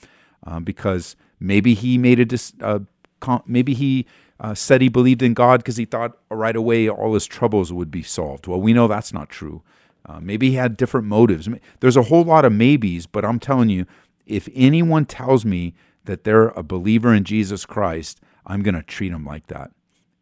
uh, 0.46 0.60
because 0.60 1.16
maybe 1.40 1.74
he 1.74 1.98
made 1.98 2.20
a 2.20 2.26
dis- 2.26 2.52
uh, 2.60 2.80
con- 3.22 3.44
maybe 3.48 3.74
he 3.74 4.06
uh, 4.42 4.54
said 4.54 4.82
he 4.82 4.90
believed 4.90 5.22
in 5.22 5.34
God 5.34 5.62
because 5.62 5.78
he 5.78 5.86
thought 5.86 6.18
right 6.30 6.58
away 6.58 6.90
all 6.90 7.14
his 7.14 7.28
troubles 7.28 7.72
would 7.72 7.90
be 7.90 8.04
solved. 8.04 8.46
Well, 8.46 8.60
we 8.60 8.74
know 8.74 8.90
that's 8.90 9.14
not 9.14 9.30
true. 9.30 9.62
Uh, 10.06 10.20
maybe 10.20 10.50
he 10.50 10.56
had 10.56 10.76
different 10.76 11.08
motives. 11.08 11.48
There's 11.80 11.96
a 11.96 12.04
whole 12.04 12.26
lot 12.26 12.44
of 12.44 12.52
maybes, 12.52 13.06
but 13.06 13.24
I'm 13.24 13.40
telling 13.40 13.70
you, 13.70 13.86
if 14.26 14.50
anyone 14.54 15.06
tells 15.06 15.46
me 15.46 15.76
that 16.10 16.24
they're 16.24 16.48
a 16.50 16.64
believer 16.64 17.14
in 17.14 17.24
Jesus 17.24 17.68
Christ, 17.68 18.20
I'm 18.44 18.64
going 18.64 18.74
to 18.74 18.82
treat 18.82 19.10
them 19.10 19.26
like 19.26 19.46
that. 19.46 19.70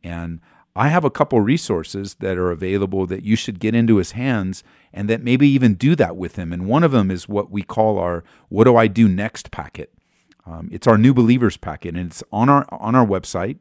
And 0.04 0.42
I 0.76 0.90
have 0.90 1.06
a 1.06 1.10
couple 1.10 1.40
resources 1.40 2.16
that 2.16 2.38
are 2.38 2.52
available 2.52 3.08
that 3.08 3.24
you 3.24 3.38
should 3.38 3.62
get 3.62 3.74
into 3.74 3.96
his 3.96 4.12
hands 4.12 4.66
and 4.92 5.10
that 5.10 5.24
maybe 5.24 5.48
even 5.48 5.76
do 5.76 5.96
that 5.96 6.18
with 6.18 6.36
him. 6.36 6.52
And 6.52 6.68
one 6.68 6.84
of 6.84 6.92
them 6.92 7.10
is 7.10 7.30
what 7.30 7.52
we 7.52 7.64
call 7.64 8.00
our 8.00 8.26
What 8.50 8.66
Do 8.66 8.76
I 8.76 8.88
Do 8.88 9.08
Next 9.08 9.50
packet. 9.50 9.94
Um, 10.46 10.68
it's 10.74 10.88
our 10.88 10.98
new 10.98 11.14
believers 11.14 11.56
packet, 11.56 11.96
and 11.96 12.08
it's 12.08 12.24
on 12.34 12.50
our 12.50 12.66
on 12.70 12.94
our 12.94 13.06
website 13.06 13.60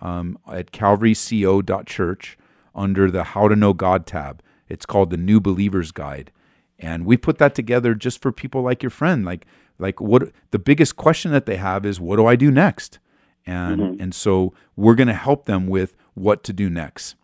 um, 0.00 0.38
at 0.50 0.72
calvaryco.church 0.72 2.38
under 2.74 3.10
the 3.10 3.24
How 3.24 3.46
to 3.46 3.56
Know 3.56 3.74
God 3.74 4.06
tab. 4.06 4.42
It's 4.70 4.86
called 4.86 5.10
the 5.10 5.16
New 5.18 5.38
Believers 5.38 5.92
Guide, 5.92 6.32
and 6.78 7.04
we 7.04 7.18
put 7.18 7.36
that 7.38 7.54
together 7.54 7.94
just 7.94 8.22
for 8.22 8.32
people 8.32 8.62
like 8.62 8.82
your 8.82 8.90
friend. 8.90 9.24
Like 9.24 9.46
like 9.78 10.00
what 10.00 10.30
the 10.50 10.58
biggest 10.58 10.96
question 10.96 11.30
that 11.32 11.46
they 11.46 11.56
have 11.56 11.86
is, 11.86 12.00
what 12.00 12.16
do 12.16 12.26
I 12.26 12.36
do 12.36 12.50
next? 12.50 12.98
And 13.46 13.80
mm-hmm. 13.80 14.02
and 14.02 14.14
so 14.14 14.52
we're 14.76 14.94
going 14.94 15.08
to 15.08 15.14
help 15.14 15.46
them 15.46 15.66
with 15.66 15.94
what 16.14 16.42
to 16.44 16.52
do 16.52 16.68
next. 16.68 17.14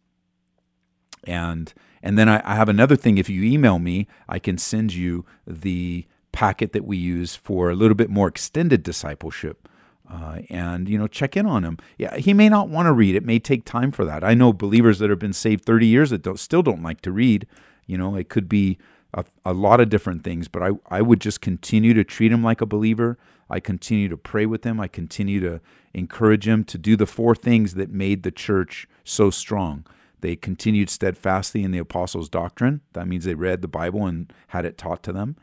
And 1.24 1.72
and 2.02 2.18
then 2.18 2.28
I, 2.28 2.42
I 2.44 2.54
have 2.54 2.68
another 2.68 2.96
thing. 2.96 3.18
If 3.18 3.28
you 3.28 3.42
email 3.42 3.78
me, 3.78 4.06
I 4.28 4.38
can 4.38 4.58
send 4.58 4.94
you 4.94 5.24
the 5.46 6.06
packet 6.32 6.72
that 6.72 6.84
we 6.84 6.96
use 6.96 7.36
for 7.36 7.70
a 7.70 7.74
little 7.74 7.94
bit 7.94 8.10
more 8.10 8.28
extended 8.28 8.82
discipleship. 8.82 9.68
Uh, 10.10 10.40
and 10.50 10.86
you 10.86 10.98
know 10.98 11.06
check 11.06 11.34
in 11.34 11.46
on 11.46 11.64
him 11.64 11.78
yeah 11.96 12.14
he 12.18 12.34
may 12.34 12.46
not 12.46 12.68
want 12.68 12.84
to 12.84 12.92
read 12.92 13.14
it 13.14 13.24
may 13.24 13.38
take 13.38 13.64
time 13.64 13.90
for 13.90 14.04
that 14.04 14.22
i 14.22 14.34
know 14.34 14.52
believers 14.52 14.98
that 14.98 15.08
have 15.08 15.18
been 15.18 15.32
saved 15.32 15.64
30 15.64 15.86
years 15.86 16.10
that 16.10 16.20
don't, 16.20 16.38
still 16.38 16.62
don't 16.62 16.82
like 16.82 17.00
to 17.00 17.10
read 17.10 17.46
you 17.86 17.96
know 17.96 18.14
it 18.14 18.28
could 18.28 18.46
be 18.46 18.76
a, 19.14 19.24
a 19.44 19.52
lot 19.52 19.80
of 19.80 19.88
different 19.88 20.22
things 20.24 20.48
but 20.48 20.62
I, 20.62 20.70
I 20.88 21.02
would 21.02 21.20
just 21.20 21.40
continue 21.40 21.94
to 21.94 22.04
treat 22.04 22.32
him 22.32 22.42
like 22.42 22.60
a 22.60 22.66
believer 22.66 23.18
i 23.48 23.60
continue 23.60 24.08
to 24.08 24.16
pray 24.16 24.46
with 24.46 24.64
him 24.64 24.80
i 24.80 24.88
continue 24.88 25.40
to 25.40 25.60
encourage 25.94 26.46
him 26.46 26.64
to 26.64 26.78
do 26.78 26.96
the 26.96 27.06
four 27.06 27.34
things 27.34 27.74
that 27.74 27.90
made 27.90 28.22
the 28.22 28.30
church 28.30 28.86
so 29.04 29.30
strong 29.30 29.86
they 30.24 30.36
continued 30.36 30.88
steadfastly 30.88 31.64
in 31.64 31.70
the 31.70 31.76
apostles' 31.76 32.30
doctrine. 32.30 32.80
That 32.94 33.06
means 33.06 33.26
they 33.26 33.34
read 33.34 33.60
the 33.60 33.68
Bible 33.68 34.06
and 34.06 34.32
had 34.48 34.64
it 34.64 34.78
taught 34.78 35.02
to 35.02 35.12
them. 35.12 35.36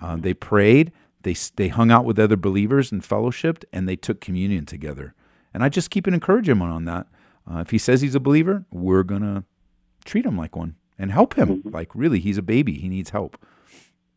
Uh, 0.00 0.14
they 0.14 0.32
prayed. 0.32 0.92
They 1.22 1.34
they 1.56 1.66
hung 1.66 1.90
out 1.90 2.04
with 2.04 2.20
other 2.20 2.36
believers 2.36 2.92
and 2.92 3.02
fellowshipped, 3.02 3.64
and 3.72 3.88
they 3.88 3.96
took 3.96 4.20
communion 4.20 4.64
together. 4.64 5.16
And 5.52 5.64
I 5.64 5.68
just 5.68 5.90
keep 5.90 6.06
encouraging 6.06 6.52
him 6.52 6.62
on 6.62 6.84
that. 6.84 7.08
Uh, 7.50 7.58
if 7.58 7.70
he 7.70 7.78
says 7.78 8.00
he's 8.00 8.14
a 8.14 8.20
believer, 8.20 8.64
we're 8.70 9.02
gonna 9.02 9.42
treat 10.04 10.24
him 10.24 10.38
like 10.38 10.54
one 10.54 10.76
and 10.98 11.12
help 11.12 11.34
him. 11.34 11.58
Mm-hmm. 11.58 11.70
Like 11.70 11.94
really, 11.94 12.20
he's 12.20 12.38
a 12.38 12.42
baby. 12.42 12.74
He 12.78 12.88
needs 12.88 13.10
help. 13.10 13.38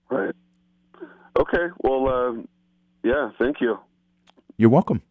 Right. 0.10 0.36
Okay. 1.40 1.68
Well, 1.80 2.08
uh, 2.08 2.42
yeah. 3.04 3.32
Thank 3.38 3.62
you. 3.62 3.80
You're 4.58 4.70
welcome. 4.70 5.02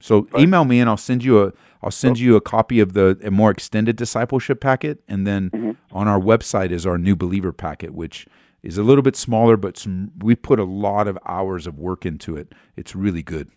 So 0.00 0.26
email 0.36 0.64
me 0.64 0.80
and 0.80 0.90
I'll 0.90 0.96
send 0.96 1.22
you 1.22 1.44
a 1.44 1.52
I'll 1.80 1.92
send 1.92 2.18
you 2.18 2.34
a 2.34 2.40
copy 2.40 2.80
of 2.80 2.92
the 2.92 3.18
a 3.22 3.30
more 3.30 3.50
extended 3.50 3.96
discipleship 3.96 4.60
packet, 4.60 5.02
and 5.06 5.26
then 5.26 5.50
mm-hmm. 5.50 5.96
on 5.96 6.08
our 6.08 6.18
website 6.18 6.70
is 6.70 6.86
our 6.86 6.98
new 6.98 7.14
believer 7.14 7.52
packet, 7.52 7.94
which 7.94 8.26
is 8.62 8.78
a 8.78 8.82
little 8.82 9.02
bit 9.02 9.16
smaller, 9.16 9.56
but 9.56 9.76
some, 9.76 10.12
we 10.18 10.34
put 10.34 10.58
a 10.58 10.64
lot 10.64 11.08
of 11.08 11.18
hours 11.26 11.66
of 11.66 11.78
work 11.78 12.06
into 12.06 12.36
it. 12.36 12.52
It's 12.76 12.94
really 12.94 13.22
good. 13.22 13.50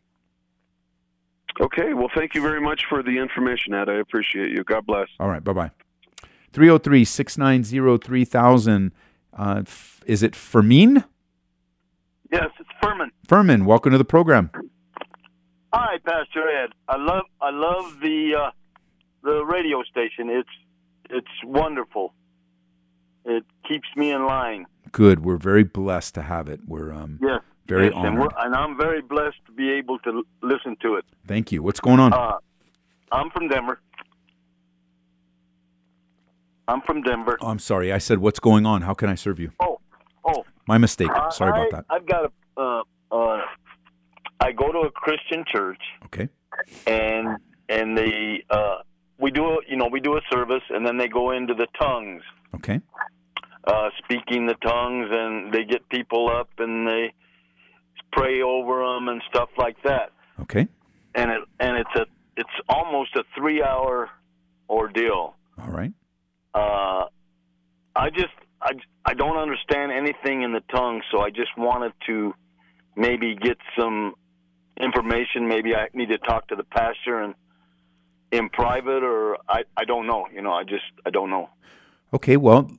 Okay, 1.61 1.93
well, 1.93 2.09
thank 2.13 2.35
you 2.35 2.41
very 2.41 2.59
much 2.59 2.85
for 2.89 3.01
the 3.01 3.17
information, 3.17 3.73
Ed. 3.73 3.87
I 3.87 3.95
appreciate 3.95 4.51
you. 4.51 4.63
God 4.63 4.85
bless. 4.85 5.07
All 5.19 5.29
right, 5.29 5.43
bye 5.43 5.53
bye. 5.53 5.71
303 6.55 7.03
690 7.03 7.97
3000. 8.07 8.91
Uh, 9.37 9.63
is 10.05 10.23
it 10.23 10.33
Fermin? 10.33 11.03
Yes, 12.31 12.47
it's 12.57 12.69
Furman. 12.81 13.11
Furman, 13.27 13.65
welcome 13.65 13.91
to 13.91 13.97
the 13.97 14.05
program. 14.05 14.49
Hi, 15.73 15.97
Pastor 16.05 16.49
Ed. 16.49 16.69
I 16.87 16.95
love 16.95 17.25
I 17.41 17.49
love 17.49 17.99
the 17.99 18.35
uh, 18.41 18.51
the 19.21 19.43
radio 19.43 19.83
station. 19.83 20.29
It's 20.29 20.49
it's 21.09 21.27
wonderful. 21.43 22.13
It 23.25 23.43
keeps 23.67 23.89
me 23.97 24.11
in 24.11 24.25
line. 24.25 24.65
Good. 24.93 25.25
We're 25.25 25.35
very 25.35 25.65
blessed 25.65 26.15
to 26.15 26.21
have 26.21 26.47
it. 26.47 26.61
We're 26.65 26.93
um 26.93 27.19
yes, 27.21 27.41
very 27.67 27.87
yes, 27.87 27.93
honored, 27.95 28.31
and, 28.37 28.45
and, 28.45 28.55
I'm 28.55 28.77
very 28.77 29.01
blessed 29.01 29.45
to 29.47 29.51
be 29.51 29.71
able 29.73 29.99
to 29.99 30.23
listen 30.41 30.77
to 30.83 30.95
it. 30.95 31.03
Thank 31.27 31.51
you. 31.51 31.61
What's 31.61 31.81
going 31.81 31.99
on? 31.99 32.13
Uh, 32.13 32.37
I'm 33.11 33.29
from 33.31 33.49
Denver. 33.49 33.81
I'm 36.67 36.81
from 36.81 37.01
Denver. 37.01 37.37
Oh, 37.41 37.47
I'm 37.47 37.59
sorry. 37.59 37.91
I 37.91 37.97
said, 37.97 38.19
"What's 38.19 38.39
going 38.39 38.65
on? 38.65 38.81
How 38.81 38.93
can 38.93 39.09
I 39.09 39.15
serve 39.15 39.39
you?" 39.39 39.51
Oh, 39.59 39.79
oh, 40.23 40.45
my 40.67 40.77
mistake. 40.77 41.11
Sorry 41.31 41.51
I, 41.51 41.65
about 41.65 41.71
that. 41.71 41.85
I've 41.89 42.07
got 42.07 42.25
a 42.25 42.61
uh, 42.61 42.81
uh, 43.11 43.41
I 44.39 44.51
go 44.51 44.71
to 44.71 44.79
a 44.79 44.91
Christian 44.91 45.43
church. 45.51 45.81
Okay. 46.05 46.29
And 46.87 47.37
and 47.69 47.97
they 47.97 48.43
uh, 48.49 48.77
we 49.17 49.31
do 49.31 49.45
a, 49.45 49.57
you 49.67 49.77
know 49.77 49.87
we 49.91 49.99
do 49.99 50.17
a 50.17 50.21
service 50.31 50.63
and 50.69 50.85
then 50.85 50.97
they 50.97 51.07
go 51.07 51.31
into 51.31 51.53
the 51.53 51.67
tongues. 51.79 52.21
Okay. 52.53 52.81
Uh, 53.65 53.89
speaking 54.03 54.45
the 54.45 54.53
tongues 54.55 55.07
and 55.09 55.51
they 55.51 55.63
get 55.63 55.87
people 55.89 56.29
up 56.29 56.49
and 56.59 56.87
they 56.87 57.13
pray 58.11 58.41
over 58.41 58.85
them 58.85 59.09
and 59.09 59.21
stuff 59.29 59.49
like 59.57 59.77
that. 59.83 60.11
Okay. 60.41 60.67
And 61.15 61.31
it 61.31 61.41
and 61.59 61.77
it's 61.77 61.95
a 61.95 62.05
it's 62.37 62.49
almost 62.69 63.15
a 63.15 63.23
three 63.35 63.63
hour 63.63 64.09
ordeal. 64.69 65.35
All 65.57 65.71
right. 65.71 65.93
Uh, 66.55 67.05
I 67.95 68.09
just 68.09 68.33
I 68.61 68.71
I 69.05 69.13
don't 69.13 69.37
understand 69.37 69.91
anything 69.91 70.41
in 70.43 70.53
the 70.53 70.63
tongue, 70.73 71.01
so 71.11 71.19
I 71.19 71.29
just 71.29 71.55
wanted 71.57 71.91
to 72.07 72.33
maybe 72.95 73.35
get 73.35 73.57
some 73.77 74.15
information. 74.79 75.47
Maybe 75.47 75.75
I 75.75 75.89
need 75.93 76.09
to 76.09 76.17
talk 76.17 76.47
to 76.47 76.55
the 76.55 76.63
pastor 76.63 77.21
and 77.21 77.35
in 78.31 78.49
private, 78.49 79.03
or 79.03 79.37
I, 79.47 79.63
I 79.77 79.85
don't 79.85 80.07
know. 80.07 80.27
You 80.33 80.41
know, 80.41 80.53
I 80.53 80.63
just 80.63 80.85
I 81.05 81.09
don't 81.09 81.29
know. 81.29 81.49
Okay, 82.13 82.37
well, 82.37 82.71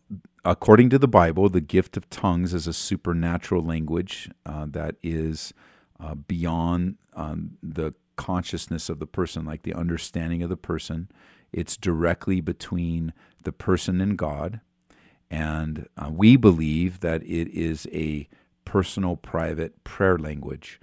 according 0.44 0.90
to 0.90 0.98
the 0.98 1.08
Bible, 1.08 1.48
the 1.48 1.60
gift 1.60 1.96
of 1.96 2.08
tongues 2.08 2.54
is 2.54 2.66
a 2.66 2.72
supernatural 2.72 3.62
language 3.62 4.30
uh, 4.46 4.66
that 4.70 4.96
is 5.02 5.52
uh, 6.00 6.14
beyond 6.14 6.96
um, 7.14 7.58
the 7.62 7.94
consciousness 8.16 8.88
of 8.88 8.98
the 8.98 9.06
person, 9.06 9.44
like 9.44 9.62
the 9.62 9.74
understanding 9.74 10.42
of 10.42 10.48
the 10.48 10.56
person. 10.56 11.10
It's 11.52 11.76
directly 11.76 12.40
between 12.40 13.12
the 13.46 13.52
person 13.52 14.02
in 14.02 14.16
God. 14.16 14.60
And 15.30 15.88
uh, 15.96 16.10
we 16.12 16.36
believe 16.36 17.00
that 17.00 17.22
it 17.22 17.48
is 17.48 17.88
a 17.92 18.28
personal, 18.66 19.16
private 19.16 19.82
prayer 19.84 20.18
language 20.18 20.78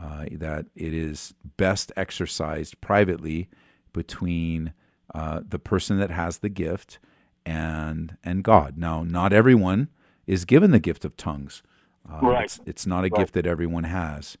uh, 0.00 0.24
that 0.32 0.66
it 0.74 0.92
is 0.92 1.34
best 1.56 1.92
exercised 1.96 2.80
privately 2.80 3.48
between 3.92 4.72
uh, 5.14 5.40
the 5.48 5.58
person 5.58 5.98
that 5.98 6.10
has 6.10 6.38
the 6.38 6.48
gift 6.48 6.98
and 7.46 8.16
and 8.24 8.42
God. 8.42 8.76
Now, 8.76 9.04
not 9.04 9.32
everyone 9.32 9.88
is 10.26 10.44
given 10.44 10.72
the 10.72 10.80
gift 10.80 11.04
of 11.04 11.16
tongues. 11.16 11.62
Uh, 12.10 12.20
right. 12.20 12.44
It's, 12.44 12.60
it's, 12.66 12.86
not 12.86 13.00
a 13.00 13.08
right. 13.08 13.14
gift 13.14 13.34
that 13.34 13.46
everyone 13.46 13.84
has. 13.84 14.36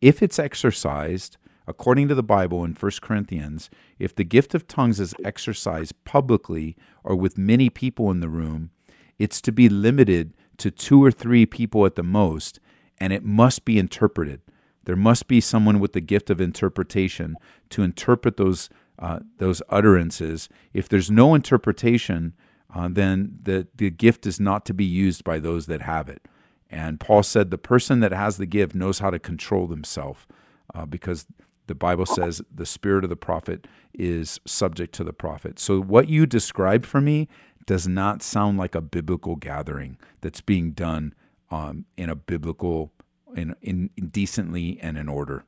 If 0.00 0.22
it's 0.22 0.38
exercised 0.38 1.36
according 1.66 2.08
to 2.08 2.14
the 2.14 2.22
Bible 2.22 2.64
in 2.64 2.72
1 2.72 2.92
Corinthians, 3.00 3.70
if 3.98 4.14
the 4.14 4.24
gift 4.24 4.54
of 4.54 4.68
tongues 4.68 5.00
is 5.00 5.14
exercised 5.24 6.04
publicly 6.04 6.76
or 7.04 7.16
with 7.16 7.38
many 7.38 7.68
people 7.70 8.10
in 8.10 8.20
the 8.20 8.28
room, 8.28 8.70
it's 9.18 9.40
to 9.40 9.52
be 9.52 9.68
limited 9.68 10.34
to 10.58 10.70
two 10.70 11.02
or 11.02 11.10
three 11.10 11.46
people 11.46 11.86
at 11.86 11.94
the 11.94 12.02
most, 12.02 12.60
and 12.98 13.12
it 13.12 13.24
must 13.24 13.64
be 13.64 13.78
interpreted. 13.78 14.40
There 14.84 14.96
must 14.96 15.26
be 15.26 15.40
someone 15.40 15.80
with 15.80 15.92
the 15.92 16.00
gift 16.00 16.30
of 16.30 16.40
interpretation 16.40 17.36
to 17.70 17.82
interpret 17.82 18.36
those 18.36 18.70
uh, 18.98 19.20
those 19.36 19.60
utterances. 19.68 20.48
If 20.72 20.88
there's 20.88 21.10
no 21.10 21.34
interpretation, 21.34 22.32
uh, 22.74 22.88
then 22.90 23.38
the, 23.42 23.66
the 23.74 23.90
gift 23.90 24.26
is 24.26 24.40
not 24.40 24.64
to 24.66 24.74
be 24.74 24.86
used 24.86 25.22
by 25.22 25.38
those 25.38 25.66
that 25.66 25.82
have 25.82 26.08
it. 26.08 26.22
And 26.70 26.98
Paul 26.98 27.22
said 27.22 27.50
the 27.50 27.58
person 27.58 28.00
that 28.00 28.12
has 28.12 28.38
the 28.38 28.46
gift 28.46 28.74
knows 28.74 29.00
how 29.00 29.10
to 29.10 29.18
control 29.18 29.66
themselves 29.66 30.26
uh, 30.74 30.86
because 30.86 31.26
the 31.66 31.74
Bible 31.74 32.06
says 32.06 32.42
the 32.52 32.66
spirit 32.66 33.04
of 33.04 33.10
the 33.10 33.16
prophet 33.16 33.66
is 33.92 34.40
subject 34.46 34.94
to 34.94 35.04
the 35.04 35.12
prophet. 35.12 35.58
So 35.58 35.80
what 35.80 36.08
you 36.08 36.26
described 36.26 36.86
for 36.86 37.00
me 37.00 37.28
does 37.66 37.88
not 37.88 38.22
sound 38.22 38.58
like 38.58 38.74
a 38.74 38.80
biblical 38.80 39.36
gathering 39.36 39.98
that's 40.20 40.40
being 40.40 40.70
done 40.70 41.14
um, 41.50 41.84
in 41.96 42.08
a 42.08 42.14
biblical 42.14 42.92
in, 43.34 43.54
in, 43.60 43.90
in 43.96 44.08
decently 44.08 44.78
and 44.80 44.96
in 44.96 45.08
order. 45.08 45.44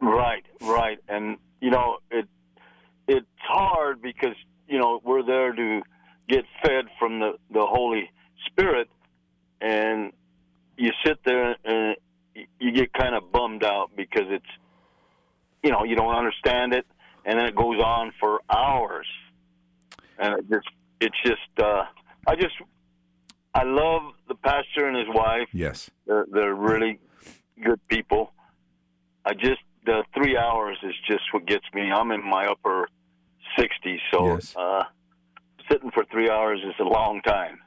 Right, 0.00 0.44
right, 0.62 0.98
and 1.08 1.38
you 1.60 1.70
know 1.70 1.98
it. 2.10 2.26
It's 3.06 3.26
hard 3.38 4.02
because 4.02 4.34
you 4.66 4.78
know 4.78 5.00
we're 5.04 5.22
there 5.22 5.52
to 5.52 5.82
get 6.28 6.44
fed 6.62 6.86
from 6.98 7.20
the 7.20 7.32
the 7.50 7.64
Holy 7.64 8.10
Spirit, 8.46 8.88
and 9.60 10.12
you 10.76 10.90
sit 11.06 11.18
there 11.24 11.56
and 11.64 11.96
you 12.58 12.72
get 12.72 12.92
kind 12.92 13.14
of 13.14 13.30
bummed 13.30 13.64
out 13.64 13.90
because 13.96 14.26
it's 14.28 14.44
you 15.64 15.70
know 15.70 15.82
you 15.84 15.96
don't 15.96 16.14
understand 16.14 16.74
it, 16.74 16.86
and 17.24 17.38
then 17.38 17.46
it 17.46 17.56
goes 17.56 17.80
on 17.80 18.12
for 18.20 18.42
hours, 18.54 19.06
and 20.18 20.38
it 20.38 20.44
just 20.48 20.68
it's 21.00 21.16
just 21.24 21.40
uh, 21.58 21.84
I 22.28 22.36
just 22.36 22.54
I 23.54 23.64
love 23.64 24.02
the 24.28 24.34
pastor 24.34 24.86
and 24.86 24.96
his 24.96 25.08
wife. 25.08 25.48
Yes. 25.52 25.90
They're, 26.06 26.26
they're 26.30 26.54
really 26.54 26.98
good 27.62 27.80
people. 27.88 28.32
I 29.24 29.32
just 29.32 29.62
the 29.86 30.04
three 30.14 30.36
hours 30.36 30.76
is 30.82 30.94
just 31.08 31.22
what 31.32 31.46
gets 31.46 31.64
me. 31.72 31.90
I'm 31.90 32.10
in 32.10 32.22
my 32.28 32.46
upper 32.46 32.88
60s, 33.58 33.98
so 34.12 34.34
Yes. 34.34 34.54
uh, 34.56 34.82
sitting 35.70 35.90
for 35.92 36.04
three 36.10 36.28
hours 36.28 36.60
is 36.62 36.74
a 36.78 36.84
long 36.84 37.22
time. 37.22 37.58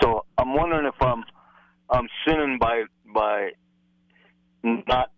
So 0.00 0.24
I'm 0.36 0.54
wondering 0.54 0.86
if 0.86 1.00
I'm 1.00 1.24
I'm 1.90 2.08
sinning 2.26 2.58
by 2.58 2.84
by 3.14 3.50
not 4.62 5.10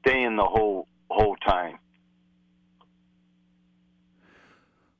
staying 0.00 0.36
the 0.36 0.44
whole 0.44 0.88
whole 1.10 1.36
time. 1.36 1.78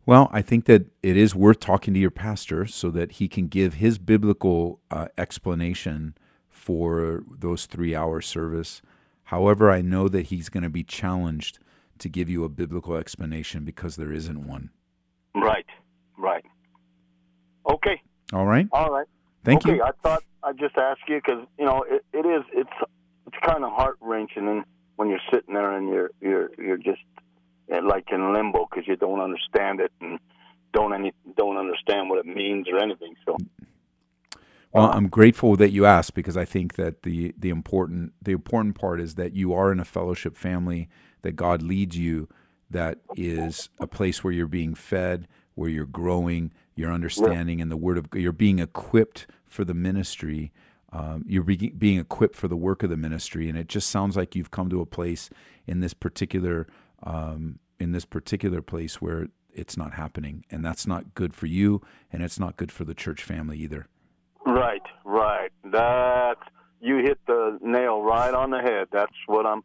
Well, 0.06 0.28
I 0.32 0.42
think 0.42 0.66
that 0.66 0.86
it 1.02 1.16
is 1.16 1.34
worth 1.34 1.60
talking 1.60 1.94
to 1.94 2.00
your 2.00 2.10
pastor 2.10 2.66
so 2.66 2.90
that 2.90 3.12
he 3.12 3.28
can 3.28 3.48
give 3.48 3.74
his 3.74 3.98
biblical 3.98 4.80
uh, 4.90 5.08
explanation 5.16 6.14
for 6.50 7.24
those 7.30 7.66
three 7.66 7.94
hour 7.94 8.20
service. 8.20 8.82
However, 9.24 9.70
I 9.70 9.80
know 9.80 10.08
that 10.08 10.26
he's 10.26 10.50
going 10.50 10.62
to 10.62 10.70
be 10.70 10.84
challenged 10.84 11.58
to 11.98 12.08
give 12.08 12.28
you 12.28 12.44
a 12.44 12.48
biblical 12.48 12.96
explanation 12.96 13.64
because 13.64 13.96
there 13.96 14.12
isn't 14.12 14.46
one. 14.46 14.70
Right, 15.34 15.66
right. 16.18 16.44
Okay, 17.66 18.02
All 18.32 18.44
right? 18.44 18.68
all 18.72 18.90
right. 18.90 19.06
Thank 19.42 19.66
okay, 19.66 19.76
you. 19.76 19.82
I 19.82 19.90
thought 20.02 20.22
I'd 20.42 20.58
just 20.58 20.76
ask 20.76 21.00
you 21.08 21.16
because 21.16 21.46
you 21.58 21.64
know 21.64 21.84
it, 21.88 22.04
it 22.12 22.26
is 22.26 22.42
it's 22.52 22.70
it's 23.26 23.36
kind 23.42 23.64
of 23.64 23.72
heart 23.72 23.96
wrenching 24.00 24.48
and 24.48 24.64
when 24.96 25.08
you're 25.08 25.20
sitting 25.32 25.54
there 25.54 25.72
and 25.72 25.88
you're 25.88 26.10
you're 26.20 26.50
you're 26.58 26.76
just 26.76 27.02
uh, 27.72 27.80
like 27.82 28.06
in 28.10 28.32
limbo 28.32 28.66
because 28.70 28.86
you 28.86 28.96
don't 28.96 29.20
understand 29.20 29.80
it 29.80 29.92
and 30.00 30.18
don't 30.72 30.92
any 30.92 31.12
don't 31.36 31.56
understand 31.56 32.10
what 32.10 32.18
it 32.18 32.26
means 32.26 32.66
or 32.68 32.78
anything. 32.78 33.14
So 33.24 33.36
Well, 34.72 34.90
I'm 34.90 35.08
grateful 35.08 35.56
that 35.56 35.70
you 35.70 35.86
asked 35.86 36.14
because 36.14 36.36
I 36.36 36.44
think 36.44 36.74
that 36.74 37.02
the 37.02 37.34
the 37.38 37.50
important 37.50 38.12
the 38.22 38.32
important 38.32 38.78
part 38.78 39.00
is 39.00 39.14
that 39.14 39.34
you 39.34 39.54
are 39.54 39.72
in 39.72 39.80
a 39.80 39.84
fellowship 39.84 40.36
family 40.36 40.88
that 41.22 41.32
God 41.32 41.62
leads 41.62 41.96
you 41.96 42.28
that 42.70 42.98
is 43.16 43.68
a 43.78 43.86
place 43.86 44.24
where 44.24 44.32
you're 44.32 44.48
being 44.48 44.74
fed, 44.74 45.28
where 45.54 45.70
you're 45.70 45.86
growing, 45.86 46.52
you're 46.74 46.92
understanding 46.92 47.60
and 47.60 47.70
the 47.70 47.76
word 47.76 47.96
of 47.98 48.08
you're 48.14 48.32
being 48.32 48.58
equipped 48.58 49.26
for 49.46 49.64
the 49.64 49.74
ministry. 49.74 50.52
Um, 50.94 51.24
you're 51.26 51.42
be, 51.42 51.56
being 51.56 51.98
equipped 51.98 52.36
for 52.36 52.46
the 52.46 52.56
work 52.56 52.84
of 52.84 52.90
the 52.90 52.96
ministry, 52.96 53.48
and 53.48 53.58
it 53.58 53.68
just 53.68 53.90
sounds 53.90 54.16
like 54.16 54.36
you've 54.36 54.52
come 54.52 54.70
to 54.70 54.80
a 54.80 54.86
place 54.86 55.28
in 55.66 55.80
this 55.80 55.92
particular 55.92 56.68
um, 57.02 57.58
in 57.80 57.90
this 57.90 58.04
particular 58.04 58.62
place 58.62 59.02
where 59.02 59.26
it's 59.52 59.76
not 59.76 59.94
happening, 59.94 60.44
and 60.50 60.64
that's 60.64 60.86
not 60.86 61.14
good 61.14 61.34
for 61.34 61.46
you, 61.46 61.82
and 62.12 62.22
it's 62.22 62.38
not 62.38 62.56
good 62.56 62.70
for 62.70 62.84
the 62.84 62.94
church 62.94 63.24
family 63.24 63.58
either. 63.58 63.88
right, 64.46 64.82
right. 65.04 65.50
That's 65.64 66.40
you 66.80 66.98
hit 66.98 67.18
the 67.26 67.58
nail 67.60 68.00
right 68.00 68.32
on 68.32 68.50
the 68.50 68.60
head. 68.60 68.86
That's 68.92 69.12
what 69.26 69.46
I'm. 69.46 69.64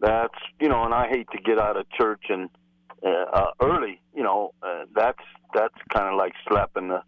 That's 0.00 0.34
you 0.58 0.70
know, 0.70 0.84
and 0.84 0.94
I 0.94 1.08
hate 1.08 1.28
to 1.32 1.38
get 1.38 1.58
out 1.58 1.76
of 1.76 1.84
church 1.90 2.24
and 2.30 2.48
uh, 3.04 3.24
uh, 3.30 3.50
early. 3.60 4.00
You 4.14 4.22
know, 4.22 4.54
uh, 4.62 4.84
that's 4.94 5.22
that's 5.54 5.74
kind 5.92 6.08
of 6.08 6.16
like 6.16 6.32
slapping 6.48 6.88
the 6.88 7.02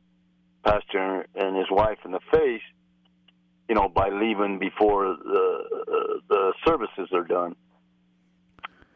pastor 0.65 1.27
and 1.35 1.57
his 1.57 1.71
wife 1.71 1.99
in 2.05 2.13
the 2.13 2.21
face. 2.31 2.61
You 3.73 3.81
know, 3.81 3.89
by 3.89 4.11
leaving 4.11 4.59
before 4.59 5.17
the 5.17 6.21
the 6.29 6.53
services 6.63 7.09
are 7.11 7.25
done. 7.25 7.57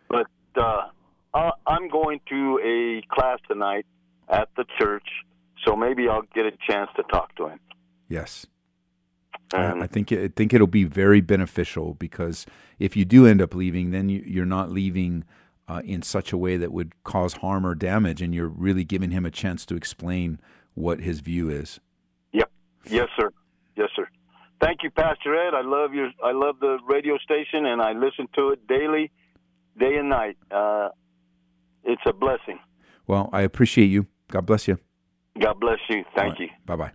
But 0.06 0.26
uh, 0.54 0.88
I- 1.32 1.52
I'm 1.66 1.88
going 1.88 2.20
to 2.28 2.60
a 2.62 3.00
class 3.10 3.38
tonight 3.48 3.86
at 4.28 4.50
the 4.54 4.66
church, 4.78 5.08
so 5.64 5.76
maybe 5.76 6.10
I'll 6.10 6.28
get 6.34 6.44
a 6.44 6.52
chance 6.68 6.90
to 6.96 7.04
talk 7.04 7.34
to 7.36 7.46
him. 7.48 7.58
Yes. 8.10 8.44
And 9.54 9.82
I, 9.82 9.86
think 9.86 10.12
I 10.12 10.28
think 10.28 10.52
it'll 10.52 10.66
be 10.66 10.84
very 10.84 11.22
beneficial 11.22 11.94
because 11.94 12.44
if 12.78 12.98
you 12.98 13.06
do 13.06 13.26
end 13.26 13.40
up 13.40 13.54
leaving, 13.54 13.92
then 13.92 14.10
you, 14.10 14.22
you're 14.26 14.44
not 14.44 14.70
leaving 14.70 15.24
uh, 15.68 15.80
in 15.86 16.02
such 16.02 16.34
a 16.34 16.36
way 16.36 16.58
that 16.58 16.70
would 16.70 16.92
cause 17.02 17.32
harm 17.32 17.64
or 17.64 17.74
damage, 17.74 18.20
and 18.20 18.34
you're 18.34 18.46
really 18.46 18.84
giving 18.84 19.10
him 19.10 19.24
a 19.24 19.30
chance 19.30 19.64
to 19.64 19.74
explain 19.74 20.38
what 20.74 21.00
his 21.00 21.20
view 21.20 21.48
is. 21.48 21.80
Yep. 22.34 22.50
Yes, 22.90 23.08
sir. 23.18 23.30
Yes, 23.74 23.88
sir. 23.96 24.06
Thank 24.60 24.82
you, 24.82 24.90
Pastor 24.90 25.34
Ed. 25.34 25.54
I 25.54 25.62
love 25.62 25.92
your. 25.92 26.10
I 26.24 26.32
love 26.32 26.60
the 26.60 26.78
radio 26.88 27.18
station, 27.18 27.66
and 27.66 27.82
I 27.82 27.92
listen 27.92 28.26
to 28.36 28.50
it 28.50 28.66
daily, 28.66 29.10
day 29.78 29.96
and 29.96 30.08
night. 30.08 30.36
Uh, 30.50 30.88
it's 31.84 32.02
a 32.06 32.12
blessing. 32.12 32.58
Well, 33.06 33.28
I 33.32 33.42
appreciate 33.42 33.86
you. 33.86 34.06
God 34.28 34.46
bless 34.46 34.66
you. 34.66 34.78
God 35.40 35.60
bless 35.60 35.78
you. 35.88 36.04
Thank 36.14 36.38
you. 36.38 36.48
Bye 36.64 36.76
bye. 36.76 36.92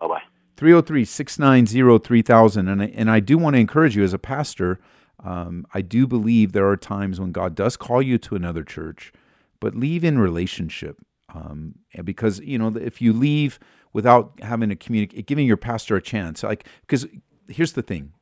Bye 0.00 0.08
bye. 0.08 0.22
303 0.56 1.04
690 1.04 1.98
3000. 2.04 2.68
And 2.68 2.82
I, 2.82 2.86
and 2.86 3.10
I 3.10 3.20
do 3.20 3.38
want 3.38 3.54
to 3.54 3.60
encourage 3.60 3.96
you 3.96 4.04
as 4.04 4.12
a 4.12 4.18
pastor. 4.18 4.80
Um, 5.24 5.66
I 5.72 5.82
do 5.82 6.06
believe 6.06 6.52
there 6.52 6.68
are 6.68 6.76
times 6.76 7.20
when 7.20 7.32
God 7.32 7.54
does 7.54 7.76
call 7.76 8.02
you 8.02 8.18
to 8.18 8.34
another 8.34 8.64
church, 8.64 9.12
but 9.60 9.74
leave 9.74 10.04
in 10.04 10.18
relationship. 10.18 10.98
Um, 11.34 11.76
because, 12.04 12.40
you 12.40 12.58
know, 12.58 12.76
if 12.76 13.00
you 13.00 13.12
leave 13.12 13.58
without 13.92 14.32
having 14.42 14.70
a 14.70 14.76
communicate, 14.76 15.26
giving 15.26 15.46
your 15.46 15.56
pastor 15.56 15.96
a 15.96 16.02
chance, 16.02 16.42
like, 16.42 16.66
because 16.82 17.06
here's 17.48 17.72
the 17.72 17.82
thing 17.82 18.12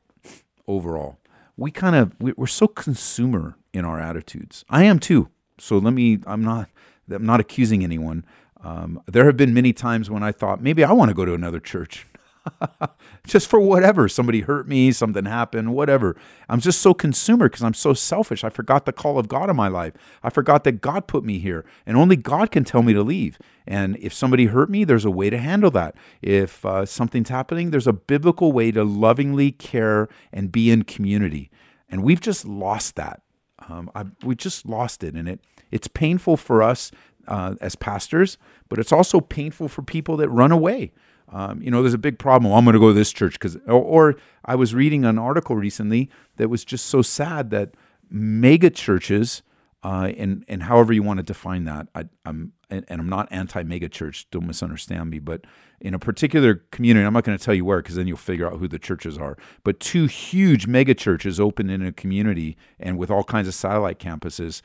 overall, 0.67 1.17
we 1.57 1.71
kind 1.71 1.95
of, 1.95 2.13
we- 2.19 2.33
we're 2.37 2.47
so 2.47 2.67
consumer 2.67 3.55
in 3.73 3.85
our 3.85 3.99
attitudes. 3.99 4.65
I 4.69 4.83
am 4.83 4.99
too. 4.99 5.29
So 5.57 5.77
let 5.77 5.93
me, 5.93 6.19
I'm 6.25 6.43
not, 6.43 6.69
I'm 7.09 7.25
not 7.25 7.39
accusing 7.39 7.83
anyone. 7.83 8.25
Um, 8.63 9.01
there 9.07 9.25
have 9.25 9.37
been 9.37 9.53
many 9.53 9.73
times 9.73 10.09
when 10.09 10.23
I 10.23 10.31
thought 10.31 10.61
maybe 10.61 10.83
I 10.83 10.91
want 10.91 11.09
to 11.09 11.15
go 11.15 11.25
to 11.25 11.33
another 11.33 11.59
church 11.59 12.05
just 13.27 13.47
for 13.47 13.59
whatever. 13.59 14.07
Somebody 14.07 14.41
hurt 14.41 14.67
me, 14.67 14.91
something 14.91 15.25
happened, 15.25 15.73
whatever. 15.73 16.15
I'm 16.49 16.59
just 16.59 16.81
so 16.81 16.93
consumer 16.93 17.49
because 17.49 17.63
I'm 17.63 17.73
so 17.73 17.93
selfish. 17.93 18.43
I 18.43 18.49
forgot 18.49 18.85
the 18.85 18.93
call 18.93 19.17
of 19.17 19.27
God 19.27 19.49
in 19.49 19.55
my 19.55 19.67
life. 19.67 19.93
I 20.23 20.29
forgot 20.29 20.63
that 20.63 20.81
God 20.81 21.07
put 21.07 21.23
me 21.23 21.39
here, 21.39 21.65
and 21.85 21.97
only 21.97 22.15
God 22.15 22.51
can 22.51 22.63
tell 22.63 22.81
me 22.81 22.93
to 22.93 23.03
leave. 23.03 23.37
And 23.67 23.97
if 23.97 24.13
somebody 24.13 24.47
hurt 24.47 24.69
me, 24.69 24.83
there's 24.83 25.05
a 25.05 25.11
way 25.11 25.29
to 25.29 25.37
handle 25.37 25.71
that. 25.71 25.95
If 26.21 26.65
uh, 26.65 26.85
something's 26.85 27.29
happening, 27.29 27.71
there's 27.71 27.87
a 27.87 27.93
biblical 27.93 28.51
way 28.51 28.71
to 28.71 28.83
lovingly 28.83 29.51
care 29.51 30.07
and 30.33 30.51
be 30.51 30.71
in 30.71 30.83
community. 30.83 31.49
And 31.89 32.03
we've 32.03 32.21
just 32.21 32.45
lost 32.45 32.95
that. 32.95 33.21
Um, 33.69 33.91
I, 33.93 34.05
we 34.23 34.35
just 34.35 34.65
lost 34.65 35.03
it, 35.03 35.13
and 35.13 35.27
it 35.27 35.39
it's 35.69 35.87
painful 35.87 36.35
for 36.35 36.63
us 36.63 36.91
uh, 37.27 37.55
as 37.61 37.75
pastors, 37.75 38.37
but 38.69 38.79
it's 38.79 38.91
also 38.91 39.19
painful 39.21 39.67
for 39.67 39.81
people 39.81 40.17
that 40.17 40.29
run 40.29 40.51
away. 40.51 40.91
Um, 41.31 41.61
you 41.61 41.71
know, 41.71 41.81
there's 41.81 41.93
a 41.93 41.99
big 41.99 42.19
problem. 42.19 42.51
"Oh, 42.51 42.55
I'm 42.55 42.65
going 42.65 42.73
to 42.73 42.79
go 42.79 42.89
to 42.89 42.93
this 42.93 43.11
church 43.11 43.33
because, 43.33 43.55
or, 43.67 43.73
or 43.73 44.15
I 44.45 44.55
was 44.55 44.75
reading 44.75 45.05
an 45.05 45.17
article 45.17 45.55
recently 45.55 46.09
that 46.37 46.49
was 46.49 46.65
just 46.65 46.87
so 46.87 47.01
sad 47.01 47.49
that 47.51 47.75
mega 48.09 48.69
churches, 48.69 49.41
uh, 49.83 50.11
and 50.17 50.43
and 50.47 50.63
however 50.63 50.91
you 50.91 51.03
want 51.03 51.17
to 51.17 51.23
define 51.23 51.63
that, 51.65 51.87
I, 51.95 52.05
I'm 52.25 52.51
and, 52.69 52.85
and 52.89 52.99
I'm 53.01 53.09
not 53.09 53.29
anti 53.31 53.63
mega 53.63 53.87
church. 53.87 54.27
Don't 54.29 54.45
misunderstand 54.45 55.09
me, 55.09 55.19
but 55.19 55.45
in 55.79 55.93
a 55.93 55.99
particular 55.99 56.63
community, 56.71 57.05
I'm 57.05 57.13
not 57.13 57.23
going 57.23 57.37
to 57.37 57.43
tell 57.43 57.53
you 57.53 57.65
where 57.65 57.81
because 57.81 57.95
then 57.95 58.07
you'll 58.07 58.17
figure 58.17 58.47
out 58.47 58.59
who 58.59 58.67
the 58.67 58.79
churches 58.79 59.17
are. 59.17 59.37
But 59.63 59.79
two 59.79 60.07
huge 60.07 60.67
mega 60.67 60.93
churches 60.93 61.39
opened 61.39 61.71
in 61.71 61.81
a 61.81 61.91
community 61.91 62.57
and 62.79 62.97
with 62.97 63.09
all 63.09 63.23
kinds 63.23 63.47
of 63.47 63.53
satellite 63.53 63.99
campuses, 63.99 64.61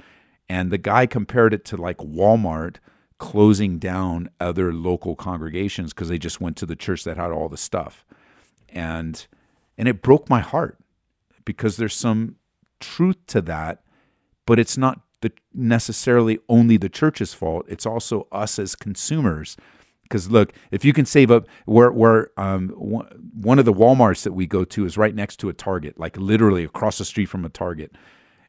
and 0.49 0.73
the 0.73 0.79
guy 0.79 1.07
compared 1.07 1.55
it 1.55 1.65
to 1.67 1.77
like 1.77 1.99
Walmart 1.99 2.77
closing 3.19 3.79
down 3.79 4.29
other 4.41 4.73
local 4.73 5.17
congregations 5.17 5.93
because 5.93 6.09
they 6.09 6.19
just 6.19 6.41
went 6.41 6.57
to 6.57 6.67
the 6.67 6.77
church 6.77 7.05
that 7.05 7.17
had 7.17 7.31
all 7.31 7.49
the 7.49 7.57
stuff. 7.57 8.05
And 8.69 9.27
and 9.79 9.89
it 9.89 10.03
broke 10.03 10.29
my 10.29 10.41
heart 10.41 10.79
because 11.45 11.77
there's 11.77 11.95
some 11.95 12.37
truth 12.81 13.17
to 13.27 13.41
that 13.43 13.83
but 14.47 14.61
it's 14.61 14.79
not 14.79 15.01
the 15.21 15.33
necessarily 15.53 16.39
only 16.49 16.77
the 16.77 16.89
church's 16.89 17.35
fault. 17.35 17.67
It's 17.69 17.85
also 17.85 18.29
us 18.33 18.59
as 18.59 18.75
consumers. 18.75 19.57
Because 20.05 20.31
look 20.31 20.53
if 20.71 20.85
you 20.85 20.93
can 20.93 21.05
save 21.05 21.33
up 21.33 21.49
where 21.65 21.91
where 21.91 22.31
um 22.37 22.69
one 22.69 23.07
one 23.35 23.59
of 23.59 23.65
the 23.65 23.73
walmarts 23.73 24.23
that 24.23 24.33
we 24.33 24.47
go 24.47 24.65
to 24.65 24.85
is 24.85 24.97
right 24.97 25.15
next 25.15 25.39
to 25.39 25.49
a 25.49 25.53
target 25.53 25.99
like 25.99 26.17
literally 26.17 26.63
across 26.63 26.99
the 26.99 27.05
street 27.05 27.27
from 27.27 27.45
a 27.45 27.49
target. 27.49 27.93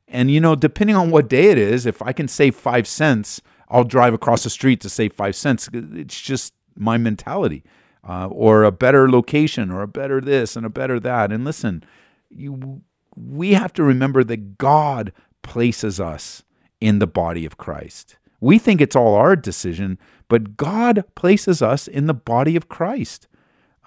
And 0.08 0.30
you 0.30 0.40
know, 0.40 0.56
depending 0.56 0.96
on 0.96 1.10
what 1.10 1.28
day 1.28 1.46
it 1.46 1.58
is, 1.58 1.88
if 1.88 2.02
I 2.02 2.14
can 2.14 2.28
save 2.28 2.56
five 2.56 2.88
cents, 2.88 3.42
I'll 3.70 3.84
drive 3.84 4.14
across 4.14 4.44
the 4.44 4.50
street 4.50 4.82
to 4.82 4.90
save 4.90 5.14
five 5.14 5.36
cents. 5.36 5.70
It's 5.74 6.20
just 6.22 6.54
my 6.76 6.98
mentality, 6.98 7.64
uh, 8.08 8.28
or 8.28 8.64
a 8.64 8.72
better 8.72 9.10
location, 9.10 9.72
or 9.72 9.82
a 9.82 9.88
better 9.88 10.22
this 10.22 10.56
and 10.56 10.66
a 10.66 10.70
better 10.70 11.00
that. 11.00 11.32
And 11.32 11.44
listen, 11.44 11.84
you, 12.30 12.82
we 13.16 13.54
have 13.54 13.74
to 13.74 13.84
remember 13.84 14.24
that 14.24 14.58
God 14.58 15.12
places 15.42 16.00
us 16.00 16.44
in 16.80 17.00
the 17.00 17.08
body 17.08 17.46
of 17.46 17.58
Christ. 17.58 18.18
We 18.40 18.60
think 18.60 18.82
it's 18.82 18.96
all 18.96 19.16
our 19.16 19.36
decision, 19.36 19.98
but 20.28 20.58
God 20.58 21.04
places 21.16 21.62
us 21.62 21.88
in 21.88 22.06
the 22.08 22.14
body 22.14 22.56
of 22.56 22.70
Christ. 22.70 23.28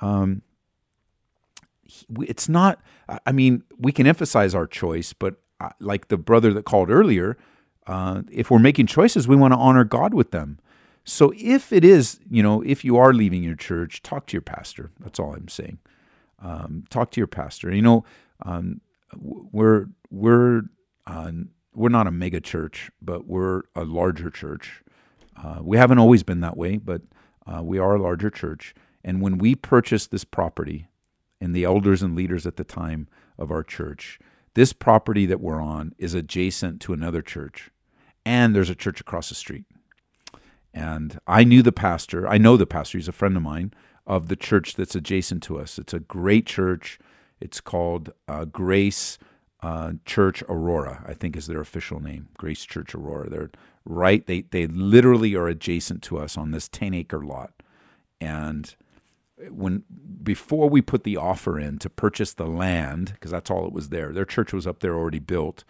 Um, 0.01 0.43
it's 2.20 2.49
not 2.49 2.81
I- 3.26 3.33
mean 3.33 3.62
we 3.78 3.93
can 3.93 4.07
emphasize 4.07 4.55
our 4.55 4.66
choice 4.66 5.12
but 5.12 5.37
uh, 5.61 5.70
like 5.81 6.09
the 6.09 6.16
brother 6.16 6.53
that 6.55 6.64
called 6.64 6.91
earlier 6.91 7.37
uh, 7.91 8.22
if 8.32 8.51
we're 8.51 8.61
making 8.70 8.86
choices 8.86 9.28
we 9.28 9.36
want 9.36 9.53
to 9.55 9.59
honor 9.59 9.84
god 9.84 10.14
with 10.14 10.30
them 10.32 10.51
So 11.05 11.32
if 11.36 11.72
it 11.72 11.84
is, 11.84 12.20
you 12.30 12.43
know, 12.43 12.62
if 12.62 12.84
you 12.84 12.97
are 12.99 13.12
leaving 13.14 13.43
your 13.45 13.57
church, 13.57 14.03
talk 14.03 14.26
to 14.28 14.34
your 14.34 14.43
pastor. 14.43 14.93
That's 15.01 15.20
all 15.20 15.34
I'm 15.34 15.49
saying. 15.49 15.78
Um, 16.41 16.84
talk 16.91 17.11
to 17.12 17.20
your 17.20 17.28
pastor. 17.28 17.74
You 17.74 17.82
know, 17.82 18.05
um, 18.47 18.80
we're 19.18 19.86
we're 20.11 20.62
uh, 21.07 21.32
we're 21.74 21.91
not 21.91 22.07
a 22.09 22.12
mega 22.12 22.41
church, 22.41 22.91
but 23.03 23.26
we're 23.26 23.62
a 23.76 23.84
larger 23.84 24.30
church. 24.30 24.82
Uh, 25.43 25.61
we 25.62 25.78
haven't 25.78 25.99
always 25.99 26.22
been 26.24 26.41
that 26.41 26.57
way, 26.57 26.78
but 26.78 27.03
uh, 27.47 27.62
we 27.62 27.78
are 27.78 27.97
a 27.97 28.03
larger 28.03 28.30
church. 28.30 28.74
And 29.05 29.22
when 29.22 29.38
we 29.38 29.55
purchased 29.57 30.11
this 30.12 30.24
property, 30.24 30.88
and 31.41 31.55
the 31.55 31.64
elders 31.64 32.03
and 32.03 32.16
leaders 32.16 32.47
at 32.47 32.57
the 32.57 32.64
time 32.64 33.09
of 33.38 33.51
our 33.51 33.64
church, 33.64 34.18
this 34.55 34.72
property 34.74 35.26
that 35.26 35.41
we're 35.41 35.61
on 35.62 35.95
is 35.99 36.14
adjacent 36.14 36.80
to 36.82 36.93
another 36.95 37.22
church, 37.22 37.70
and 38.24 38.54
there's 38.54 38.70
a 38.70 38.74
church 38.74 39.00
across 39.00 39.28
the 39.28 39.34
street. 39.34 39.64
And 40.72 41.18
I 41.26 41.44
knew 41.44 41.62
the 41.62 41.72
pastor. 41.72 42.28
I 42.28 42.38
know 42.38 42.56
the 42.56 42.66
pastor. 42.66 42.98
He's 42.98 43.08
a 43.08 43.12
friend 43.12 43.36
of 43.36 43.42
mine 43.42 43.72
of 44.06 44.28
the 44.28 44.36
church 44.36 44.74
that's 44.74 44.94
adjacent 44.94 45.42
to 45.44 45.58
us. 45.58 45.78
It's 45.78 45.94
a 45.94 46.00
great 46.00 46.46
church. 46.46 46.98
It's 47.40 47.60
called 47.60 48.12
uh, 48.28 48.44
Grace 48.44 49.18
uh, 49.62 49.92
Church 50.04 50.42
Aurora. 50.48 51.04
I 51.06 51.14
think 51.14 51.36
is 51.36 51.46
their 51.46 51.60
official 51.60 52.00
name. 52.00 52.28
Grace 52.36 52.64
Church 52.64 52.94
Aurora. 52.94 53.28
They're 53.28 53.50
right. 53.84 54.26
They 54.26 54.42
they 54.42 54.66
literally 54.66 55.34
are 55.34 55.48
adjacent 55.48 56.02
to 56.04 56.18
us 56.18 56.36
on 56.36 56.50
this 56.50 56.68
ten 56.68 56.94
acre 56.94 57.24
lot. 57.24 57.52
And 58.20 58.74
when 59.48 59.84
before 60.22 60.68
we 60.68 60.82
put 60.82 61.04
the 61.04 61.16
offer 61.16 61.58
in 61.58 61.78
to 61.78 61.90
purchase 61.90 62.34
the 62.34 62.46
land, 62.46 63.12
because 63.14 63.30
that's 63.30 63.50
all 63.50 63.66
it 63.66 63.72
was 63.72 63.88
there. 63.88 64.12
Their 64.12 64.24
church 64.24 64.52
was 64.52 64.66
up 64.66 64.80
there 64.80 64.94
already 64.94 65.18
built. 65.18 65.64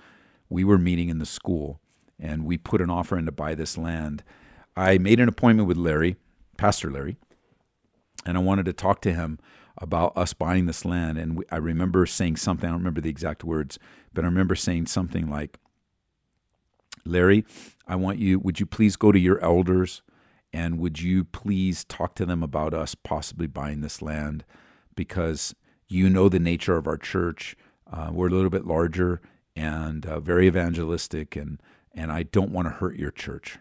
We 0.49 0.65
were 0.65 0.79
meeting 0.79 1.09
in 1.09 1.19
the 1.19 1.27
school, 1.27 1.81
and 2.21 2.45
we 2.45 2.59
put 2.59 2.81
an 2.81 2.91
offer 2.91 3.19
in 3.19 3.27
to 3.27 3.33
buy 3.33 3.55
this 3.55 3.79
land. 3.79 4.23
I 4.77 4.99
made 4.99 5.21
an 5.21 5.29
appointment 5.29 5.67
with 5.69 5.77
Larry, 5.77 6.17
Pastor 6.57 6.91
Larry, 6.91 7.17
and 8.25 8.37
I 8.37 8.41
wanted 8.41 8.67
to 8.67 8.73
talk 8.73 9.01
to 9.03 9.13
him 9.13 9.39
about 9.79 10.17
us 10.17 10.35
buying 10.35 10.67
this 10.67 10.85
land. 10.85 11.19
And 11.19 11.39
we, 11.39 11.45
I 11.51 11.57
remember 11.57 12.05
saying 12.07 12.37
something, 12.37 12.69
I 12.69 12.73
don't 12.73 12.81
remember 12.81 13.01
the 13.01 13.11
exact 13.11 13.43
words, 13.43 13.79
but 14.13 14.25
I 14.25 14.29
remember 14.29 14.55
saying 14.55 14.87
something 14.87 15.29
like, 15.29 15.59
Larry, 17.07 17.45
I 17.89 17.97
want 17.97 18.19
you, 18.19 18.39
would 18.39 18.61
you 18.61 18.67
please 18.67 18.97
go 18.97 19.11
to 19.11 19.19
your 19.19 19.43
elders 19.43 20.03
and 20.53 20.79
would 20.79 21.01
you 21.01 21.25
please 21.25 21.85
talk 21.85 22.15
to 22.17 22.27
them 22.27 22.43
about 22.43 22.75
us 22.75 22.95
possibly 22.95 23.47
buying 23.47 23.81
this 23.81 24.03
land? 24.03 24.45
Because 24.95 25.55
you 25.89 26.11
know 26.11 26.29
the 26.29 26.39
nature 26.39 26.77
of 26.77 26.87
our 26.87 26.99
church. 26.99 27.57
Uh, 27.91 28.11
we're 28.13 28.29
a 28.29 28.31
little 28.31 28.51
bit 28.51 28.67
larger 28.67 29.21
and 29.57 30.05
uh, 30.07 30.21
very 30.21 30.47
evangelistic, 30.47 31.37
and, 31.37 31.61
and 31.95 32.13
I 32.13 32.23
don't 32.25 32.53
want 32.53 32.67
to 32.67 32.75
hurt 32.75 32.97
your 32.97 33.11
church. 33.11 33.59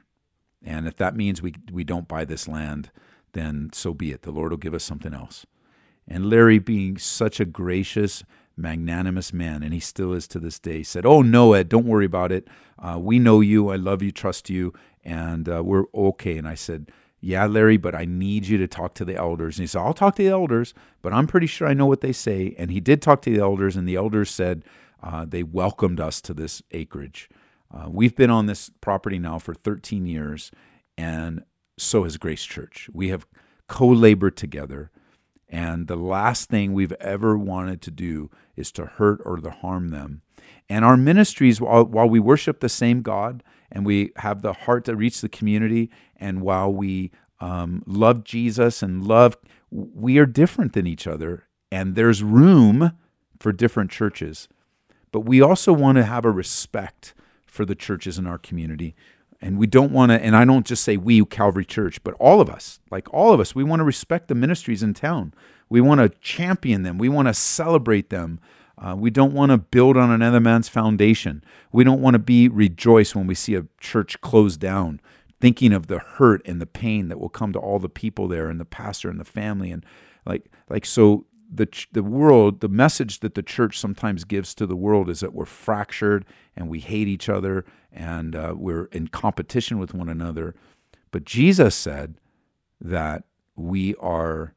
And 0.63 0.88
if 0.88 0.95
that 0.97 1.15
means 1.15 1.41
we, 1.41 1.53
we 1.71 1.84
don't 1.84 2.07
buy 2.07 2.25
this 2.25 2.47
land, 2.47 2.91
then 3.34 3.69
so 3.73 3.93
be 3.93 4.11
it. 4.11 4.23
The 4.23 4.32
Lord 4.32 4.51
will 4.51 4.57
give 4.57 4.73
us 4.73 4.84
something 4.84 5.13
else. 5.13 5.45
And 6.07 6.30
Larry, 6.30 6.59
being 6.59 6.97
such 6.97 7.39
a 7.39 7.45
gracious, 7.45 8.23
magnanimous 8.57 9.32
man, 9.32 9.63
and 9.63 9.73
he 9.73 9.80
still 9.80 10.13
is 10.13 10.27
to 10.30 10.39
this 10.39 10.59
day, 10.59 10.84
said, 10.84 11.05
Oh, 11.05 11.21
no, 11.21 11.53
Ed, 11.53 11.69
don't 11.69 11.86
worry 11.86 12.05
about 12.05 12.32
it. 12.32 12.47
Uh, 12.77 12.97
we 12.99 13.19
know 13.19 13.41
you. 13.41 13.69
I 13.69 13.75
love 13.75 14.01
you, 14.01 14.11
trust 14.11 14.49
you, 14.49 14.73
and 15.03 15.47
uh, 15.47 15.63
we're 15.63 15.86
okay. 15.93 16.38
And 16.38 16.47
I 16.47 16.55
said, 16.55 16.91
Yeah, 17.21 17.45
Larry, 17.45 17.77
but 17.77 17.93
I 17.93 18.05
need 18.05 18.47
you 18.47 18.57
to 18.57 18.67
talk 18.67 18.95
to 18.95 19.05
the 19.05 19.15
elders. 19.15 19.57
And 19.57 19.63
he 19.63 19.67
said, 19.67 19.82
I'll 19.82 19.93
talk 19.93 20.15
to 20.15 20.23
the 20.23 20.30
elders, 20.30 20.73
but 21.01 21.13
I'm 21.13 21.27
pretty 21.27 21.47
sure 21.47 21.67
I 21.67 21.73
know 21.73 21.86
what 21.86 22.01
they 22.01 22.13
say. 22.13 22.55
And 22.57 22.71
he 22.71 22.80
did 22.80 23.01
talk 23.01 23.21
to 23.21 23.30
the 23.30 23.39
elders, 23.41 23.75
and 23.75 23.88
the 23.88 23.95
elders 23.95 24.32
said 24.32 24.65
uh, 25.03 25.25
they 25.25 25.43
welcomed 25.43 25.99
us 25.99 26.19
to 26.21 26.34
this 26.34 26.61
acreage. 26.71 27.30
Uh, 27.72 27.88
we've 27.89 28.15
been 28.15 28.30
on 28.32 28.47
this 28.47 28.72
property 28.82 29.20
now 29.20 29.39
for 29.39 29.53
13 29.53 30.05
years, 30.05 30.51
and 30.97 31.43
so 31.78 32.03
has 32.03 32.17
Grace 32.17 32.43
Church. 32.43 32.89
We 32.93 33.09
have 33.09 33.26
co 33.67 33.88
labored 33.88 34.36
together. 34.36 34.91
And 35.47 35.88
the 35.88 35.95
last 35.95 36.49
thing 36.49 36.74
we've 36.74 36.93
ever 36.93 37.38
wanted 37.38 37.82
to 37.84 37.91
do 37.91 38.30
is 38.55 38.72
to 38.74 38.86
hurt 38.86 39.20
or 39.26 39.38
to 39.38 39.49
harm 39.49 39.89
them. 39.89 40.22
And 40.70 40.86
our 40.86 40.95
ministries, 40.95 41.59
while, 41.59 41.86
we 41.86 42.20
worship 42.20 42.59
the 42.59 42.70
same 42.70 43.01
God 43.01 43.43
and 43.72 43.86
we 43.86 44.11
have 44.17 44.41
the 44.41 44.53
heart 44.53 44.86
to 44.86 44.95
reach 44.95 45.22
the 45.22 45.30
community, 45.30 45.91
and 46.15 46.41
while 46.41 46.72
we 46.72 47.11
um, 47.39 47.84
love 47.86 48.24
Jesus 48.24 48.82
and 48.82 49.05
love, 49.05 49.38
we 49.72 50.17
are 50.17 50.26
different 50.26 50.74
than 50.74 50.88
each 50.88 51.05
other. 51.07 51.47
And 51.72 51.95
there's 51.95 52.24
room 52.24 52.93
for 53.39 53.51
different 53.51 53.91
churches. 53.91 54.47
But 55.11 55.22
we 55.22 55.41
also 55.41 55.72
want 55.72 55.97
to 55.97 56.03
have 56.03 56.26
a 56.26 56.32
respect 56.32 57.13
for 57.50 57.66
the 57.66 57.76
churches 57.76 58.18
in 58.18 58.28
our 58.28 58.38
community. 58.38 58.95
And 59.41 59.58
we 59.58 59.68
don't 59.68 59.91
want 59.91 60.12
to, 60.12 60.22
and 60.22 60.36
I 60.36 60.43
don't 60.43 60.66
just 60.66 60.84
say 60.84 60.97
we, 60.97 61.24
Calvary 61.26 61.66
Church, 61.66 62.04
but 62.04 62.14
all 62.16 62.41
of 62.41 62.50
us, 62.50 62.80
like 62.91 63.12
all 63.14 63.34
of 63.34 63.39
us, 63.39 63.56
we 63.56 63.64
want 63.64 63.80
to 63.80 63.86
respect 63.86 64.28
the 64.28 64.36
ministries 64.36 64.84
in 64.84 64.93
town. 64.93 65.34
We 65.70 65.82
want 65.82 66.02
to 66.02 66.10
champion 66.20 66.84
them. 66.84 66.97
We 66.97 67.10
want 67.10 67.28
to 67.28 67.34
celebrate 67.34 68.10
them. 68.10 68.39
Uh, 68.78 68.95
we 68.97 69.10
don't 69.10 69.34
want 69.34 69.52
to 69.52 69.58
build 69.58 69.97
on 69.97 70.12
another 70.12 70.39
man's 70.39 70.68
foundation. 70.68 71.43
We 71.72 71.84
don't 71.84 72.02
want 72.02 72.16
to 72.16 72.20
be 72.20 72.47
rejoiced 72.47 73.16
when 73.16 73.28
we 73.28 73.36
see 73.36 73.56
a 73.56 73.66
church 73.80 74.20
closed 74.22 74.60
down, 74.60 75.00
thinking 75.39 75.74
of 75.74 75.88
the 75.88 76.00
hurt 76.00 76.41
and 76.45 76.62
the 76.62 76.66
pain 76.66 77.08
that 77.10 77.20
will 77.20 77.30
come 77.30 77.54
to 77.54 77.60
all 77.60 77.80
the 77.80 77.89
people 77.89 78.28
there 78.28 78.50
and 78.50 78.60
the 78.60 78.66
pastor 78.66 79.10
and 79.10 79.20
the 79.20 79.26
family 79.26 79.72
and 79.72 79.86
like 80.26 80.50
like 80.70 80.86
so 80.86 81.26
the 81.52 81.68
the 81.91 82.04
world 82.04 82.60
the 82.60 82.70
message 82.70 83.20
that 83.20 83.34
the 83.34 83.41
church 83.43 83.80
sometimes 83.80 84.24
gives 84.24 84.54
to 84.54 84.66
the 84.66 84.76
world 84.76 85.10
is 85.10 85.20
that 85.20 85.34
we're 85.34 85.45
fractured 85.45 86.26
and 86.56 86.70
we 86.70 86.80
hate 86.80 87.08
each 87.08 87.28
other 87.28 87.66
and 87.91 88.36
uh, 88.36 88.54
we're 88.56 88.86
in 88.86 89.08
competition 89.08 89.80
with 89.80 89.93
one 89.93 90.10
another. 90.10 90.56
But 91.12 91.26
Jesus 91.26 91.76
said 91.76 92.16
that 92.80 93.24
we 93.56 93.95
are 93.95 94.54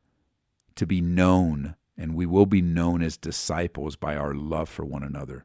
to 0.77 0.87
be 0.87 1.01
known 1.01 1.77
and 1.97 2.15
we 2.15 2.27
will 2.27 2.47
be 2.47 2.63
known 2.63 3.03
as 3.03 3.17
disciples 3.17 3.97
by 3.97 4.17
our 4.17 4.35
love 4.35 4.69
for 4.69 4.85
one 4.85 5.03
another. 5.03 5.45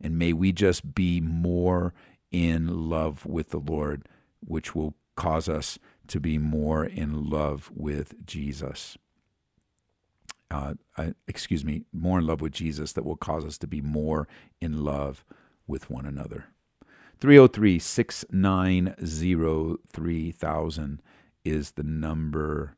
And 0.00 0.18
may 0.18 0.32
we 0.32 0.52
just 0.52 0.94
be 0.94 1.20
more 1.20 1.92
in 2.30 2.88
love 2.88 3.26
with 3.26 3.50
the 3.50 3.58
Lord, 3.58 4.08
which 4.40 4.74
will 4.74 4.94
cause 5.16 5.48
us 5.48 5.78
to 6.08 6.20
be 6.20 6.38
more 6.38 6.84
in 6.84 7.28
love 7.28 7.70
with 7.74 8.14
Jesus. 8.24 8.96
Uh, 10.50 10.74
uh, 10.96 11.10
excuse 11.28 11.64
me, 11.64 11.84
more 11.92 12.18
in 12.18 12.26
love 12.26 12.40
with 12.40 12.52
Jesus 12.52 12.92
that 12.92 13.04
will 13.04 13.16
cause 13.16 13.44
us 13.44 13.56
to 13.58 13.66
be 13.66 13.80
more 13.80 14.26
in 14.60 14.84
love 14.84 15.24
with 15.66 15.88
one 15.88 16.04
another. 16.04 16.46
303 17.20 17.78
690 17.78 19.76
3000 19.86 21.02
is 21.44 21.72
the 21.72 21.82
number. 21.82 22.76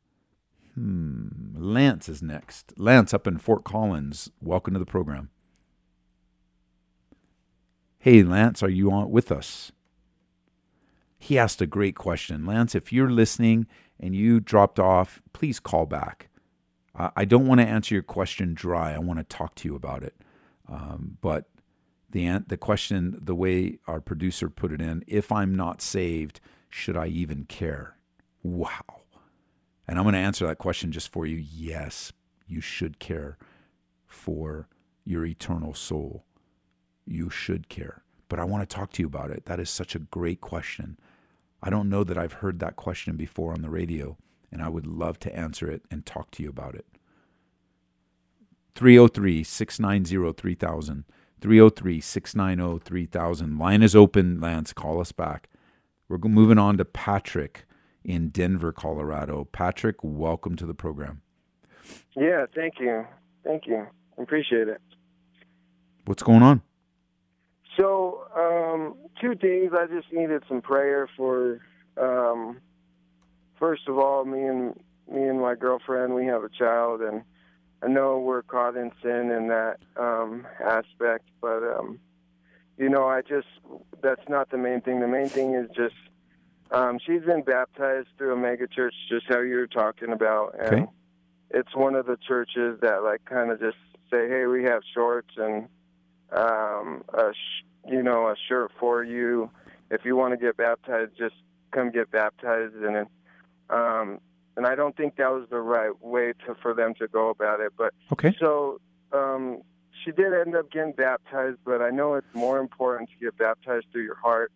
Hmm. 0.74 1.28
Lance 1.54 2.08
is 2.08 2.22
next. 2.22 2.72
Lance 2.76 3.14
up 3.14 3.26
in 3.26 3.38
Fort 3.38 3.64
Collins. 3.64 4.30
Welcome 4.40 4.74
to 4.74 4.80
the 4.80 4.86
program. 4.86 5.30
Hey, 7.98 8.22
Lance, 8.22 8.62
are 8.62 8.70
you 8.70 8.90
on 8.90 9.10
with 9.10 9.30
us? 9.30 9.70
He 11.18 11.38
asked 11.38 11.62
a 11.62 11.66
great 11.66 11.94
question. 11.94 12.44
Lance, 12.44 12.74
if 12.74 12.92
you're 12.92 13.10
listening 13.10 13.68
and 14.00 14.16
you 14.16 14.40
dropped 14.40 14.80
off, 14.80 15.22
please 15.32 15.60
call 15.60 15.86
back. 15.86 16.28
I 16.94 17.24
don't 17.24 17.46
want 17.46 17.60
to 17.60 17.66
answer 17.66 17.94
your 17.94 18.02
question 18.02 18.52
dry. 18.54 18.92
I 18.92 18.98
want 18.98 19.18
to 19.18 19.24
talk 19.24 19.54
to 19.56 19.68
you 19.68 19.74
about 19.74 20.02
it. 20.02 20.14
Um, 20.68 21.16
but 21.20 21.48
the 22.10 22.44
the 22.46 22.58
question, 22.58 23.18
the 23.20 23.34
way 23.34 23.78
our 23.86 24.00
producer 24.00 24.50
put 24.50 24.72
it 24.72 24.80
in, 24.80 25.02
if 25.06 25.32
I'm 25.32 25.54
not 25.54 25.80
saved, 25.80 26.40
should 26.68 26.96
I 26.96 27.06
even 27.06 27.44
care? 27.44 27.96
Wow. 28.42 29.02
And 29.88 29.98
I'm 29.98 30.04
going 30.04 30.14
to 30.14 30.18
answer 30.18 30.46
that 30.46 30.58
question 30.58 30.92
just 30.92 31.10
for 31.10 31.26
you. 31.26 31.36
Yes, 31.36 32.12
you 32.46 32.60
should 32.60 32.98
care 32.98 33.38
for 34.06 34.68
your 35.04 35.24
eternal 35.24 35.74
soul. 35.74 36.24
You 37.06 37.30
should 37.30 37.68
care. 37.68 38.04
But 38.28 38.38
I 38.38 38.44
want 38.44 38.68
to 38.68 38.74
talk 38.74 38.92
to 38.92 39.02
you 39.02 39.06
about 39.06 39.30
it. 39.30 39.46
That 39.46 39.60
is 39.60 39.68
such 39.68 39.94
a 39.94 39.98
great 39.98 40.40
question. 40.40 40.98
I 41.62 41.70
don't 41.70 41.88
know 41.88 42.04
that 42.04 42.18
I've 42.18 42.34
heard 42.34 42.58
that 42.60 42.76
question 42.76 43.16
before 43.16 43.52
on 43.52 43.62
the 43.62 43.70
radio, 43.70 44.16
and 44.52 44.62
I 44.62 44.68
would 44.68 44.86
love 44.86 45.18
to 45.20 45.34
answer 45.34 45.70
it 45.70 45.82
and 45.90 46.04
talk 46.04 46.30
to 46.32 46.42
you 46.42 46.50
about 46.50 46.74
it. 46.74 46.86
303 48.74 49.42
690 49.42 50.32
3000. 50.40 51.04
303 51.40 52.00
690 52.00 52.84
3000. 52.84 53.58
Line 53.58 53.82
is 53.82 53.96
open, 53.96 54.40
Lance. 54.40 54.72
Call 54.72 55.00
us 55.00 55.10
back. 55.10 55.48
We're 56.08 56.18
moving 56.18 56.58
on 56.58 56.76
to 56.76 56.84
Patrick 56.84 57.64
in 58.04 58.28
Denver, 58.28 58.72
Colorado. 58.72 59.46
Patrick, 59.50 59.96
welcome 60.02 60.56
to 60.56 60.66
the 60.66 60.74
program. 60.74 61.22
Yeah, 62.14 62.46
thank 62.54 62.74
you. 62.78 63.06
Thank 63.44 63.66
you. 63.66 63.86
Appreciate 64.18 64.68
it. 64.68 64.80
What's 66.04 66.22
going 66.22 66.42
on? 66.42 66.62
So, 67.76 68.24
um, 68.36 68.96
two 69.20 69.34
things. 69.34 69.72
I 69.72 69.86
just 69.86 70.12
needed 70.12 70.42
some 70.48 70.60
prayer 70.60 71.08
for. 71.16 71.60
Um, 71.96 72.60
first 73.62 73.86
of 73.86 73.96
all, 73.96 74.24
me 74.24 74.42
and 74.52 74.74
me 75.14 75.22
and 75.30 75.40
my 75.40 75.54
girlfriend, 75.54 76.14
we 76.14 76.26
have 76.26 76.42
a 76.42 76.48
child, 76.48 77.00
and 77.00 77.22
I 77.84 77.86
know 77.86 78.18
we're 78.18 78.42
caught 78.42 78.76
in 78.76 78.90
sin 79.02 79.30
in 79.30 79.44
that 79.48 79.76
um, 79.96 80.46
aspect, 80.60 81.26
but 81.40 81.60
um, 81.76 82.00
you 82.76 82.88
know, 82.88 83.04
I 83.06 83.22
just 83.22 83.46
that's 84.02 84.26
not 84.28 84.50
the 84.50 84.58
main 84.58 84.80
thing. 84.80 84.98
The 85.00 85.06
main 85.18 85.30
thing 85.30 85.54
is 85.54 85.68
just 85.76 85.94
Um, 86.72 86.98
she's 87.04 87.22
been 87.22 87.42
baptized 87.42 88.08
through 88.16 88.32
a 88.32 88.36
mega 88.36 88.66
church, 88.66 88.94
just 89.08 89.26
how 89.28 89.40
you 89.40 89.56
were 89.56 89.66
talking 89.66 90.10
about, 90.12 90.54
and 90.58 90.78
Okay. 90.78 90.90
it's 91.50 91.74
one 91.76 91.94
of 91.94 92.06
the 92.06 92.16
churches 92.16 92.80
that 92.80 93.02
like 93.04 93.24
kind 93.26 93.50
of 93.52 93.60
just 93.60 93.76
say, 94.10 94.22
"Hey, 94.28 94.46
we 94.46 94.64
have 94.64 94.82
shorts 94.94 95.34
and 95.36 95.68
um, 96.32 97.04
a 97.12 97.32
sh- 97.32 97.64
you 97.94 98.02
know 98.02 98.20
a 98.28 98.36
shirt 98.48 98.70
for 98.80 99.04
you. 99.04 99.50
If 99.90 100.00
you 100.06 100.16
want 100.16 100.32
to 100.32 100.38
get 100.46 100.56
baptized, 100.56 101.12
just 101.18 101.36
come 101.72 101.90
get 101.90 102.10
baptized." 102.10 102.74
And 102.76 102.94
then, 102.96 103.06
um, 103.72 104.20
and 104.56 104.66
I 104.66 104.74
don't 104.74 104.96
think 104.96 105.16
that 105.16 105.32
was 105.32 105.46
the 105.50 105.60
right 105.60 105.92
way 106.02 106.34
to 106.46 106.54
for 106.60 106.74
them 106.74 106.94
to 106.98 107.08
go 107.08 107.30
about 107.30 107.60
it. 107.60 107.72
But 107.76 107.94
Okay. 108.12 108.36
so 108.38 108.80
um, 109.12 109.62
she 110.04 110.12
did 110.12 110.32
end 110.34 110.54
up 110.54 110.70
getting 110.70 110.92
baptized, 110.92 111.58
but 111.64 111.80
I 111.80 111.90
know 111.90 112.14
it's 112.14 112.34
more 112.34 112.58
important 112.58 113.10
to 113.10 113.16
get 113.16 113.36
baptized 113.38 113.86
through 113.92 114.02
your 114.04 114.16
heart. 114.16 114.52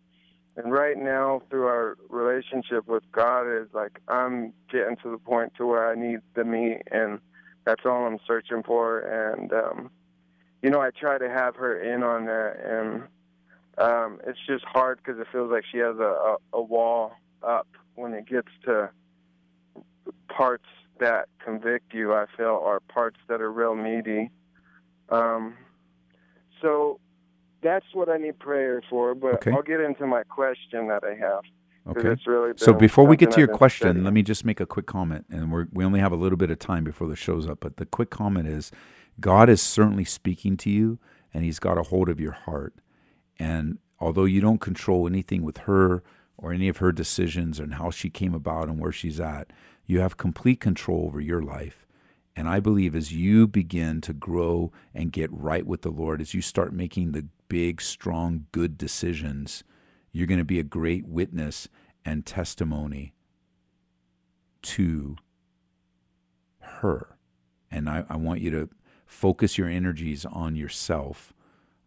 And 0.55 0.71
right 0.71 0.97
now, 0.97 1.43
through 1.49 1.67
our 1.67 1.97
relationship 2.09 2.87
with 2.87 3.03
God, 3.11 3.43
is 3.43 3.67
like 3.73 4.01
I'm 4.07 4.53
getting 4.71 4.95
to 5.03 5.11
the 5.11 5.19
point 5.19 5.53
to 5.57 5.67
where 5.67 5.91
I 5.91 5.95
need 5.95 6.19
the 6.33 6.43
meat, 6.43 6.81
and 6.91 7.19
that's 7.63 7.85
all 7.85 8.05
I'm 8.07 8.17
searching 8.25 8.63
for. 8.63 8.99
And 8.99 9.53
um, 9.53 9.91
you 10.63 10.71
know, 10.71 10.81
I 10.81 10.89
try 10.89 11.19
to 11.19 11.29
have 11.29 11.55
her 11.57 11.79
in 11.79 12.01
on 12.01 12.25
that, 12.25 12.55
and 12.65 13.03
um, 13.77 14.19
it's 14.25 14.39
just 14.47 14.65
hard 14.65 14.97
because 14.97 15.19
it 15.19 15.27
feels 15.31 15.51
like 15.51 15.63
she 15.71 15.77
has 15.77 15.95
a, 15.97 16.01
a, 16.01 16.37
a 16.53 16.61
wall 16.61 17.13
up 17.43 17.67
when 17.93 18.13
it 18.13 18.27
gets 18.27 18.49
to 18.65 18.89
parts 20.27 20.65
that 20.99 21.29
convict 21.43 21.93
you. 21.93 22.13
I 22.13 22.25
feel 22.35 22.61
are 22.63 22.79
parts 22.79 23.17
that 23.27 23.41
are 23.41 23.51
real 23.51 23.75
meaty. 23.75 24.31
Um, 25.09 25.55
so 26.61 26.99
that's 27.61 27.85
what 27.93 28.09
I 28.09 28.17
need 28.17 28.39
prayer 28.39 28.81
for. 28.89 29.15
But 29.15 29.35
Okay. 29.35 29.51
I'll 29.51 29.61
get 29.61 29.79
into 29.79 30.05
my 30.07 30.23
question 30.23 30.87
that 30.87 31.03
I 31.03 31.15
have. 31.15 31.43
Okay. 31.87 32.09
It's 32.09 32.27
really 32.27 32.51
So 32.57 32.73
before 32.73 33.05
we 33.07 33.15
get 33.15 33.31
to 33.31 33.39
your 33.39 33.47
question, 33.47 33.87
studying. 33.87 34.03
let 34.03 34.13
me 34.13 34.21
just 34.21 34.43
make 34.43 34.59
a 34.59 34.65
quick 34.65 34.87
comment, 34.87 35.25
and 35.29 35.51
we 35.51 35.65
we 35.71 35.85
only 35.85 36.01
have 36.01 36.11
a 36.11 36.17
little 36.17 36.37
bit 36.37 36.51
of 36.51 36.59
time 36.59 36.83
before 36.83 37.07
the 37.07 37.15
show's 37.15 37.47
up. 37.47 37.59
But 37.61 37.77
the 37.77 37.85
quick 37.85 38.09
comment 38.09 38.47
is, 38.47 38.71
God 39.21 39.49
is 39.49 39.61
certainly 39.61 40.03
speaking 40.03 40.57
to 40.57 40.69
you, 40.69 40.99
and 41.33 41.45
He's 41.45 41.59
got 41.59 41.77
a 41.77 41.83
hold 41.83 42.09
of 42.09 42.19
your 42.19 42.33
heart. 42.33 42.73
And 43.39 43.77
although 44.01 44.25
you 44.25 44.41
don't 44.41 44.59
control 44.59 45.07
anything 45.07 45.43
with 45.43 45.59
her 45.59 46.03
or 46.37 46.51
any 46.51 46.67
of 46.67 46.77
her 46.77 46.91
decisions 46.91 47.57
and 47.57 47.75
how 47.75 47.89
she 47.89 48.09
came 48.09 48.33
about 48.33 48.67
and 48.67 48.79
where 48.79 48.91
she's 48.91 49.19
at, 49.21 49.51
you 49.87 50.01
have 50.01 50.17
complete 50.17 50.59
control 50.59 51.05
over 51.05 51.19
your 51.19 51.41
life. 51.41 51.87
And 52.35 52.47
I 52.47 52.59
believe 52.59 52.95
as 52.95 53.11
you 53.11 53.47
begin 53.47 53.99
to 54.01 54.13
grow 54.13 54.71
and 54.93 55.11
get 55.11 55.31
right 55.33 55.65
with 55.65 55.81
the 55.81 55.89
Lord, 55.89 56.21
as 56.21 56.35
you 56.35 56.41
start 56.41 56.71
making 56.71 57.13
the 57.13 57.25
big, 57.47 57.81
strong, 57.81 58.45
good 58.51 58.77
decisions, 58.77 59.63
you're 60.11 60.27
going 60.27 60.37
to 60.37 60.45
be 60.45 60.59
a 60.59 60.63
great 60.63 61.07
witness 61.07 61.67
and 62.05 62.25
testimony 62.25 63.13
to 64.61 65.15
her. 66.59 67.17
And 67.71 67.89
I, 67.89 68.03
I 68.09 68.17
want 68.17 68.41
you 68.41 68.51
to 68.51 68.69
focus 69.05 69.57
your 69.57 69.67
energies 69.67 70.25
on 70.25 70.55
yourself 70.55 71.33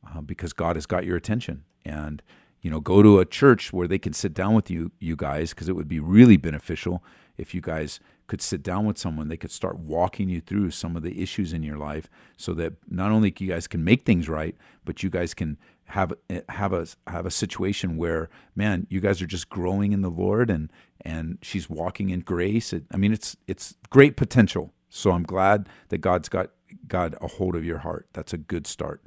uh, 0.05 0.20
because 0.20 0.53
God 0.53 0.76
has 0.76 0.86
got 0.86 1.05
your 1.05 1.16
attention. 1.16 1.64
And, 1.84 2.22
you 2.61 2.70
know, 2.70 2.80
go 2.80 3.03
to 3.03 3.20
a 3.20 3.24
church 3.24 3.72
where 3.72 3.86
they 3.86 3.98
can 3.98 4.14
sit 4.14 4.34
down 4.34 4.55
with 4.55 4.70
you, 4.70 4.90
you 4.98 5.16
guys, 5.16 5.51
because 5.51 5.68
it 5.68 5.76
would 5.76 5.88
be 5.88 6.01
really 6.01 6.36
beneficial 6.36 7.05
if 7.41 7.55
you 7.55 7.61
guys 7.61 8.01
could 8.26 8.41
sit 8.41 8.62
down 8.62 8.86
with 8.86 8.97
someone. 8.97 9.28
They 9.28 9.36
could 9.36 9.51
start 9.51 9.78
walking 9.78 10.28
you 10.28 10.41
through 10.41 10.70
some 10.70 10.97
of 10.97 11.03
the 11.03 11.20
issues 11.20 11.53
in 11.53 11.62
your 11.62 11.76
life 11.76 12.09
so 12.36 12.55
that 12.55 12.74
not 12.88 13.11
only 13.11 13.34
you 13.38 13.49
guys 13.49 13.66
can 13.66 13.82
make 13.82 14.05
things 14.05 14.28
right, 14.28 14.57
but 14.84 15.03
you 15.03 15.11
guys 15.11 15.34
can 15.34 15.59
have 15.86 16.12
have 16.49 16.72
a 16.72 16.86
have 17.09 17.26
a 17.26 17.30
situation 17.32 17.97
where 17.97 18.30
man 18.55 18.86
you 18.91 19.01
guys 19.01 19.20
are 19.20 19.26
just 19.26 19.49
growing 19.49 19.91
in 19.91 20.03
the 20.03 20.09
lord 20.09 20.49
and 20.49 20.70
and 21.01 21.36
she's 21.43 21.68
walking 21.68 22.11
in 22.11 22.20
grace 22.20 22.72
it, 22.72 22.84
i 22.93 22.97
mean 22.97 23.12
it's 23.12 23.36
it's 23.49 23.74
great 23.91 24.16
potential 24.16 24.72
so 24.88 25.11
i'm 25.11 25.24
glad 25.24 25.68
that 25.88 25.99
god's 25.99 26.28
got 26.28 26.53
got 26.86 27.12
a 27.20 27.26
hold 27.26 27.57
of 27.57 27.64
your 27.64 27.78
heart 27.78 28.07
that's 28.12 28.32
a 28.32 28.38
good 28.38 28.68
start 28.68 29.03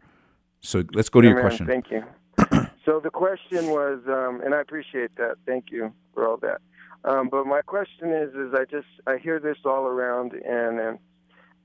so 0.59 0.83
let's 0.93 1.07
go 1.07 1.21
to 1.21 1.27
your 1.29 1.39
question 1.39 1.65
Thank 1.65 1.89
you. 1.89 2.03
so 2.85 2.99
the 2.99 3.11
question 3.11 3.67
was, 3.67 3.99
um, 4.07 4.41
and 4.43 4.55
I 4.55 4.61
appreciate 4.61 5.15
that. 5.17 5.35
Thank 5.45 5.65
you 5.71 5.93
for 6.13 6.27
all 6.27 6.37
that. 6.37 6.61
Um, 7.05 7.29
but 7.29 7.45
my 7.45 7.61
question 7.61 8.11
is, 8.13 8.33
is 8.33 8.53
I 8.53 8.65
just 8.65 8.87
I 9.07 9.17
hear 9.17 9.39
this 9.39 9.57
all 9.65 9.85
around, 9.85 10.33
and, 10.33 10.79
and 10.79 10.99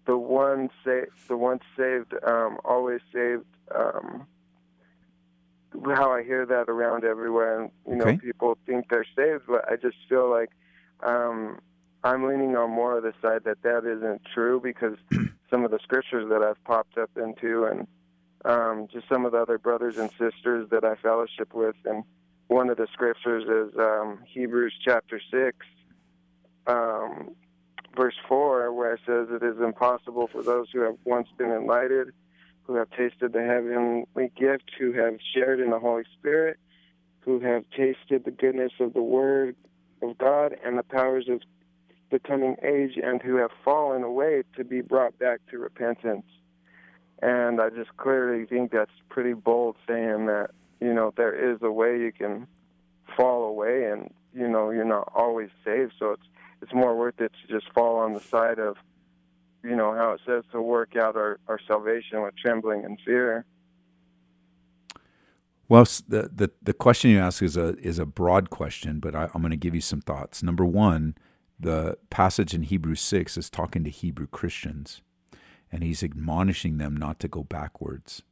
the 0.06 0.16
one 0.16 0.68
sa- 0.84 1.10
the 1.28 1.36
once 1.36 1.62
saved, 1.76 2.14
um, 2.26 2.58
always 2.64 3.00
saved. 3.12 3.44
Um, 3.74 4.26
how 5.94 6.10
I 6.10 6.22
hear 6.24 6.46
that 6.46 6.68
around 6.68 7.04
everywhere, 7.04 7.60
and 7.60 7.70
you 7.86 7.94
know, 7.96 8.06
Okay. 8.08 8.16
people 8.18 8.56
think 8.66 8.88
they're 8.88 9.06
saved, 9.14 9.44
but 9.46 9.70
I 9.70 9.76
just 9.76 9.96
feel 10.08 10.28
like 10.30 10.50
um, 11.06 11.60
I'm 12.02 12.26
leaning 12.26 12.56
on 12.56 12.70
more 12.70 12.96
of 12.96 13.02
the 13.02 13.12
side 13.20 13.44
that 13.44 13.62
that 13.62 13.84
isn't 13.84 14.22
true 14.34 14.60
because 14.60 14.96
some 15.50 15.64
of 15.64 15.70
the 15.70 15.78
scriptures 15.82 16.28
that 16.30 16.42
I've 16.42 16.62
popped 16.64 16.96
up 16.98 17.10
into, 17.16 17.64
and 17.64 17.86
um, 18.44 18.88
just 18.92 19.08
some 19.08 19.24
of 19.26 19.32
the 19.32 19.38
other 19.38 19.58
brothers 19.58 19.96
and 19.98 20.10
sisters 20.18 20.68
that 20.70 20.84
I 20.84 20.94
fellowship 20.96 21.52
with, 21.54 21.76
and 21.84 22.02
one 22.48 22.68
of 22.68 22.76
the 22.76 22.88
scriptures 22.92 23.44
is 23.44 23.78
um, 23.78 24.18
Hebrews 24.26 24.74
chapter 24.84 25.20
six, 25.30 25.56
um, 26.66 27.30
verse 27.96 28.16
four, 28.28 28.72
where 28.72 28.94
it 28.94 29.00
says, 29.06 29.28
"It 29.30 29.42
is 29.42 29.60
impossible 29.60 30.28
for 30.30 30.42
those 30.42 30.68
who 30.72 30.80
have 30.80 30.96
once 31.04 31.28
been 31.38 31.50
enlightened." 31.50 32.12
who 32.68 32.74
have 32.74 32.90
tasted 32.90 33.32
the 33.32 33.42
heavenly 33.42 34.30
gift, 34.36 34.70
who 34.78 34.92
have 34.92 35.14
shared 35.34 35.58
in 35.58 35.70
the 35.70 35.78
Holy 35.78 36.04
Spirit, 36.18 36.58
who 37.20 37.40
have 37.40 37.64
tasted 37.70 38.24
the 38.24 38.30
goodness 38.30 38.72
of 38.78 38.92
the 38.92 39.02
Word 39.02 39.56
of 40.02 40.16
God 40.18 40.54
and 40.64 40.78
the 40.78 40.82
powers 40.82 41.28
of 41.30 41.40
the 42.10 42.18
coming 42.18 42.56
age, 42.62 42.98
and 43.02 43.22
who 43.22 43.36
have 43.36 43.50
fallen 43.64 44.02
away 44.02 44.42
to 44.56 44.64
be 44.64 44.82
brought 44.82 45.18
back 45.18 45.40
to 45.50 45.58
repentance. 45.58 46.26
And 47.20 47.60
I 47.60 47.70
just 47.70 47.96
clearly 47.96 48.44
think 48.44 48.70
that's 48.70 48.90
pretty 49.08 49.32
bold 49.32 49.76
saying 49.86 50.26
that, 50.26 50.50
you 50.80 50.94
know, 50.94 51.12
there 51.16 51.52
is 51.52 51.58
a 51.62 51.70
way 51.70 51.98
you 51.98 52.12
can 52.12 52.46
fall 53.16 53.44
away 53.44 53.84
and, 53.90 54.12
you 54.34 54.48
know, 54.48 54.70
you're 54.70 54.84
not 54.84 55.10
always 55.14 55.50
saved. 55.64 55.94
So 55.98 56.12
it's 56.12 56.22
it's 56.60 56.74
more 56.74 56.96
worth 56.96 57.20
it 57.20 57.32
to 57.40 57.52
just 57.52 57.72
fall 57.72 57.98
on 57.98 58.14
the 58.14 58.20
side 58.20 58.58
of 58.58 58.76
you 59.62 59.74
know 59.74 59.94
how 59.94 60.12
it 60.12 60.20
says 60.26 60.44
to 60.52 60.60
work 60.60 60.96
out 60.96 61.16
our, 61.16 61.38
our 61.48 61.58
salvation 61.66 62.22
with 62.22 62.34
trembling 62.36 62.84
and 62.84 62.98
fear. 63.04 63.44
Well, 65.68 65.84
the, 66.08 66.30
the, 66.34 66.50
the 66.62 66.72
question 66.72 67.10
you 67.10 67.18
ask 67.18 67.42
is 67.42 67.56
a 67.56 67.76
is 67.78 67.98
a 67.98 68.06
broad 68.06 68.50
question, 68.50 69.00
but 69.00 69.14
I, 69.14 69.28
I'm 69.34 69.42
going 69.42 69.50
to 69.50 69.56
give 69.56 69.74
you 69.74 69.80
some 69.80 70.00
thoughts. 70.00 70.42
Number 70.42 70.64
one, 70.64 71.14
the 71.60 71.98
passage 72.08 72.54
in 72.54 72.62
Hebrews 72.62 73.00
six 73.00 73.36
is 73.36 73.50
talking 73.50 73.84
to 73.84 73.90
Hebrew 73.90 74.26
Christians, 74.26 75.02
and 75.70 75.82
he's 75.82 76.02
admonishing 76.02 76.78
them 76.78 76.96
not 76.96 77.20
to 77.20 77.28
go 77.28 77.42
backwards. 77.42 78.22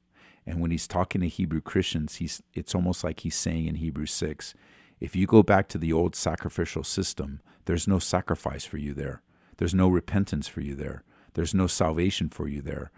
And 0.46 0.60
when 0.60 0.70
he's 0.70 0.86
talking 0.86 1.20
to 1.22 1.28
Hebrew 1.28 1.60
Christians, 1.60 2.16
he's 2.16 2.42
it's 2.54 2.74
almost 2.74 3.02
like 3.02 3.20
he's 3.20 3.36
saying 3.36 3.66
in 3.66 3.76
Hebrews 3.76 4.12
six, 4.12 4.54
if 5.00 5.16
you 5.16 5.26
go 5.26 5.42
back 5.42 5.68
to 5.68 5.78
the 5.78 5.92
old 5.92 6.14
sacrificial 6.14 6.84
system, 6.84 7.40
there's 7.64 7.88
no 7.88 7.98
sacrifice 7.98 8.64
for 8.64 8.78
you 8.78 8.94
there. 8.94 9.22
There's 9.56 9.74
no 9.74 9.88
repentance 9.88 10.46
for 10.46 10.60
you 10.60 10.74
there. 10.74 11.02
There's 11.34 11.54
no 11.54 11.66
salvation 11.66 12.28
for 12.28 12.48
you 12.48 12.62
there 12.62 12.90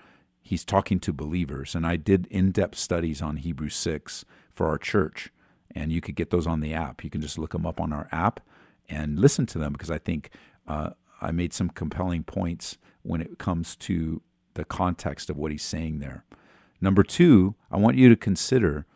he's 0.49 0.65
talking 0.65 0.99
to 0.99 1.13
believers. 1.13 1.75
And 1.75 1.87
I 1.87 1.97
did 1.97 2.27
in 2.31 2.53
depth 2.53 2.79
studies 2.79 3.21
on 3.21 3.37
Hebrews 3.37 3.77
6 3.77 4.25
for 4.55 4.67
our 4.69 4.79
church. 4.79 5.31
And 5.75 5.93
you 5.93 6.01
could 6.01 6.17
get 6.17 6.31
those 6.31 6.47
on 6.47 6.61
the 6.61 6.73
app. 6.73 7.05
You 7.05 7.11
can 7.11 7.21
just 7.21 7.39
look 7.39 7.53
them 7.53 7.67
up 7.67 7.79
on 7.79 7.93
our 7.93 8.09
app 8.11 8.41
and 8.89 9.19
listen 9.19 9.45
to 9.45 9.59
them 9.59 9.73
because 9.75 9.91
I 9.91 9.99
think 9.99 10.31
uh, 10.67 10.91
I 11.21 11.33
made 11.33 11.53
some 11.53 11.69
compelling 11.69 12.23
points 12.25 12.79
when 13.03 13.21
it 13.21 13.39
comes 13.39 13.77
to 13.77 14.23
the 14.55 14.65
context 14.65 15.29
of 15.29 15.37
what 15.37 15.53
he's 15.53 15.63
saying 15.63 15.99
there. 15.99 16.25
Number 16.81 17.03
two, 17.03 17.55
I 17.71 17.77
want 17.77 17.97
you 17.97 18.09
to 18.09 18.17
consider 18.17 18.87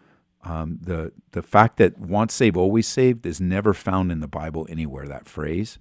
um, 0.45 0.79
the 0.83 1.13
the 1.33 1.43
fact 1.43 1.77
that 1.79 1.99
once 1.99 2.35
saved, 2.35 2.57
always 2.57 2.87
saved 2.87 3.25
is 3.27 3.41
never 3.41 3.73
found 3.73 4.11
in 4.11 4.21
the 4.21 4.29
Bible 4.29 4.67
anywhere. 4.69 5.07
That 5.07 5.29
phrase. 5.29 5.79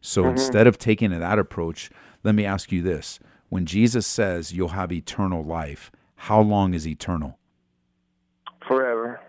So 0.00 0.24
Mhm. 0.24 0.30
instead 0.32 0.66
of 0.66 0.78
taking 0.78 1.10
that 1.10 1.38
approach, 1.38 1.90
let 2.24 2.34
me 2.34 2.44
ask 2.44 2.72
you 2.72 2.82
this: 2.82 3.20
When 3.48 3.64
Jesus 3.66 4.06
says 4.06 4.52
you'll 4.52 4.68
have 4.70 4.90
eternal 4.92 5.44
life, 5.44 5.92
how 6.16 6.40
long 6.40 6.74
is 6.74 6.86
eternal? 6.86 7.38
Forever. 8.66 9.20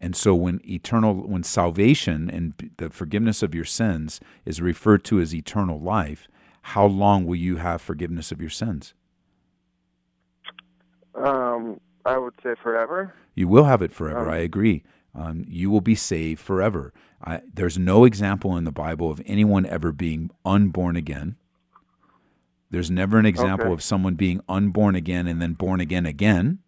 And 0.00 0.16
so 0.16 0.34
when 0.34 0.60
eternal 0.68 1.14
when 1.14 1.42
salvation 1.42 2.30
and 2.30 2.54
the 2.78 2.90
forgiveness 2.90 3.42
of 3.42 3.54
your 3.54 3.64
sins 3.66 4.20
is 4.44 4.60
referred 4.60 5.04
to 5.04 5.20
as 5.20 5.34
eternal 5.34 5.78
life, 5.80 6.26
how 6.62 6.86
long 6.86 7.24
will 7.26 7.36
you 7.36 7.56
have 7.56 7.80
forgiveness 7.82 8.32
of 8.32 8.40
your 8.40 8.50
sins? 8.50 8.94
Um, 11.52 11.80
I 12.04 12.18
would 12.18 12.34
say 12.42 12.54
forever. 12.62 13.14
You 13.34 13.48
will 13.48 13.64
have 13.64 13.82
it 13.82 13.92
forever. 13.92 14.28
Um, 14.28 14.34
I 14.34 14.38
agree. 14.38 14.82
Um, 15.14 15.44
you 15.46 15.70
will 15.70 15.80
be 15.80 15.94
saved 15.94 16.40
forever. 16.40 16.92
I, 17.24 17.40
there's 17.52 17.78
no 17.78 18.04
example 18.04 18.56
in 18.56 18.64
the 18.64 18.72
Bible 18.72 19.10
of 19.10 19.20
anyone 19.26 19.66
ever 19.66 19.92
being 19.92 20.30
unborn 20.44 20.96
again. 20.96 21.36
There's 22.70 22.90
never 22.90 23.18
an 23.18 23.26
example 23.26 23.66
Okay. 23.66 23.74
of 23.74 23.82
someone 23.82 24.14
being 24.14 24.40
unborn 24.48 24.94
again 24.94 25.26
and 25.26 25.40
then 25.40 25.52
born 25.52 25.80
again 25.80 26.06
again. 26.06 26.58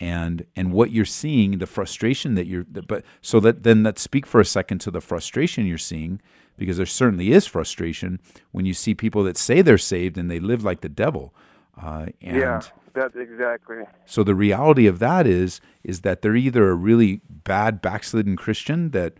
and 0.00 0.46
and 0.56 0.72
what 0.72 0.90
you're 0.90 1.04
seeing, 1.04 1.58
the 1.58 1.66
frustration 1.66 2.34
that 2.34 2.46
you're. 2.46 2.64
But 2.64 3.04
so 3.20 3.38
that 3.40 3.62
then 3.62 3.84
let's 3.84 4.02
speak 4.02 4.26
for 4.26 4.40
a 4.40 4.44
second 4.44 4.80
to 4.80 4.90
the 4.90 5.00
frustration 5.00 5.64
you're 5.64 5.78
seeing, 5.78 6.20
because 6.56 6.76
there 6.78 6.86
certainly 6.86 7.30
is 7.30 7.46
frustration 7.46 8.18
when 8.50 8.66
you 8.66 8.74
see 8.74 8.94
people 8.94 9.22
that 9.24 9.36
say 9.36 9.62
they're 9.62 9.78
saved 9.78 10.18
and 10.18 10.28
they 10.28 10.40
live 10.40 10.64
like 10.64 10.80
the 10.80 10.88
devil. 10.88 11.32
Uh, 11.80 12.06
and 12.20 12.36
yeah, 12.36 12.60
that's 12.94 13.16
exactly. 13.16 13.78
So 14.06 14.22
the 14.22 14.34
reality 14.34 14.86
of 14.86 14.98
that 14.98 15.26
is 15.26 15.60
is 15.84 16.00
that 16.02 16.22
they're 16.22 16.36
either 16.36 16.70
a 16.70 16.74
really 16.74 17.20
bad 17.28 17.80
backslidden 17.80 18.36
Christian 18.36 18.90
that 18.90 19.14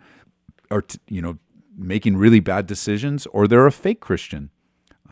are 0.71 0.81
t- 0.81 0.99
you 1.07 1.21
know 1.21 1.39
making 1.77 2.17
really 2.17 2.39
bad 2.39 2.67
decisions, 2.67 3.25
or 3.27 3.47
they're 3.47 3.67
a 3.67 3.71
fake 3.71 3.99
Christian. 3.99 4.49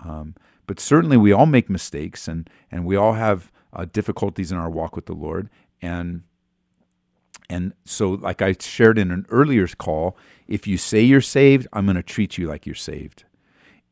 Um, 0.03 0.35
but 0.67 0.79
certainly, 0.79 1.17
we 1.17 1.31
all 1.31 1.45
make 1.45 1.69
mistakes, 1.69 2.27
and 2.27 2.49
and 2.71 2.85
we 2.85 2.95
all 2.95 3.13
have 3.13 3.51
uh, 3.73 3.85
difficulties 3.91 4.51
in 4.51 4.57
our 4.57 4.69
walk 4.69 4.95
with 4.95 5.05
the 5.05 5.13
Lord, 5.13 5.49
and 5.81 6.23
and 7.49 7.73
so, 7.83 8.11
like 8.11 8.41
I 8.41 8.55
shared 8.57 8.97
in 8.97 9.11
an 9.11 9.25
earlier 9.29 9.67
call, 9.67 10.17
if 10.47 10.67
you 10.67 10.77
say 10.77 11.01
you're 11.01 11.19
saved, 11.19 11.67
I'm 11.73 11.85
going 11.85 11.97
to 11.97 12.03
treat 12.03 12.37
you 12.37 12.47
like 12.47 12.65
you're 12.65 12.75
saved. 12.75 13.25